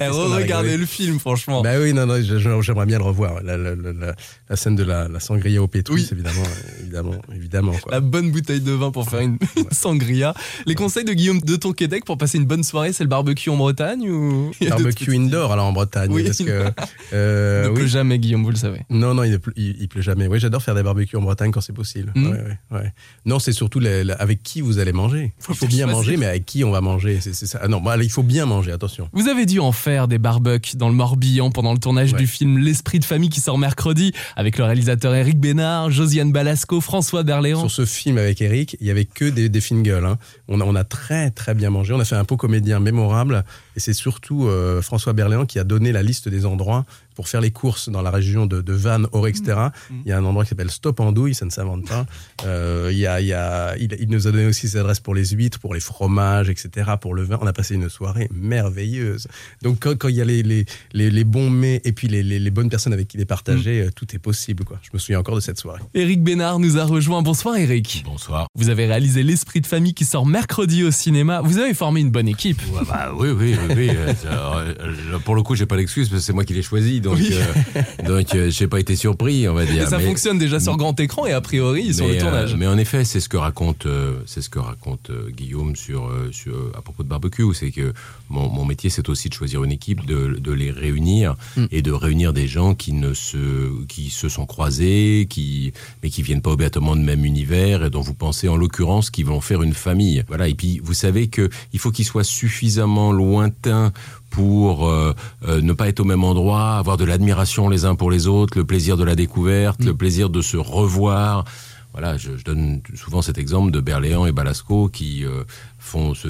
Eh, 0.00 0.08
regardez 0.08 0.76
le 0.76 0.86
film, 0.86 1.18
franchement. 1.18 1.62
bah 1.62 1.78
oui 1.80 1.92
non 1.92 2.06
non 2.06 2.16
j'aimerais 2.62 2.86
bien 2.86 2.98
le 2.98 3.04
revoir. 3.04 3.42
La, 3.42 3.56
la- 3.56 3.74
la- 3.74 4.56
scène 4.56 4.74
de 4.74 4.82
la, 4.84 5.06
la 5.08 5.20
sangria 5.20 5.62
au 5.62 5.68
pétrus 5.68 6.00
Oui. 6.02 6.08
évidemment 6.12 6.42
évidemment 6.80 7.14
évidemment 7.34 7.72
quoi. 7.72 7.92
La 7.92 8.00
bonne 8.00 8.30
bouteille 8.30 8.60
de 8.60 8.72
vin 8.72 8.90
pour 8.90 9.08
faire 9.08 9.20
une 9.20 9.38
sangria. 9.70 10.34
Les 10.66 10.74
conseils 10.74 11.04
de 11.04 11.12
Guillaume 11.12 11.40
de 11.40 11.56
Tonquédec 11.56 12.04
pour 12.04 12.16
passer 12.18 12.38
une 12.38 12.46
bonne 12.46 12.64
soirée, 12.64 12.92
c'est 12.92 13.04
le 13.04 13.08
barbecue 13.10 13.50
en 13.50 13.56
Bretagne 13.56 14.08
ou? 14.10 14.50
Barbecue 14.68 15.14
indoor 15.14 15.52
alors 15.52 15.66
en 15.66 15.72
Bretagne 15.72 16.10
Oui. 16.10 16.24
parce 16.24 16.38
que 16.38 16.64
euh, 17.12 17.49
Il 17.58 17.64
ne 17.64 17.68
oui. 17.68 17.74
pleut 17.74 17.86
jamais, 17.86 18.18
Guillaume, 18.18 18.42
vous 18.44 18.50
le 18.50 18.56
savez. 18.56 18.80
Non, 18.90 19.14
non, 19.14 19.24
il, 19.24 19.32
ne 19.32 19.36
pleut, 19.36 19.52
il, 19.56 19.76
il 19.80 19.88
pleut 19.88 20.02
jamais. 20.02 20.26
Oui, 20.26 20.38
j'adore 20.40 20.62
faire 20.62 20.74
des 20.74 20.82
barbecues 20.82 21.16
en 21.16 21.22
Bretagne 21.22 21.50
quand 21.50 21.60
c'est 21.60 21.72
possible. 21.72 22.12
Mhm. 22.14 22.26
Ouais, 22.30 22.38
ouais, 22.40 22.78
ouais. 22.78 22.92
Non, 23.26 23.38
c'est 23.38 23.52
surtout 23.52 23.80
avec 24.18 24.42
qui 24.42 24.60
vous 24.60 24.78
allez 24.78 24.92
manger. 24.92 25.32
Il 25.48 25.54
faut 25.54 25.66
bien 25.66 25.86
manger, 25.86 26.16
mais 26.16 26.26
avec 26.26 26.46
qui 26.46 26.64
on 26.64 26.70
va 26.70 26.80
manger 26.80 27.18
C'est 27.20 27.34
ça. 27.34 27.60
Ah 27.62 27.68
non, 27.68 27.80
bah, 27.80 27.96
il 28.00 28.10
faut 28.10 28.22
bien 28.22 28.46
manger, 28.46 28.72
attention. 28.72 29.08
Vous 29.12 29.28
avez 29.28 29.46
dû 29.46 29.58
en 29.60 29.72
faire 29.72 30.08
des 30.08 30.18
barbecues 30.18 30.76
dans 30.76 30.88
le 30.88 30.94
Morbihan 30.94 31.50
pendant 31.50 31.72
le 31.72 31.78
tournage 31.78 32.14
du 32.14 32.26
film 32.26 32.58
L'Esprit 32.58 32.98
de 32.98 33.04
famille 33.04 33.30
qui 33.30 33.40
sort 33.40 33.58
mercredi 33.58 34.12
avec 34.36 34.58
le 34.58 34.64
réalisateur 34.64 35.14
Eric 35.14 35.38
Bénard, 35.38 35.90
Josiane 35.90 36.32
Balasco, 36.32 36.80
François 36.80 37.22
Berléand. 37.22 37.60
Sur 37.60 37.70
ce 37.70 37.84
film 37.84 38.18
avec 38.18 38.40
Eric, 38.42 38.76
il 38.80 38.86
y 38.86 38.90
avait 38.90 39.04
que 39.04 39.24
des, 39.24 39.48
des 39.48 39.60
gueules. 39.70 40.04
hein. 40.04 40.18
On, 40.48 40.60
a, 40.60 40.64
on 40.64 40.74
a 40.74 40.84
très, 40.84 41.30
très 41.30 41.54
bien 41.54 41.70
mangé. 41.70 41.92
On 41.94 42.00
a 42.00 42.04
fait 42.04 42.16
un 42.16 42.24
pot 42.24 42.36
comédien 42.36 42.80
mémorable. 42.80 43.44
Et 43.76 43.80
c'est 43.80 43.92
surtout 43.92 44.46
euh, 44.46 44.82
François 44.82 45.12
Berléand 45.12 45.46
qui 45.46 45.58
a 45.58 45.64
donné 45.64 45.92
la 45.92 46.02
liste 46.02 46.28
des 46.28 46.44
endroits 46.46 46.84
pour 47.20 47.28
faire 47.28 47.42
les 47.42 47.50
courses 47.50 47.90
dans 47.90 48.00
la 48.00 48.10
région 48.10 48.46
de, 48.46 48.62
de 48.62 48.72
Vannes, 48.72 49.06
Auré, 49.12 49.28
etc. 49.28 49.52
Mhm. 49.90 50.00
Il 50.06 50.08
y 50.08 50.12
a 50.12 50.16
un 50.16 50.24
endroit 50.24 50.44
qui 50.44 50.48
s'appelle 50.48 50.70
Stop 50.70 51.00
Andouille, 51.00 51.34
ça 51.34 51.44
ne 51.44 51.50
s'invente 51.50 51.86
pas. 51.86 52.06
Euh, 52.46 52.88
il, 52.90 52.96
y 52.96 53.06
a, 53.06 53.20
il, 53.20 53.26
y 53.26 53.34
a, 53.34 53.76
il, 53.76 53.94
il 54.00 54.08
nous 54.08 54.26
a 54.26 54.32
donné 54.32 54.46
aussi 54.46 54.66
ses 54.66 54.78
adresses 54.78 55.00
pour 55.00 55.14
les 55.14 55.26
huîtres, 55.26 55.58
pour 55.58 55.74
les 55.74 55.80
fromages, 55.80 56.48
etc., 56.48 56.92
pour 56.98 57.12
le 57.12 57.22
vin. 57.22 57.38
On 57.42 57.46
a 57.46 57.52
passé 57.52 57.74
une 57.74 57.90
soirée 57.90 58.30
merveilleuse. 58.32 59.28
Donc 59.60 59.80
quand, 59.80 59.94
quand 59.98 60.08
il 60.08 60.14
y 60.14 60.22
a 60.22 60.24
les, 60.24 60.42
les, 60.42 60.64
les, 60.94 61.10
les 61.10 61.24
bons 61.24 61.50
mets 61.50 61.82
et 61.84 61.92
puis 61.92 62.08
les, 62.08 62.22
les, 62.22 62.38
les 62.38 62.50
bonnes 62.50 62.70
personnes 62.70 62.94
avec 62.94 63.08
qui 63.08 63.18
les 63.18 63.26
partager, 63.26 63.82
euh, 63.82 63.90
tout 63.94 64.06
est 64.14 64.18
possible. 64.18 64.64
Quoi. 64.64 64.78
Je 64.80 64.88
me 64.94 64.98
souviens 64.98 65.20
encore 65.20 65.34
de 65.34 65.40
cette 65.40 65.58
soirée. 65.58 65.82
Eric 65.92 66.22
Bénard 66.22 66.60
nous 66.60 66.78
a 66.78 66.84
rejoint. 66.84 67.20
Bonsoir 67.20 67.56
Eric. 67.56 68.02
Bonsoir. 68.06 68.46
Vous 68.54 68.70
avez 68.70 68.86
réalisé 68.86 69.22
L'Esprit 69.22 69.60
de 69.60 69.66
famille 69.66 69.92
qui 69.92 70.06
sort 70.06 70.24
mercredi 70.24 70.82
au 70.82 70.90
cinéma. 70.90 71.42
Vous 71.42 71.58
avez 71.58 71.74
formé 71.74 72.00
une 72.00 72.10
bonne 72.10 72.28
équipe. 72.28 72.62
Ouais, 72.72 72.80
bah, 72.88 73.12
oui, 73.14 73.28
oui, 73.28 73.54
oui. 73.68 73.74
oui. 73.76 73.90
Euh, 74.30 75.18
pour 75.24 75.34
le 75.34 75.42
coup, 75.42 75.54
j'ai 75.54 75.66
pas 75.66 75.76
parce 76.00 76.08
que 76.08 76.18
c'est 76.18 76.32
moi 76.32 76.44
qui 76.44 76.54
l'ai 76.54 76.62
choisi, 76.62 77.00
donc 77.00 77.09
Oui. 77.14 77.30
euh, 77.32 77.82
donc 78.06 78.34
euh, 78.34 78.50
j'ai 78.50 78.66
pas 78.66 78.80
été 78.80 78.96
surpris, 78.96 79.48
on 79.48 79.54
va 79.54 79.64
dire. 79.64 79.82
Et 79.82 79.86
ça 79.86 79.98
Mais- 79.98 80.04
fonctionne 80.04 80.38
déjà 80.38 80.60
sur 80.60 80.76
grand 80.76 80.98
écran 81.00 81.26
et 81.26 81.32
a 81.32 81.40
priori 81.40 81.92
sur 81.94 82.06
mais, 82.06 82.12
le 82.12 82.18
euh, 82.18 82.20
tournage. 82.20 82.56
mais 82.56 82.66
en 82.66 82.78
effet, 82.78 83.04
c'est 83.04 83.20
ce 83.20 83.28
que 83.28 83.36
raconte, 83.36 83.86
euh, 83.86 84.14
c'est 84.26 84.40
ce 84.42 84.48
que 84.50 84.58
raconte 84.58 85.10
Guillaume 85.36 85.76
sur, 85.76 86.10
sur 86.32 86.54
à 86.76 86.82
propos 86.82 87.02
de 87.02 87.08
barbecue, 87.08 87.44
c'est 87.54 87.70
que 87.70 87.92
mon, 88.28 88.48
mon 88.48 88.64
métier, 88.64 88.90
c'est 88.90 89.08
aussi 89.08 89.28
de 89.28 89.34
choisir 89.34 89.64
une 89.64 89.72
équipe, 89.72 90.04
de, 90.06 90.36
de 90.40 90.52
les 90.52 90.70
réunir 90.70 91.34
Mm. 91.56 91.64
et 91.72 91.82
de 91.82 91.92
réunir 91.92 92.32
des 92.32 92.46
gens 92.46 92.74
qui 92.74 92.92
ne 92.92 93.14
se, 93.14 93.84
qui 93.86 94.10
se 94.10 94.28
sont 94.28 94.46
croisés, 94.46 95.26
qui, 95.28 95.72
mais 96.02 96.10
qui 96.10 96.22
viennent 96.22 96.42
pas 96.42 96.50
obligatoirement 96.50 96.94
de 96.96 97.00
même 97.02 97.24
univers 97.24 97.84
et 97.84 97.90
dont 97.90 98.00
vous 98.00 98.14
pensez 98.14 98.48
en 98.48 98.56
l'occurrence 98.56 99.10
qu'ils 99.10 99.26
vont 99.26 99.40
faire 99.40 99.62
une 99.62 99.72
famille. 99.74 100.22
Voilà. 100.28 100.48
Et 100.48 100.54
puis 100.54 100.80
vous 100.84 100.94
savez 100.94 101.28
que 101.28 101.48
il 101.72 101.78
faut 101.78 101.90
qu'ils 101.90 102.04
soient 102.04 102.24
suffisamment 102.24 103.12
lointains 103.12 103.92
pour 104.30 104.88
euh, 104.88 105.12
euh, 105.46 105.60
ne 105.60 105.72
pas 105.72 105.88
être 105.88 106.00
au 106.00 106.04
même 106.04 106.24
endroit, 106.24 106.76
avoir 106.76 106.96
de 106.96 107.04
l'admiration 107.04 107.68
les 107.68 107.84
uns 107.84 107.96
pour 107.96 108.10
les 108.10 108.26
autres, 108.26 108.56
le 108.56 108.64
plaisir 108.64 108.96
de 108.96 109.04
la 109.04 109.16
découverte, 109.16 109.84
le 109.84 109.94
plaisir 109.94 110.30
de 110.30 110.40
se 110.40 110.56
revoir. 110.56 111.44
Voilà, 111.92 112.16
je, 112.16 112.36
je 112.36 112.44
donne 112.44 112.82
souvent 112.94 113.20
cet 113.20 113.36
exemple 113.36 113.72
de 113.72 113.80
Berléand 113.80 114.24
et 114.24 114.30
Balasco 114.30 114.88
qui 114.88 115.24
euh, 115.24 115.42
font 115.80 116.14
ce 116.14 116.28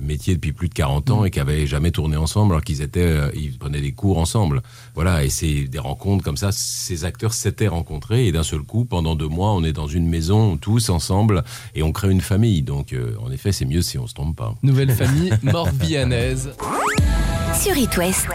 métier 0.00 0.34
depuis 0.34 0.52
plus 0.52 0.70
de 0.70 0.74
40 0.74 1.10
ans 1.10 1.24
et 1.26 1.30
qui 1.30 1.40
avaient 1.40 1.66
jamais 1.66 1.90
tourné 1.90 2.16
ensemble 2.16 2.54
alors 2.54 2.64
qu'ils 2.64 2.80
étaient, 2.80 3.14
ils 3.34 3.58
prenaient 3.58 3.82
des 3.82 3.92
cours 3.92 4.16
ensemble. 4.16 4.62
Voilà, 4.94 5.22
et 5.22 5.28
c'est 5.28 5.64
des 5.64 5.78
rencontres 5.78 6.24
comme 6.24 6.38
ça. 6.38 6.52
Ces 6.52 7.04
acteurs 7.04 7.34
s'étaient 7.34 7.68
rencontrés 7.68 8.26
et 8.26 8.32
d'un 8.32 8.42
seul 8.42 8.62
coup, 8.62 8.86
pendant 8.86 9.14
deux 9.14 9.28
mois, 9.28 9.52
on 9.52 9.62
est 9.62 9.74
dans 9.74 9.88
une 9.88 10.08
maison 10.08 10.56
tous 10.56 10.88
ensemble 10.88 11.44
et 11.74 11.82
on 11.82 11.92
crée 11.92 12.10
une 12.10 12.22
famille. 12.22 12.62
Donc, 12.62 12.94
euh, 12.94 13.14
en 13.22 13.30
effet, 13.30 13.52
c'est 13.52 13.66
mieux 13.66 13.82
si 13.82 13.98
on 13.98 14.06
se 14.06 14.14
trompe 14.14 14.36
pas. 14.36 14.54
Nouvelle 14.62 14.90
famille 14.90 15.34
morbihannaise. 15.42 16.50
Sur 17.62 17.76
It 17.76 17.96
West, 17.96 18.26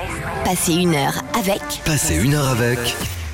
passez 0.45 0.73
une 0.73 0.95
heure 0.95 1.21
avec. 1.37 1.61
Passez 1.83 2.15
une 2.23 2.35
heure 2.35 2.47
avec. 2.47 2.79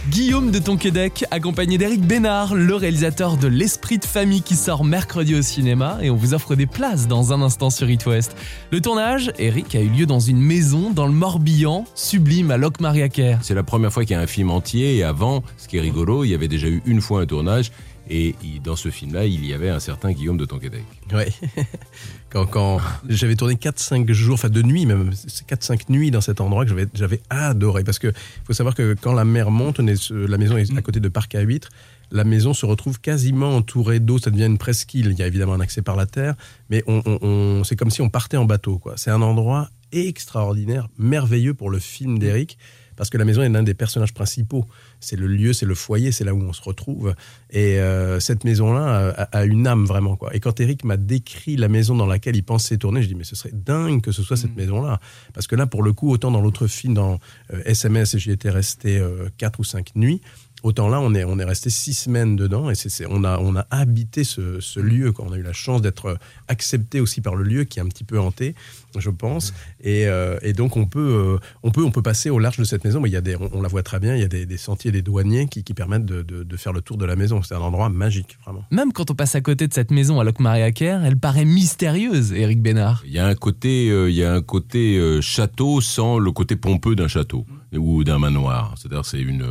Guillaume 0.09 0.51
de 0.51 0.59
Tonquédec, 0.59 1.25
accompagné 1.31 1.77
d'Éric 1.77 2.01
Bénard, 2.01 2.55
le 2.55 2.75
réalisateur 2.75 3.37
de 3.37 3.47
L'Esprit 3.47 3.97
de 3.97 4.05
famille 4.05 4.41
qui 4.41 4.55
sort 4.55 4.83
mercredi 4.83 5.35
au 5.35 5.41
cinéma 5.41 5.97
et 6.01 6.09
on 6.09 6.15
vous 6.15 6.33
offre 6.33 6.55
des 6.55 6.65
places 6.65 7.07
dans 7.07 7.33
un 7.33 7.41
instant 7.41 7.69
sur 7.69 7.89
It 7.89 8.05
West. 8.05 8.35
Le 8.71 8.81
tournage, 8.81 9.31
Eric, 9.37 9.75
a 9.75 9.81
eu 9.81 9.89
lieu 9.89 10.05
dans 10.05 10.19
une 10.19 10.39
maison 10.39 10.91
dans 10.91 11.07
le 11.07 11.13
Morbihan, 11.13 11.85
sublime 11.95 12.51
à 12.51 12.57
Locmariaquer. 12.57 13.37
C'est 13.41 13.55
la 13.55 13.63
première 13.63 13.91
fois 13.91 14.05
qu'il 14.05 14.15
y 14.15 14.19
a 14.19 14.21
un 14.21 14.27
film 14.27 14.51
entier 14.51 14.97
et 14.97 15.03
avant, 15.03 15.43
ce 15.57 15.67
qui 15.67 15.77
est 15.77 15.81
rigolo, 15.81 16.23
il 16.23 16.29
y 16.29 16.33
avait 16.33 16.47
déjà 16.47 16.67
eu 16.67 16.81
une 16.85 17.01
fois 17.01 17.21
un 17.21 17.25
tournage 17.25 17.71
Et 18.09 18.35
dans 18.63 18.75
ce 18.75 18.89
film-là, 18.89 19.25
il 19.25 19.45
y 19.45 19.53
avait 19.53 19.69
un 19.69 19.79
certain 19.79 20.11
Guillaume 20.11 20.37
de 20.37 20.45
Tonquédec. 20.45 20.83
Ouais. 21.11 21.31
quand 22.29 22.45
quand 22.45 22.79
j'avais 23.07 23.35
tourné 23.35 23.55
4-5 23.55 24.11
jours, 24.11 24.35
enfin 24.35 24.49
de 24.49 24.61
nuit 24.61 24.85
même, 24.85 25.11
c'est 25.13 25.47
4-5 25.47 25.89
nuits 25.89 26.11
dans 26.11 26.21
cet 26.21 26.39
endroit 26.39 26.65
que 26.65 26.71
j'avais, 26.93 27.21
adoré. 27.29 27.83
Parce 27.83 27.99
que 27.99 28.11
faut 28.45 28.53
savoir 28.53 28.75
que 28.75 28.95
quand 28.99 29.13
la 29.13 29.25
mer 29.25 29.49
monte, 29.49 29.79
la 29.79 30.37
maison 30.37 30.57
est 30.57 30.77
à 30.77 30.81
côté 30.81 30.99
de 30.99 31.09
Parc 31.09 31.33
à 31.35 31.41
Huîtres, 31.41 31.69
la 32.11 32.23
maison 32.23 32.53
se 32.53 32.65
retrouve 32.65 32.99
quasiment 32.99 33.55
entourée 33.55 33.99
d'eau, 33.99 34.19
ça 34.19 34.29
devient 34.29 34.45
une 34.45 34.57
presqu'île. 34.57 35.07
Il 35.11 35.19
y 35.19 35.23
a 35.23 35.27
évidemment 35.27 35.53
un 35.53 35.59
accès 35.59 35.81
par 35.81 35.95
la 35.95 36.05
terre, 36.05 36.35
mais 36.69 36.83
on, 36.87 37.63
c'est 37.63 37.75
comme 37.75 37.89
si 37.89 38.01
on 38.01 38.09
partait 38.09 38.37
en 38.37 38.45
bateau. 38.45 38.79
C'est 38.95 39.11
un 39.11 39.21
endroit 39.21 39.69
extraordinaire, 39.91 40.87
merveilleux 40.97 41.53
pour 41.53 41.69
le 41.69 41.79
film 41.79 42.19
d'Eric. 42.19 42.57
Parce 42.95 43.09
que 43.09 43.17
la 43.17 43.25
maison 43.25 43.41
est 43.41 43.49
l'un 43.49 43.63
des 43.63 43.73
personnages 43.73 44.13
principaux. 44.13 44.65
C'est 44.99 45.15
le 45.15 45.27
lieu, 45.27 45.53
c'est 45.53 45.65
le 45.65 45.75
foyer, 45.75 46.11
c'est 46.11 46.23
là 46.23 46.33
où 46.33 46.41
on 46.41 46.53
se 46.53 46.61
retrouve. 46.61 47.13
Et 47.49 47.79
euh, 47.79 48.19
cette 48.19 48.43
maison-là 48.43 49.13
a, 49.17 49.23
a 49.23 49.45
une 49.45 49.67
âme 49.67 49.85
vraiment. 49.85 50.15
Quoi. 50.15 50.35
Et 50.35 50.39
quand 50.39 50.59
Eric 50.59 50.83
m'a 50.83 50.97
décrit 50.97 51.55
la 51.57 51.67
maison 51.67 51.95
dans 51.95 52.05
laquelle 52.05 52.35
il 52.35 52.43
pensait 52.43 52.77
tourner, 52.77 53.01
je 53.01 53.07
dis 53.07 53.15
mais 53.15 53.23
ce 53.23 53.35
serait 53.35 53.53
dingue 53.53 54.01
que 54.01 54.11
ce 54.11 54.23
soit 54.23 54.37
cette 54.37 54.55
maison-là. 54.55 54.99
Parce 55.33 55.47
que 55.47 55.55
là, 55.55 55.67
pour 55.67 55.83
le 55.83 55.93
coup, 55.93 56.11
autant 56.11 56.31
dans 56.31 56.41
l'autre 56.41 56.67
film, 56.67 56.93
dans 56.93 57.19
euh, 57.53 57.61
SMS, 57.65 58.17
j'y 58.17 58.31
étais 58.31 58.49
resté 58.49 58.97
euh, 58.97 59.29
quatre 59.37 59.59
ou 59.59 59.63
cinq 59.63 59.95
nuits. 59.95 60.21
Autant 60.65 60.89
là, 60.89 60.99
on 60.99 61.13
est, 61.13 61.23
on 61.23 61.37
est 61.37 61.43
resté 61.43 61.69
six 61.69 61.93
semaines 61.93 62.35
dedans 62.35 62.71
et 62.71 62.75
c'est, 62.75 63.05
on, 63.07 63.23
a, 63.23 63.37
on 63.37 63.55
a 63.55 63.67
habité 63.69 64.23
ce, 64.23 64.59
ce 64.59 64.79
lieu. 64.79 65.11
Quoi. 65.11 65.25
On 65.29 65.31
a 65.31 65.37
eu 65.37 65.43
la 65.43 65.53
chance 65.53 65.79
d'être 65.79 66.17
accepté 66.47 66.99
aussi 66.99 67.21
par 67.21 67.35
le 67.35 67.43
lieu 67.43 67.65
qui 67.65 67.77
est 67.77 67.83
un 67.83 67.87
petit 67.87 68.03
peu 68.03 68.19
hanté, 68.19 68.55
je 68.97 69.11
pense. 69.11 69.53
Et, 69.83 70.07
euh, 70.07 70.39
et 70.41 70.53
donc, 70.53 70.75
on 70.75 70.87
peut, 70.87 70.99
euh, 70.99 71.47
on, 71.61 71.69
peut, 71.69 71.83
on 71.83 71.91
peut 71.91 72.01
passer 72.01 72.31
au 72.31 72.39
large 72.39 72.57
de 72.57 72.63
cette 72.63 72.83
maison. 72.83 72.99
Mais 72.99 73.09
il 73.09 73.13
y 73.13 73.15
a 73.15 73.21
des, 73.21 73.35
on, 73.35 73.47
on 73.53 73.61
la 73.61 73.67
voit 73.67 73.83
très 73.83 73.99
bien, 73.99 74.15
il 74.15 74.21
y 74.21 74.25
a 74.25 74.27
des, 74.27 74.47
des 74.47 74.57
sentiers, 74.57 74.91
des 74.91 75.03
douaniers 75.03 75.47
qui, 75.47 75.63
qui 75.63 75.75
permettent 75.75 76.05
de, 76.07 76.23
de- 76.23 76.41
de 76.41 76.57
faire 76.57 76.73
le 76.73 76.81
tour 76.81 76.97
de 76.97 77.05
la 77.05 77.15
maison. 77.15 77.43
C'est 77.43 77.53
un 77.53 77.59
endroit 77.59 77.89
magique, 77.89 78.35
vraiment. 78.43 78.65
Même 78.71 78.91
quand 78.91 79.11
on 79.11 79.13
passe 79.13 79.35
à 79.35 79.41
côté 79.41 79.67
de 79.67 79.73
cette 79.73 79.91
maison 79.91 80.19
à 80.19 80.23
Locmaria-Kerr, 80.23 81.05
elle 81.05 81.17
paraît 81.17 81.45
mystérieuse, 81.45 82.33
Eric 82.33 82.59
Bénard. 82.63 83.03
Il 83.05 83.13
y 83.13 83.19
a 83.19 83.27
un 83.27 83.35
côté, 83.35 83.91
euh, 83.91 84.09
il 84.09 84.15
y 84.15 84.23
a 84.23 84.33
un 84.33 84.41
côté 84.41 84.97
euh, 84.97 85.21
château 85.21 85.79
sans 85.79 86.17
le 86.17 86.31
côté 86.31 86.55
pompeux 86.55 86.95
d'un 86.95 87.07
château 87.07 87.45
ou 87.71 88.03
d'un 88.03 88.17
manoir. 88.17 88.73
C'est-à-dire, 88.77 89.05
c'est 89.05 89.21
une, 89.21 89.45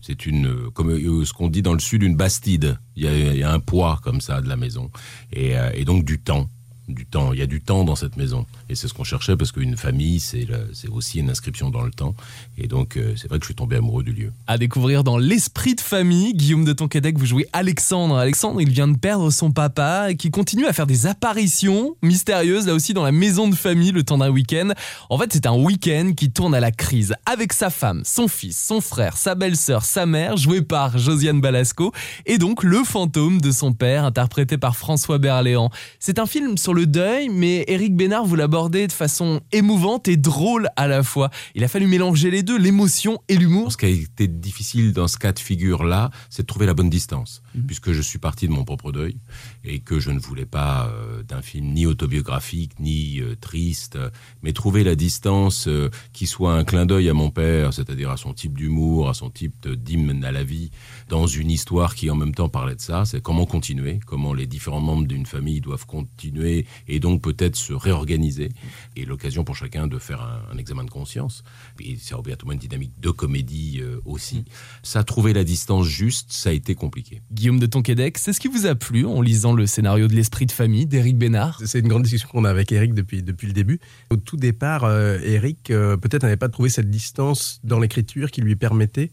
c'est 0.00 0.26
une, 0.26 0.46
euh, 0.46 0.70
comme 0.70 0.90
euh, 0.90 1.24
ce 1.24 1.32
qu'on 1.32 1.48
dit 1.48 1.62
dans 1.62 1.72
le 1.72 1.78
sud, 1.78 2.02
une 2.02 2.16
bastide. 2.16 2.78
Il 2.96 3.04
y 3.04 3.42
a, 3.42 3.50
un 3.50 3.60
poids 3.60 4.00
comme 4.02 4.20
ça 4.20 4.40
de 4.40 4.48
la 4.48 4.56
maison 4.56 4.90
et, 5.32 5.58
euh, 5.58 5.70
et 5.74 5.84
donc 5.84 6.04
du 6.04 6.20
temps. 6.20 6.48
Du 6.90 7.06
temps, 7.06 7.32
il 7.32 7.38
y 7.38 7.42
a 7.42 7.46
du 7.46 7.60
temps 7.60 7.84
dans 7.84 7.94
cette 7.94 8.16
maison 8.16 8.46
et 8.68 8.74
c'est 8.74 8.88
ce 8.88 8.94
qu'on 8.94 9.04
cherchait 9.04 9.36
parce 9.36 9.52
qu'une 9.52 9.76
famille 9.76 10.20
c'est 10.20 10.46
aussi 10.90 11.20
une 11.20 11.30
inscription 11.30 11.70
dans 11.70 11.82
le 11.82 11.90
temps 11.90 12.14
et 12.58 12.66
donc 12.66 12.96
euh, 12.96 13.14
c'est 13.16 13.28
vrai 13.28 13.38
que 13.38 13.44
je 13.44 13.48
suis 13.48 13.54
tombé 13.54 13.76
amoureux 13.76 14.02
du 14.02 14.12
lieu. 14.12 14.32
À 14.46 14.58
découvrir 14.58 15.04
dans 15.04 15.18
L'Esprit 15.18 15.74
de 15.74 15.80
famille, 15.80 16.34
Guillaume 16.34 16.64
de 16.64 16.72
Tonquédec, 16.72 17.18
vous 17.18 17.26
jouez 17.26 17.46
Alexandre. 17.52 18.16
Alexandre, 18.16 18.60
il 18.60 18.70
vient 18.70 18.88
de 18.88 18.96
perdre 18.96 19.30
son 19.30 19.52
papa 19.52 20.10
et 20.10 20.16
qui 20.16 20.30
continue 20.30 20.66
à 20.66 20.72
faire 20.72 20.86
des 20.86 21.06
apparitions 21.06 21.96
mystérieuses, 22.02 22.66
là 22.66 22.74
aussi 22.74 22.94
dans 22.94 23.04
la 23.04 23.12
maison 23.12 23.48
de 23.48 23.54
famille 23.54 23.92
le 23.92 24.02
temps 24.02 24.18
d'un 24.18 24.30
week-end. 24.30 24.70
En 25.08 25.18
fait, 25.18 25.32
c'est 25.32 25.46
un 25.46 25.54
week-end 25.54 26.12
qui 26.16 26.30
tourne 26.30 26.54
à 26.54 26.60
la 26.60 26.72
crise 26.72 27.14
avec 27.26 27.52
sa 27.52 27.70
femme, 27.70 28.02
son 28.04 28.28
fils, 28.28 28.60
son 28.60 28.80
frère, 28.80 29.16
sa 29.16 29.34
belle-sœur, 29.34 29.84
sa 29.84 30.06
mère, 30.06 30.36
jouée 30.36 30.62
par 30.62 30.98
Josiane 30.98 31.40
Balasco, 31.40 31.92
et 32.26 32.38
donc 32.38 32.62
le 32.62 32.82
fantôme 32.84 33.40
de 33.40 33.50
son 33.50 33.72
père, 33.72 34.04
interprété 34.04 34.58
par 34.58 34.76
François 34.76 35.18
Berléand. 35.18 35.70
C'est 35.98 36.18
un 36.18 36.26
film 36.26 36.58
sur 36.58 36.74
le 36.74 36.79
deuil, 36.86 37.28
mais 37.28 37.64
Eric 37.68 37.94
Bénard, 37.94 38.24
vous 38.24 38.36
l'abordez 38.36 38.86
de 38.86 38.92
façon 38.92 39.40
émouvante 39.52 40.08
et 40.08 40.16
drôle 40.16 40.68
à 40.76 40.86
la 40.86 41.02
fois. 41.02 41.30
Il 41.54 41.64
a 41.64 41.68
fallu 41.68 41.86
mélanger 41.86 42.30
les 42.30 42.42
deux, 42.42 42.58
l'émotion 42.58 43.18
et 43.28 43.36
l'humour. 43.36 43.72
Ce 43.72 43.76
qui 43.76 43.86
a 43.86 43.88
été 43.88 44.28
difficile 44.28 44.92
dans 44.92 45.08
ce 45.08 45.18
cas 45.18 45.32
de 45.32 45.38
figure-là, 45.38 46.10
c'est 46.28 46.42
de 46.42 46.46
trouver 46.46 46.66
la 46.66 46.74
bonne 46.74 46.90
distance, 46.90 47.42
puisque 47.66 47.92
je 47.92 48.02
suis 48.02 48.18
parti 48.18 48.46
de 48.46 48.52
mon 48.52 48.64
propre 48.64 48.92
deuil 48.92 49.16
et 49.64 49.80
que 49.80 49.98
je 49.98 50.10
ne 50.10 50.18
voulais 50.18 50.46
pas 50.46 50.88
euh, 50.88 51.22
d'un 51.22 51.42
film 51.42 51.72
ni 51.72 51.86
autobiographique 51.86 52.78
ni 52.78 53.20
euh, 53.20 53.36
triste, 53.40 53.96
euh, 53.96 54.10
mais 54.42 54.52
trouver 54.52 54.84
la 54.84 54.94
distance 54.94 55.68
euh, 55.68 55.90
qui 56.12 56.26
soit 56.26 56.54
un 56.54 56.64
clin 56.64 56.86
d'œil 56.86 57.08
à 57.08 57.14
mon 57.14 57.30
père, 57.30 57.72
c'est-à-dire 57.72 58.10
à 58.10 58.16
son 58.16 58.34
type 58.34 58.56
d'humour, 58.56 59.08
à 59.08 59.14
son 59.14 59.30
type 59.30 59.68
d'hymne 59.68 60.24
à 60.24 60.32
la 60.32 60.44
vie, 60.44 60.70
dans 61.08 61.26
une 61.26 61.50
histoire 61.50 61.94
qui 61.94 62.10
en 62.10 62.16
même 62.16 62.34
temps 62.34 62.48
parlait 62.48 62.74
de 62.74 62.80
ça. 62.80 63.04
C'est 63.04 63.20
comment 63.20 63.46
continuer, 63.46 64.00
comment 64.06 64.34
les 64.34 64.46
différents 64.46 64.80
membres 64.80 65.06
d'une 65.06 65.26
famille 65.26 65.60
doivent 65.60 65.86
continuer 65.86 66.66
et 66.88 67.00
donc 67.00 67.22
peut-être 67.22 67.56
se 67.56 67.72
réorganiser, 67.72 68.50
et 68.96 69.04
l'occasion 69.04 69.44
pour 69.44 69.56
chacun 69.56 69.86
de 69.86 69.98
faire 69.98 70.22
un, 70.22 70.42
un 70.52 70.58
examen 70.58 70.84
de 70.84 70.90
conscience. 70.90 71.42
Et 71.80 71.96
c'est 71.96 72.14
obligatoirement 72.14 72.52
une 72.52 72.58
dynamique 72.58 72.98
de 73.00 73.10
comédie 73.10 73.82
aussi. 74.04 74.44
Ça, 74.82 75.04
trouver 75.04 75.32
la 75.32 75.44
distance 75.44 75.86
juste, 75.86 76.32
ça 76.32 76.50
a 76.50 76.52
été 76.52 76.74
compliqué. 76.74 77.22
Guillaume 77.40 77.58
de 77.58 77.64
Tonquédec, 77.64 78.18
c'est 78.18 78.34
ce 78.34 78.38
qui 78.40 78.48
vous 78.48 78.66
a 78.66 78.74
plu 78.74 79.06
en 79.06 79.22
lisant 79.22 79.54
le 79.54 79.66
scénario 79.66 80.08
de 80.08 80.14
l'esprit 80.14 80.44
de 80.44 80.52
famille 80.52 80.84
d'Éric 80.84 81.16
Bénard? 81.16 81.58
C'est 81.64 81.78
une 81.78 81.88
grande 81.88 82.02
discussion 82.02 82.28
qu'on 82.28 82.44
a 82.44 82.50
avec 82.50 82.70
Eric 82.70 82.92
depuis, 82.92 83.22
depuis 83.22 83.46
le 83.46 83.54
début. 83.54 83.80
Au 84.10 84.16
tout 84.16 84.36
départ, 84.36 84.84
euh, 84.84 85.18
Eric 85.24 85.70
euh, 85.70 85.96
peut-être 85.96 86.22
n'avait 86.24 86.36
pas 86.36 86.50
trouvé 86.50 86.68
cette 86.68 86.90
distance 86.90 87.58
dans 87.64 87.78
l'écriture 87.80 88.30
qui 88.30 88.42
lui 88.42 88.56
permettait 88.56 89.10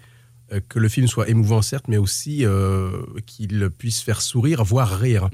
euh, 0.52 0.60
que 0.68 0.78
le 0.78 0.90
film 0.90 1.08
soit 1.08 1.30
émouvant 1.30 1.62
certes, 1.62 1.86
mais 1.88 1.96
aussi 1.96 2.46
euh, 2.46 2.92
qu'il 3.26 3.70
puisse 3.70 4.02
faire 4.02 4.20
sourire, 4.20 4.66
voire 4.66 5.00
rire. 5.00 5.30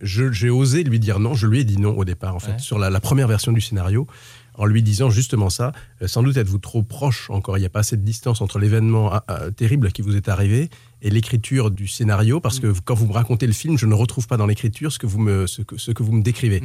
Je- 0.00 0.32
J'ai 0.32 0.48
osé 0.48 0.84
lui 0.84 0.98
dire 1.00 1.18
non, 1.20 1.34
je 1.34 1.46
lui 1.46 1.60
ai 1.60 1.64
dit 1.64 1.76
non 1.76 1.98
au 1.98 2.06
départ, 2.06 2.34
en 2.34 2.38
fait, 2.40 2.52
Ouais. 2.52 2.58
sur 2.60 2.78
la, 2.78 2.88
la 2.88 3.00
première 3.00 3.28
version 3.28 3.52
du 3.52 3.60
scénario, 3.60 4.06
en 4.54 4.64
lui 4.64 4.82
disant 4.82 5.10
justement 5.10 5.50
ça. 5.50 5.72
euh, 6.00 6.06
sans 6.08 6.22
doute 6.22 6.38
êtes-vous 6.38 6.58
trop 6.58 6.82
proche 6.82 7.28
encore, 7.28 7.58
il 7.58 7.60
n'y 7.60 7.66
a 7.66 7.70
pas 7.70 7.80
assez 7.80 7.98
de 7.98 8.02
distance 8.02 8.40
entre 8.40 8.58
l'événement 8.58 9.12
ah, 9.12 9.22
ah, 9.28 9.50
terrible 9.50 9.92
qui 9.92 10.00
vous 10.00 10.16
est 10.16 10.28
arrivé 10.30 10.70
et 11.02 11.10
l'écriture 11.10 11.70
du 11.70 11.86
scénario, 11.86 12.40
parce 12.40 12.58
que 12.60 12.72
quand 12.84 12.94
vous 12.94 13.06
me 13.06 13.12
racontez 13.12 13.46
le 13.46 13.52
film, 13.52 13.78
je 13.78 13.86
ne 13.86 13.94
retrouve 13.94 14.26
pas 14.26 14.36
dans 14.36 14.46
l'écriture 14.46 14.90
ce, 14.92 14.98
que 14.98 15.06
vous 15.06 15.20
me- 15.20 15.46
ce, 15.46 15.62
que, 15.62 15.76
ce 15.78 15.92
que 15.92 16.02
vous 16.02 16.12
me 16.12 16.22
décrivez. 16.22 16.60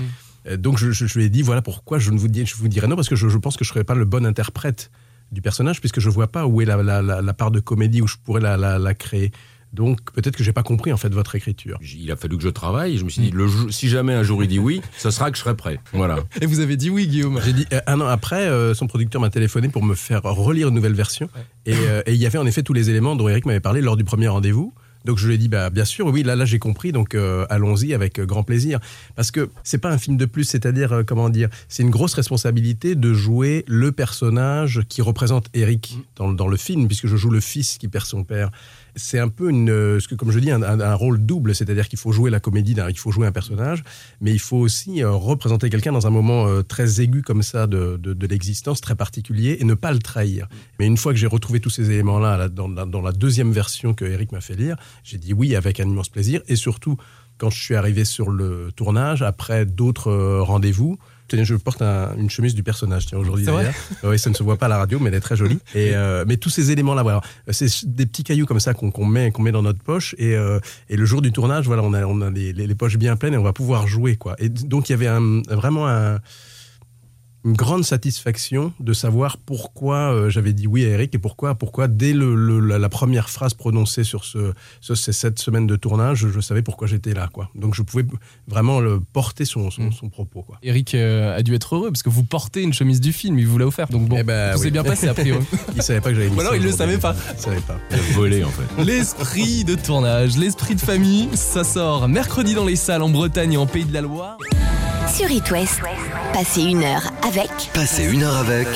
Euh, 0.47 0.57
Donc 0.57 0.77
je, 0.77 0.91
je- 0.91 1.05
je 1.05 1.17
lui 1.19 1.25
ai 1.25 1.29
dit 1.29 1.41
voilà 1.41 1.61
pourquoi 1.61 1.99
je 1.99 2.11
ne 2.11 2.17
vous, 2.17 2.27
dis, 2.27 2.45
je 2.45 2.55
vous 2.55 2.67
dirais 2.67 2.87
non 2.87 2.95
parce 2.95 3.09
que 3.09 3.15
je, 3.15 3.29
je 3.29 3.37
pense 3.37 3.55
que 3.57 3.63
je 3.63 3.69
ne 3.69 3.73
serais 3.73 3.83
pas 3.83 3.95
le 3.95 4.05
bon 4.05 4.25
interprète 4.25 4.91
du 5.31 5.41
personnage 5.41 5.79
puisque 5.79 5.99
je 5.99 6.09
vois 6.09 6.27
pas 6.31 6.45
où 6.47 6.61
est 6.61 6.65
la, 6.65 6.81
la- 6.83 7.01
la- 7.01 7.21
la 7.21 7.33
part 7.33 7.51
de 7.51 7.59
comédie 7.59 8.01
où 8.01 8.07
je 8.07 8.17
pourrais 8.23 8.41
la, 8.41 8.57
la- 8.57 8.77
la 8.79 8.93
créer. 8.93 9.31
Donc 9.73 9.99
peut-être 10.13 10.35
que 10.35 10.43
j'ai 10.43 10.53
pas 10.53 10.63
compris 10.63 10.93
en 10.93 10.97
fait 10.97 11.09
votre 11.13 11.35
écriture. 11.35 11.79
Il 11.81 12.11
a 12.11 12.15
fallu 12.15 12.37
que 12.37 12.43
je 12.43 12.49
travaille. 12.49 12.97
Je 12.97 13.03
me 13.03 13.09
suis 13.09 13.21
dit, 13.23 13.31
le 13.31 13.47
jour- 13.47 13.71
si 13.73 13.89
jamais 13.89 14.13
un 14.13 14.23
jour 14.23 14.43
il 14.43 14.47
dit 14.47 14.59
oui, 14.59 14.81
ce 14.97 15.09
sera 15.11 15.31
que 15.31 15.37
je 15.37 15.41
serai 15.41 15.55
prêt. 15.55 15.79
Voilà. 15.93 16.19
Et 16.41 16.45
vous 16.45 16.59
avez 16.59 16.77
dit 16.77 16.89
oui, 16.89 17.07
Guillaume 17.07 17.39
J'ai 17.43 17.53
dit 17.53 17.65
euh, 17.73 17.81
un 17.87 17.99
an 17.99 18.05
après, 18.07 18.47
euh, 18.47 18.73
son 18.73 18.87
producteur 18.87 19.19
m'a 19.19 19.29
téléphoné 19.29 19.69
pour 19.69 19.83
me 19.83 19.95
faire 19.95 20.21
relire 20.23 20.67
une 20.69 20.75
nouvelle 20.75 20.93
version 20.93 21.27
et, 21.65 21.73
euh, 21.75 22.03
et 22.05 22.13
il 22.13 22.19
y 22.19 22.25
avait 22.25 22.37
en 22.37 22.45
effet 22.45 22.61
tous 22.63 22.73
les 22.73 22.89
éléments 22.89 23.15
dont 23.15 23.27
Eric 23.27 23.45
m'avait 23.45 23.59
parlé 23.59 23.81
lors 23.81 23.97
du 23.97 24.03
premier 24.03 24.27
rendez-vous. 24.27 24.73
Donc 25.05 25.17
je 25.17 25.27
lui 25.27 25.35
ai 25.35 25.37
dit 25.37 25.49
bah 25.49 25.69
bien 25.69 25.83
sûr 25.83 26.05
oui 26.07 26.23
là 26.23 26.37
là 26.37 26.45
j'ai 26.45 26.59
compris 26.59 26.93
donc 26.93 27.13
euh, 27.13 27.45
allons-y 27.49 27.93
avec 27.93 28.21
grand 28.21 28.43
plaisir 28.43 28.79
parce 29.17 29.31
que 29.31 29.49
c'est 29.61 29.77
pas 29.79 29.91
un 29.91 29.97
film 29.97 30.15
de 30.15 30.23
plus 30.23 30.45
c'est-à-dire 30.45 30.93
euh, 30.93 31.03
comment 31.05 31.27
dire 31.29 31.49
c'est 31.67 31.83
une 31.83 31.89
grosse 31.89 32.13
responsabilité 32.13 32.95
de 32.95 33.13
jouer 33.13 33.65
le 33.67 33.91
personnage 33.91 34.79
qui 34.87 35.01
représente 35.01 35.47
Eric 35.53 35.97
dans, 36.15 36.31
dans 36.31 36.47
le 36.47 36.55
film 36.55 36.87
puisque 36.87 37.07
je 37.07 37.17
joue 37.17 37.31
le 37.31 37.41
fils 37.41 37.77
qui 37.77 37.89
perd 37.89 38.05
son 38.05 38.23
père 38.23 38.49
c'est 38.95 39.19
un 39.19 39.29
peu 39.29 39.49
une 39.49 39.69
euh, 39.69 39.99
ce 39.99 40.07
que 40.07 40.15
comme 40.15 40.31
je 40.31 40.39
dis 40.39 40.51
un, 40.51 40.93
rôle 40.95 41.25
double 41.25 41.55
c'est-à-dire 41.55 41.87
qu'il 41.87 41.99
faut 41.99 42.11
jouer 42.11 42.29
la 42.29 42.39
comédie 42.39 42.75
il 42.89 42.97
faut 42.97 43.11
jouer 43.11 43.27
un 43.27 43.31
personnage 43.31 43.83
mais 44.21 44.31
il 44.31 44.39
faut 44.39 44.57
aussi 44.57 45.03
euh, 45.03 45.11
représenter 45.11 45.69
quelqu'un 45.69 45.91
dans 45.91 46.07
un 46.07 46.11
moment 46.11 46.47
euh, 46.47 46.61
très 46.61 47.01
aigu 47.01 47.21
comme 47.21 47.43
ça 47.43 47.67
de, 47.67 47.97
de, 47.97 48.27
l'existence 48.27 48.81
très 48.81 48.95
particulier 48.95 49.57
et 49.59 49.65
ne 49.65 49.73
pas 49.73 49.91
le 49.91 49.99
trahir. 49.99 50.47
Mais 50.79 50.87
une 50.87 50.97
fois 50.97 51.11
que 51.11 51.19
j'ai 51.19 51.27
retrouvé 51.27 51.59
tous 51.59 51.69
ces 51.69 51.91
éléments 51.91 52.19
là 52.19 52.47
dans, 52.47 52.69
dans 52.69 53.01
la 53.01 53.11
deuxième 53.11 53.51
version 53.51 53.93
que 53.93 54.05
Eric 54.05 54.31
m'a 54.31 54.41
fait 54.41 54.55
lire 54.55 54.75
j'ai 55.03 55.17
dit 55.17 55.33
oui 55.33 55.55
avec 55.55 55.79
un 55.79 55.85
immense 55.85 56.09
plaisir 56.09 56.41
et 56.47 56.55
surtout 56.55 56.97
quand 57.37 57.49
je 57.49 57.61
suis 57.61 57.75
arrivé 57.75 58.05
sur 58.05 58.29
le 58.29 58.71
tournage 58.75 59.21
après 59.21 59.65
d'autres 59.65 60.39
rendez-vous 60.39 60.97
Tenez, 61.27 61.45
je 61.45 61.55
porte 61.55 61.81
un- 61.81 62.15
une 62.17 62.29
chemise 62.29 62.53
du 62.53 62.63
personnage 62.63 63.05
tiens, 63.07 63.17
aujourd'hui. 63.17 63.45
Oui, 64.03 64.19
ça 64.19 64.29
ne 64.29 64.35
se 64.35 64.43
voit 64.43 64.57
pas 64.57 64.65
à 64.67 64.69
la 64.69 64.77
radio, 64.77 64.99
mais 64.99 65.07
elle 65.09 65.15
est 65.15 65.19
très 65.19 65.35
jolie. 65.35 65.57
Et, 65.73 65.95
euh, 65.95 66.25
mais 66.27 66.37
tous 66.37 66.49
ces 66.49 66.71
éléments-là, 66.71 67.01
voilà, 67.01 67.21
c'est 67.49 67.67
des 67.87 68.05
petits 68.05 68.23
cailloux 68.23 68.45
comme 68.45 68.59
ça 68.59 68.73
qu'on 68.73 69.05
met, 69.05 69.31
qu'on 69.31 69.41
met 69.41 69.51
dans 69.51 69.63
notre 69.63 69.79
poche. 69.81 70.15
Et, 70.19 70.35
euh, 70.35 70.59
et 70.89 70.95
le 70.97 71.05
jour 71.05 71.21
du 71.21 71.31
tournage, 71.31 71.65
voilà, 71.65 71.81
on 71.83 71.93
a, 71.93 72.03
on 72.05 72.21
a 72.21 72.29
les, 72.29 72.53
les- 72.53 72.67
les 72.67 72.75
poches 72.75 72.97
bien 72.97 73.15
pleines 73.15 73.33
et 73.33 73.37
on 73.37 73.43
va 73.43 73.53
pouvoir 73.53 73.87
jouer, 73.87 74.15
quoi. 74.15 74.35
Et 74.39 74.49
donc 74.49 74.89
il 74.89 74.91
y 74.91 74.95
avait 74.95 75.07
un- 75.07 75.41
vraiment 75.49 75.87
un- 75.87 76.19
une 77.45 77.53
grande 77.53 77.83
satisfaction 77.83 78.71
de 78.79 78.93
savoir 78.93 79.37
pourquoi 79.37 80.13
euh, 80.13 80.29
j'avais 80.29 80.53
dit 80.53 80.65
oui 80.67 80.85
à 80.85 80.89
Eric 80.89 81.13
et 81.15 81.17
pourquoi, 81.17 81.55
pourquoi 81.55 81.87
dès 81.87 82.13
le, 82.13 82.35
le- 82.35 82.59
la, 82.59 82.79
la 82.79 82.89
première 82.89 83.29
phrase 83.29 83.53
prononcée 83.53 84.03
sur 84.03 84.23
ce, 84.23 84.53
ce- 84.81 84.95
ces 84.95 85.11
sept 85.13 85.39
semaines 85.39 85.67
de 85.67 85.75
tournage, 85.75 86.19
je, 86.19 86.29
je 86.29 86.39
savais 86.39 86.61
pourquoi 86.61 86.87
j'étais 86.87 87.13
là, 87.13 87.29
quoi. 87.31 87.49
Donc 87.55 87.75
je 87.75 87.81
pouvais 87.81 88.05
vraiment 88.47 88.79
le 88.79 88.99
porter 88.99 89.45
son, 89.45 89.69
son, 89.71 89.91
son 89.91 90.09
propos, 90.09 90.41
quoi. 90.43 90.57
Eric 90.63 90.95
euh, 90.95 91.35
a 91.37 91.41
dû 91.43 91.53
être 91.55 91.75
heureux 91.75 91.89
parce 91.91 92.03
que 92.03 92.09
vous 92.09 92.23
portez 92.23 92.61
une 92.61 92.73
chemise 92.73 93.01
du 93.01 93.11
film, 93.13 93.37
il 93.39 93.47
vous 93.47 93.57
l'a 93.57 93.67
offert. 93.67 93.87
Donc 93.89 94.07
bon, 94.07 94.15
Eh 94.19 94.23
ben, 94.23 94.53
tout 94.53 94.59
s'est 94.59 94.65
oui. 94.65 94.71
bien 94.71 94.83
passé 94.83 95.07
a 95.07 95.13
priori. 95.13 95.43
il 95.75 95.81
savait 95.81 95.99
pas 96.01 96.09
que 96.09 96.15
j'avais 96.15 96.29
mis 96.29 96.35
Ou 96.37 96.39
alors 96.41 96.55
il 96.55 96.63
le 96.63 96.71
savait 96.71 96.97
pas. 96.97 97.15
Il 97.35 97.39
savait 97.41 97.59
pas. 97.61 97.77
Il 97.91 97.97
a 97.97 97.99
volé 98.15 98.43
en 98.43 98.49
fait. 98.49 98.83
L'esprit 98.83 99.63
de 99.65 99.75
tournage, 99.75 100.37
l'esprit 100.37 100.75
de 100.75 100.81
famille, 100.81 101.27
ça 101.33 101.63
sort 101.63 102.07
mercredi 102.07 102.53
dans 102.55 102.65
les 102.65 102.75
salles 102.77 103.01
en 103.01 103.09
Bretagne 103.09 103.53
et 103.53 103.57
en 103.57 103.65
Pays 103.67 103.85
de 103.85 103.93
la 103.93 104.01
Loire. 104.01 104.37
Sur 105.07 105.29
It 105.31 105.49
West, 105.51 105.81
passez 106.33 106.61
une 106.63 106.83
heure 106.83 107.11
avec 107.23 107.49
Passez 107.73 108.05
une 108.11 108.23
heure 108.23 108.35
avec 108.37 108.67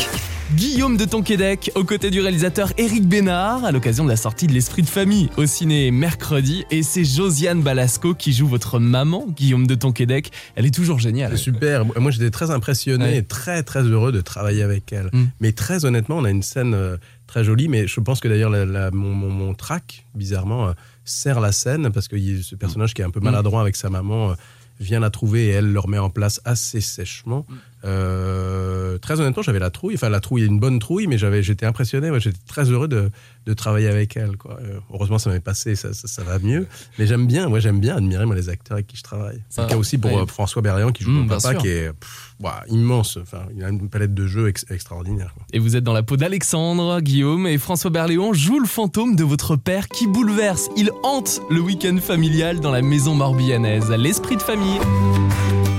Guillaume 0.56 0.96
de 0.98 1.06
Tonquédec, 1.06 1.72
aux 1.76 1.84
côtés 1.84 2.10
du 2.10 2.22
réalisateur 2.22 2.72
Éric 2.78 3.08
Bénard, 3.08 3.66
à 3.66 3.72
l'occasion 3.72 4.04
de 4.06 4.10
la 4.10 4.16
sortie 4.16 4.48
de 4.48 4.54
L'Esprit 4.54 4.82
de 4.82 4.88
famille 4.88 5.30
au 5.38 5.46
ciné 5.46 5.92
mercredi. 5.92 6.63
Et 6.72 6.84
c'est 6.84 7.04
Josiane 7.04 7.62
Balasco 7.62 8.13
qui 8.13 8.32
joue 8.34 8.48
votre 8.48 8.80
maman, 8.80 9.26
Guillaume 9.36 9.68
de 9.68 9.76
Tonquédec. 9.76 10.32
Elle 10.56 10.66
est 10.66 10.74
toujours 10.74 11.00
géniale. 11.00 11.32
C'est 11.32 11.44
super. 11.44 11.86
Moi, 12.00 12.12
j'étais 12.12 12.30
très 12.32 12.50
impressionné 12.52 13.04
Ouais. 13.06 13.18
et 13.18 13.24
très, 13.24 13.63
très 13.63 13.82
heureux 13.84 14.12
de 14.12 14.22
travailler 14.22 14.63
avec 14.63 14.92
elle. 14.94 15.10
Mm. 15.13 15.26
Mais 15.42 15.52
très 15.52 15.86
honnêtement, 15.86 16.18
on 16.18 16.24
a 16.26 16.30
une 16.32 16.44
scène 16.44 16.74
euh, 16.74 16.98
très 17.28 17.44
jolie, 17.44 17.68
mais 17.68 17.88
je 17.88 18.00
pense 18.00 18.20
que 18.22 18.28
d'ailleurs, 18.28 18.50
la- 18.50 18.66
la- 18.66 18.92
mon, 18.92 19.13
mon, 19.13 19.30
mon 19.30 19.54
track, 19.54 20.06
bizarrement, 20.16 20.70
euh, 20.70 20.72
sert 21.04 21.40
la 21.42 21.52
scène 21.52 21.92
parce 21.92 22.08
que 22.08 22.16
y- 22.16 22.42
ce 22.44 22.56
personnage 22.56 22.94
qui 22.94 23.02
est 23.02 23.06
un 23.06 23.10
peu 23.12 23.20
maladroit 23.20 23.62
avec 23.62 23.76
sa 23.76 23.90
maman 23.90 24.32
euh, 24.32 24.34
vient 24.80 25.00
la 25.00 25.10
trouver 25.10 25.46
et 25.46 25.50
elle 25.50 25.72
le 25.72 25.80
remet 25.80 25.98
en 25.98 26.10
place 26.10 26.42
assez 26.46 26.82
sèchement. 26.82 27.46
Euh, 27.86 28.98
très 28.98 29.20
honnêtement, 29.20 29.44
j'avais 29.44 29.60
la 29.60 29.70
trouille. 29.70 29.96
Enfin, 29.96 30.10
la 30.10 30.20
trouille, 30.20 30.46
une 30.46 30.60
bonne 30.60 30.80
trouille, 30.80 31.08
mais 31.08 31.18
j'avais, 31.18 31.44
j'étais 31.44 31.66
impressionné. 31.66 32.10
Moi, 32.10 32.20
j'étais 32.20 32.40
très 32.48 32.66
heureux 32.72 32.88
de, 32.88 33.12
de 33.46 33.54
travailler 33.54 33.88
avec 33.88 34.18
elle. 34.18 34.36
Quoi. 34.38 34.58
Euh, 34.62 34.80
heureusement, 34.94 35.20
ça 35.20 35.30
m'est 35.30 35.40
passé, 35.40 35.76
ça, 35.76 35.94
ça, 35.94 36.08
ça 36.08 36.24
va 36.24 36.40
mieux. 36.40 36.68
Mais 36.98 37.06
j'aime 37.08 37.28
bien, 37.28 37.48
moi, 37.50 37.60
j'aime 37.60 37.80
bien 37.80 37.98
admirer 37.98 38.26
moi, 38.26 38.36
les 38.36 38.50
acteurs 38.50 38.76
avec 38.76 38.88
qui 38.88 38.98
je 38.98 39.04
travaille. 39.04 39.42
C'est 39.50 39.62
le 39.62 39.68
cas 39.68 39.78
aussi 39.78 39.98
pour 39.98 40.12
ouais. 40.12 40.24
euh, 40.24 40.26
François 40.26 40.62
Berléand 40.62 40.92
qui 40.92 41.04
joue 41.04 41.12
Mm, 41.12 41.16
mon 41.16 41.24
bien 41.26 41.38
papa, 41.38 41.56
qui 41.56 41.68
est 41.70 41.94
pff, 41.94 42.34
immense. 42.70 43.18
Enfin, 43.22 43.44
il 43.56 43.63
a 43.63 43.70
une 43.70 43.90
palette 43.90 44.13
de 44.13 44.28
jeux 44.28 44.48
ex- 44.50 44.66
extraordinaire. 44.70 45.34
quoi. 45.36 45.46
Et 45.54 45.60
vous 45.60 45.76
êtes 45.76 45.84
dans 45.84 45.94
la 45.94 46.04
peau 46.04 46.18
d'Alexandre, 46.18 47.00
Guillaume 47.02 47.48
et 47.48 47.58
François 47.58 47.92
Berléand 47.92 48.34
joue 48.34 48.60
le 48.60 48.68
fantôme 48.68 49.16
de 49.16 49.24
votre 49.24 49.56
père 49.56 49.88
qui 49.88 50.08
bouleverse. 50.08 50.70
Il 50.78 50.92
hante 51.04 51.42
le 51.50 51.60
week-end 51.60 51.98
familial 52.02 52.60
dans 52.60 52.72
la 52.72 52.82
maison 52.82 53.13
morbihanaise. 53.16 53.90
L'esprit 53.92 54.36
de 54.38 54.42
famille. 54.42 54.80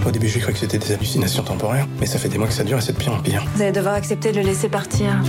Au 0.06 0.10
début, 0.10 0.28
j'ai 0.28 0.40
cru 0.40 0.52
que 0.52 0.58
c'était 0.58 0.78
des 0.78 0.92
hallucinations 0.92 1.42
temporaires, 1.42 1.86
mais 2.00 2.06
ça 2.06 2.18
fait 2.18 2.28
des 2.28 2.38
mois 2.38 2.46
que 2.46 2.52
ça 2.54 2.64
dure 2.64 2.78
et 2.78 2.80
c'est 2.80 2.92
de 2.92 2.98
pire 2.98 3.12
en 3.12 3.18
pire. 3.20 3.44
Vous 3.54 3.62
allez 3.62 3.72
devoir 3.72 3.94
accepter 3.94 4.32
de 4.32 4.36
le 4.38 4.42
laisser 4.42 4.68
partir. 4.68 5.20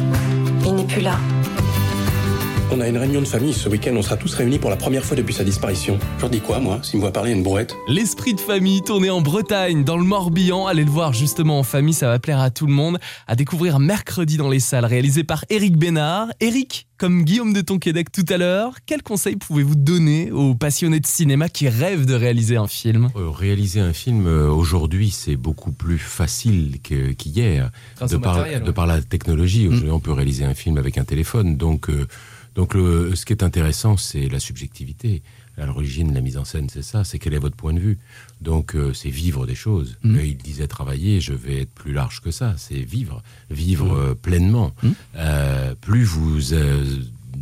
Il 0.66 0.76
n'est 0.76 0.86
plus 0.86 1.02
là. 1.02 1.18
On 2.72 2.82
a 2.82 2.88
une 2.88 2.98
réunion 2.98 3.20
de 3.22 3.26
famille 3.26 3.54
ce 3.54 3.68
week-end, 3.68 3.96
on 3.96 4.04
sera 4.04 4.16
tous 4.16 4.32
réunis 4.36 4.60
pour 4.60 4.70
la 4.70 4.76
première 4.76 5.04
fois 5.04 5.18
depuis 5.18 5.34
sa 5.34 5.44
disparition. 5.44 5.98
Je 6.18 6.22
leur 6.22 6.30
dis 6.30 6.40
quoi, 6.40 6.60
moi 6.60 6.80
S'ils 6.84 6.98
me 6.98 7.02
voient 7.02 7.12
parler 7.12 7.32
à 7.32 7.34
une 7.34 7.42
brouette 7.42 7.76
L'esprit 7.88 8.36
de 8.36 8.40
famille 8.40 8.84
tourné 8.84 9.10
en 9.10 9.22
Bretagne, 9.22 9.84
dans 9.84 9.98
le 9.98 10.04
Morbihan. 10.04 10.68
Allez 10.68 10.84
le 10.84 10.92
voir 10.92 11.12
justement 11.12 11.58
en 11.58 11.64
famille, 11.64 11.96
ça 11.96 12.08
va 12.08 12.20
plaire 12.20 12.40
à 12.40 12.52
tout 12.52 12.68
le 12.68 12.74
monde. 12.74 13.00
À 13.26 13.36
découvrir 13.36 13.80
mercredi 13.80 14.38
dans 14.38 14.50
les 14.50 14.60
salles, 14.60 14.86
réalisé 14.86 15.24
par 15.24 15.46
Éric 15.50 15.78
Bénard. 15.78 16.28
Éric, 16.42 16.88
comme 16.98 17.24
Guillaume 17.24 17.54
de 17.54 17.62
Tonquédec 17.62 18.12
tout 18.12 18.26
à 18.30 18.38
l'heure, 18.38 18.76
quels 18.86 19.02
conseils 19.02 19.38
pouvez-vous 19.38 19.76
donner 19.76 20.32
aux 20.32 20.54
passionnés 20.54 21.00
de 21.00 21.08
cinéma 21.08 21.50
qui 21.50 21.70
rêvent 21.70 22.06
de 22.06 22.14
réaliser 22.14 22.58
un 22.58 22.68
film? 22.68 23.10
Euh, 23.16 23.32
Réaliser 23.32 23.80
un 23.80 23.94
film 23.94 24.28
euh, 24.28 24.48
aujourd'hui, 24.48 25.10
c'est 25.10 25.38
beaucoup 25.38 25.72
plus 25.72 25.98
facile 25.98 26.78
qu'hier. 26.84 27.72
De, 28.00 28.18
par, 28.18 28.36
matériel, 28.36 28.62
de 28.62 28.68
ouais. 28.68 28.74
par 28.74 28.86
la 28.86 29.02
technologie, 29.02 29.68
aujourd'hui, 29.68 29.90
on 29.90 30.00
peut 30.00 30.12
réaliser 30.12 30.46
un 30.46 30.54
film 30.54 30.78
avec 30.78 31.00
un 31.00 31.04
téléphone. 31.04 31.58
Donc, 31.58 31.90
euh, 31.90 32.06
donc 32.60 32.74
le, 32.74 33.16
ce 33.16 33.24
qui 33.26 33.32
est 33.32 33.42
intéressant, 33.42 33.96
c'est 33.96 34.28
la 34.28 34.38
subjectivité. 34.38 35.24
À 35.58 35.66
l'origine, 35.66 36.14
la 36.14 36.20
mise 36.20 36.36
en 36.36 36.44
scène, 36.44 36.68
c'est 36.68 36.82
ça, 36.82 37.06
c'est 37.06 37.18
quel 37.18 37.34
est 37.34 37.40
votre 37.40 37.56
point 37.56 37.72
de 37.74 37.80
vue. 37.80 38.00
Donc, 38.42 38.76
euh, 38.76 38.92
c'est 38.92 39.10
vivre 39.10 39.48
des 39.48 39.56
choses. 39.56 39.98
Euh, 40.04 40.22
Il 40.22 40.36
disait 40.36 40.68
travailler, 40.68 41.22
je 41.22 41.32
vais 41.32 41.62
être 41.62 41.74
plus 41.74 41.94
large 41.94 42.20
que 42.20 42.32
ça. 42.32 42.56
C'est 42.58 42.82
vivre, 42.82 43.24
vivre 43.50 43.94
euh, 43.94 44.14
pleinement. 44.14 44.74
Mhm. 44.84 44.94
Euh, 45.16 45.74
plus 45.80 46.04
vous 46.04 46.54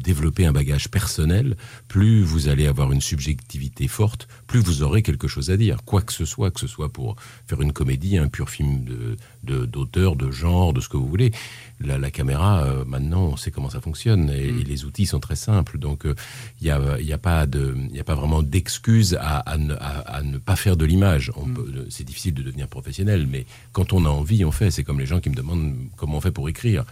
euh, 0.08 0.13
développez 0.17 0.46
un 0.46 0.54
bagage 0.54 0.88
personnel, 0.89 1.58
plus 1.88 2.24
vous 2.24 2.48
allez 2.48 2.65
avoir 2.67 2.91
une 2.91 3.02
subjectivité 3.02 3.88
forte, 3.88 4.28
plus 4.48 4.60
vous 4.60 4.82
aurez 4.82 5.02
quelque 5.04 5.28
chose 5.28 5.50
à 5.52 5.58
dire, 5.58 5.84
quoi 5.84 6.02
que 6.02 6.13
ce 6.13 6.26
soit, 6.26 6.50
que 6.52 6.60
ce 6.60 6.67
soit 6.67 6.89
pour 6.91 7.15
faire 7.48 7.62
une 7.62 7.74
comédie, 7.74 8.17
un 8.17 8.28
pur 8.30 8.50
film 8.50 8.84
de 8.86 9.17
de- 9.43 9.65
d'auteur, 9.65 10.15
de, 10.17 10.30
genre, 10.30 10.74
de 10.74 10.82
ce 10.82 10.89
que 10.89 10.98
vous 10.98 11.08
voulez. 11.08 11.32
La, 11.80 11.98
la 11.98 12.12
caméra, 12.12 12.63
euh, 12.65 12.84
maintenant, 12.86 13.28
on 13.28 13.38
sait 13.38 13.50
comment 13.52 13.70
ça 13.70 13.80
fonctionne 13.80 14.30
et, 14.30 14.48
et 14.48 14.63
les 14.63 14.84
outils 14.84 15.06
sont 15.06 15.20
très 15.22 15.38
simples. 15.38 15.78
Donc, 15.80 16.06
euh, 16.06 16.15
il 16.60 16.65
n'y 16.65 16.72
a, 16.72 17.00
y 17.00 17.13
a, 17.13 17.17
pas 17.17 17.46
de- 17.46 17.74
il 17.89 17.96
y 17.96 18.00
a 18.00 18.04
pas 18.04 18.15
vraiment 18.15 18.43
d'excuse 18.43 19.15
à, 19.22 19.38
à 19.39 19.58
ne, 19.58 19.74
à- 19.76 20.00
à 20.17 20.22
ne 20.24 20.38
pas 20.38 20.58
faire 20.58 20.76
de 20.76 20.84
l'image. 20.86 21.32
On 21.38 21.46
peut- 21.46 21.86
C'est 21.89 22.04
difficile 22.04 22.34
de 22.34 22.43
devenir 22.43 22.67
professionnel, 22.67 23.26
mais 23.30 23.46
quand 23.72 23.93
on 23.93 24.04
a 24.06 24.10
envie, 24.10 24.43
on 24.43 24.52
fait. 24.52 24.70
C'est 24.72 24.84
comme 24.84 25.00
les 25.00 25.06
gens 25.06 25.20
qui 25.22 25.30
me 25.30 25.36
demandent 25.36 25.76
comment 25.96 26.17
on 26.17 26.22
fait 26.22 26.32
pour 26.32 26.50
écrire. 26.50 26.84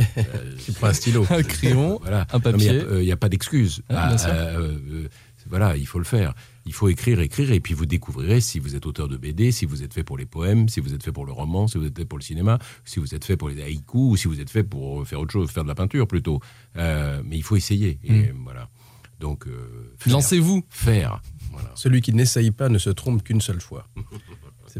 Euh, 0.00 0.54
Tu 0.64 0.72
prends 0.72 0.88
un 0.88 0.92
stylo. 0.92 1.26
Un 1.30 1.42
crayon, 1.42 1.98
voilà. 2.02 2.26
un 2.32 2.40
papier. 2.40 2.66
Il 2.66 2.72
n'y 2.72 2.80
a, 2.80 2.84
euh, 2.84 3.12
a 3.12 3.16
pas 3.16 3.28
d'excuse. 3.28 3.82
Ah, 3.88 4.16
sûr. 4.18 4.28
euh, 4.30 4.76
euh, 4.90 5.08
voilà, 5.48 5.76
il 5.76 5.86
faut 5.86 5.98
le 5.98 6.04
faire. 6.04 6.34
Il 6.64 6.72
faut 6.72 6.88
écrire, 6.88 7.20
écrire, 7.20 7.52
et 7.52 7.60
puis 7.60 7.72
vous 7.72 7.86
découvrirez 7.86 8.40
si 8.40 8.58
vous 8.58 8.74
êtes 8.74 8.84
auteur 8.86 9.06
de 9.08 9.16
BD, 9.16 9.52
si 9.52 9.64
vous 9.64 9.84
êtes 9.84 9.94
fait 9.94 10.02
pour 10.02 10.18
les 10.18 10.26
poèmes, 10.26 10.68
si 10.68 10.80
vous 10.80 10.92
êtes 10.92 11.02
fait 11.04 11.12
pour 11.12 11.24
le 11.24 11.30
roman, 11.32 11.68
si 11.68 11.78
vous 11.78 11.84
êtes 11.86 11.96
fait 11.96 12.04
pour 12.04 12.18
le 12.18 12.24
cinéma, 12.24 12.58
si 12.84 12.98
vous 12.98 13.14
êtes 13.14 13.24
fait 13.24 13.36
pour 13.36 13.48
les 13.48 13.62
haïkus, 13.62 13.86
ou 13.94 14.16
si 14.16 14.26
vous 14.26 14.40
êtes 14.40 14.50
fait 14.50 14.64
pour 14.64 15.06
faire 15.06 15.20
autre 15.20 15.32
chose, 15.32 15.48
faire 15.50 15.62
de 15.62 15.68
la 15.68 15.76
peinture 15.76 16.08
plutôt. 16.08 16.40
Euh, 16.76 17.22
mais 17.24 17.36
il 17.36 17.42
faut 17.44 17.54
essayer. 17.56 17.98
Et 18.02 18.32
voilà. 18.42 18.68
Donc, 19.20 19.46
euh. 19.46 19.94
Lancez-vous. 20.06 20.64
Faire. 20.68 21.22
Voilà. 21.52 21.70
Celui 21.76 22.00
qui 22.02 22.12
n'essaye 22.12 22.50
pas 22.50 22.68
ne 22.68 22.78
se 22.78 22.90
trompe 22.90 23.22
qu'une 23.22 23.40
seule 23.40 23.60
fois. 23.60 23.86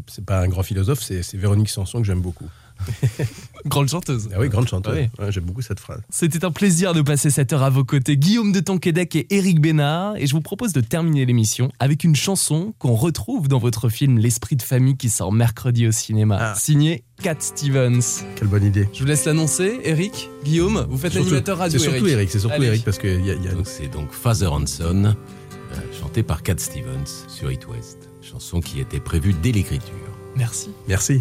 C'est 0.08 0.26
pas 0.26 0.40
un 0.42 0.48
grand 0.48 0.62
philosophe, 0.62 1.00
c'est 1.02 1.22
c'est 1.22 1.38
Véronique 1.38 1.70
Sanson 1.70 2.00
que 2.00 2.04
j'aime 2.04 2.20
beaucoup. 2.20 2.50
Grande 3.66 3.88
chanteuse. 3.88 4.28
Ah 4.32 4.36
oui, 4.38 4.48
grande 4.48 4.68
chanteuse. 4.68 4.94
Ouais, 5.18 5.32
j'aime 5.32 5.44
beaucoup 5.44 5.60
cette 5.62 5.80
phrase. 5.80 6.00
C'était 6.08 6.44
un 6.44 6.52
plaisir 6.52 6.94
de 6.94 7.02
passer 7.02 7.30
cette 7.30 7.52
heure 7.52 7.64
à 7.64 7.70
vos 7.70 7.82
côtés, 7.84 8.16
Guillaume 8.16 8.52
de 8.52 8.60
Tonquédec 8.60 9.16
et 9.16 9.26
Éric 9.34 9.60
Bénard. 9.60 10.16
Et 10.18 10.26
je 10.28 10.32
vous 10.32 10.40
propose 10.40 10.72
de 10.72 10.80
terminer 10.80 11.26
l'émission 11.26 11.72
avec 11.80 12.04
une 12.04 12.14
chanson 12.14 12.74
qu'on 12.78 12.94
retrouve 12.94 13.48
dans 13.48 13.58
votre 13.58 13.88
film 13.88 14.18
L'Esprit 14.18 14.54
de 14.54 14.62
famille 14.62 14.96
qui 14.96 15.10
sort 15.10 15.32
mercredi 15.32 15.88
au 15.88 15.90
cinéma, 15.92 16.38
Ah. 16.40 16.54
signé 16.56 17.02
Cat 17.22 17.36
Stevens. 17.40 18.22
Quelle 18.36 18.48
bonne 18.48 18.64
idée. 18.64 18.88
Je 18.92 19.00
vous 19.00 19.06
laisse 19.06 19.24
l'annoncer, 19.24 19.80
Éric, 19.82 20.30
Guillaume, 20.44 20.86
vous 20.88 20.98
faites 20.98 21.14
l'animateur 21.14 21.58
radio. 21.58 21.78
C'est 21.80 21.90
surtout 21.90 22.06
Eric, 22.06 22.30
c'est 22.30 22.38
surtout 22.38 22.54
Allez. 22.54 22.66
Eric 22.68 22.84
parce 22.84 22.98
qu'il 22.98 23.24
y 23.26 23.30
a, 23.30 23.34
il 23.34 23.42
y 23.44 23.48
a- 23.48 23.52
Donc, 23.52 23.66
C'est 23.66 23.88
donc 23.88 24.12
Father 24.12 24.52
and 24.52 24.66
Son, 24.66 25.04
euh, 25.06 25.12
chanté 26.00 26.22
par 26.22 26.42
Cat 26.44 26.58
Stevens 26.58 27.24
sur 27.26 27.50
It 27.50 27.66
West. 27.66 28.08
Chanson 28.22 28.60
qui 28.60 28.78
était 28.80 29.00
prévue 29.00 29.34
dès 29.42 29.50
l'écriture. 29.52 29.92
Merci. 30.36 30.70
Merci. 30.86 31.20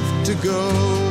to 0.23 0.35
go. 0.35 1.10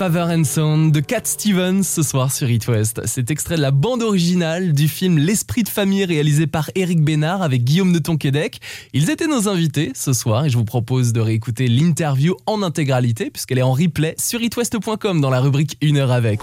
Father 0.00 0.28
and 0.30 0.44
Son 0.44 0.86
de 0.86 1.00
Cat 1.00 1.20
Stevens 1.24 1.82
ce 1.82 2.02
soir 2.02 2.32
sur 2.32 2.48
It 2.48 2.66
West. 2.68 3.02
C'est 3.04 3.30
extrait 3.30 3.56
de 3.56 3.60
la 3.60 3.70
bande 3.70 4.02
originale 4.02 4.72
du 4.72 4.88
film 4.88 5.18
L'Esprit 5.18 5.62
de 5.62 5.68
famille 5.68 6.06
réalisé 6.06 6.46
par 6.46 6.70
Eric 6.74 7.04
Bénard 7.04 7.42
avec 7.42 7.64
Guillaume 7.64 7.92
de 7.92 7.98
Tonquédec. 7.98 8.60
Ils 8.94 9.10
étaient 9.10 9.26
nos 9.26 9.46
invités 9.46 9.92
ce 9.94 10.14
soir 10.14 10.46
et 10.46 10.48
je 10.48 10.56
vous 10.56 10.64
propose 10.64 11.12
de 11.12 11.20
réécouter 11.20 11.68
l'interview 11.68 12.34
en 12.46 12.62
intégralité 12.62 13.30
puisqu'elle 13.30 13.58
est 13.58 13.62
en 13.62 13.74
replay 13.74 14.14
sur 14.18 14.40
itwest.com 14.40 15.20
dans 15.20 15.28
la 15.28 15.40
rubrique 15.40 15.76
Une 15.82 15.98
heure 15.98 16.12
avec. 16.12 16.40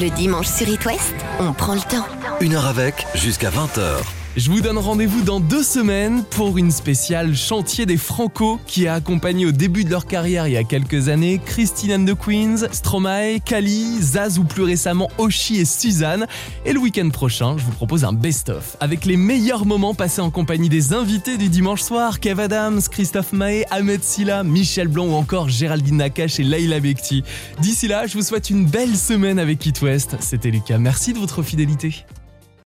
Le 0.00 0.12
dimanche 0.16 0.48
sur 0.48 0.68
It 0.68 0.84
West, 0.84 1.14
on 1.38 1.52
prend 1.52 1.74
le 1.74 1.82
temps. 1.82 2.04
Une 2.40 2.54
heure 2.54 2.66
avec, 2.66 3.06
jusqu'à 3.14 3.50
20h. 3.50 4.21
Je 4.34 4.50
vous 4.50 4.62
donne 4.62 4.78
rendez-vous 4.78 5.20
dans 5.24 5.40
deux 5.40 5.62
semaines 5.62 6.24
pour 6.24 6.56
une 6.56 6.70
spéciale 6.70 7.36
chantier 7.36 7.84
des 7.84 7.98
Franco 7.98 8.58
qui 8.66 8.86
a 8.86 8.94
accompagné 8.94 9.44
au 9.44 9.52
début 9.52 9.84
de 9.84 9.90
leur 9.90 10.06
carrière 10.06 10.48
il 10.48 10.54
y 10.54 10.56
a 10.56 10.64
quelques 10.64 11.08
années 11.08 11.38
Christine 11.44 11.92
and 11.92 12.04
the 12.06 12.14
Queens, 12.14 12.66
Stromae, 12.72 13.40
Kali, 13.44 14.00
Zaz 14.00 14.38
ou 14.38 14.44
plus 14.44 14.62
récemment 14.62 15.10
Oshi 15.18 15.58
et 15.58 15.66
Suzanne. 15.66 16.26
Et 16.64 16.72
le 16.72 16.80
week-end 16.80 17.10
prochain, 17.10 17.58
je 17.58 17.62
vous 17.62 17.72
propose 17.72 18.04
un 18.04 18.14
best-of 18.14 18.78
avec 18.80 19.04
les 19.04 19.18
meilleurs 19.18 19.66
moments 19.66 19.92
passés 19.92 20.22
en 20.22 20.30
compagnie 20.30 20.70
des 20.70 20.94
invités 20.94 21.36
du 21.36 21.50
dimanche 21.50 21.82
soir 21.82 22.18
Kev 22.18 22.40
Adams, 22.40 22.80
Christophe 22.90 23.34
Maé, 23.34 23.66
Ahmed 23.70 24.02
Silla, 24.02 24.44
Michel 24.44 24.88
Blanc 24.88 25.08
ou 25.08 25.12
encore 25.12 25.50
Géraldine 25.50 25.98
Nakache 25.98 26.40
et 26.40 26.44
Leila 26.44 26.80
Bekti. 26.80 27.22
D'ici 27.60 27.86
là, 27.86 28.06
je 28.06 28.14
vous 28.14 28.22
souhaite 28.22 28.48
une 28.48 28.64
belle 28.64 28.96
semaine 28.96 29.38
avec 29.38 29.66
It 29.66 29.82
West. 29.82 30.16
C'était 30.20 30.50
Lucas, 30.50 30.78
merci 30.78 31.12
de 31.12 31.18
votre 31.18 31.42
fidélité. 31.42 32.06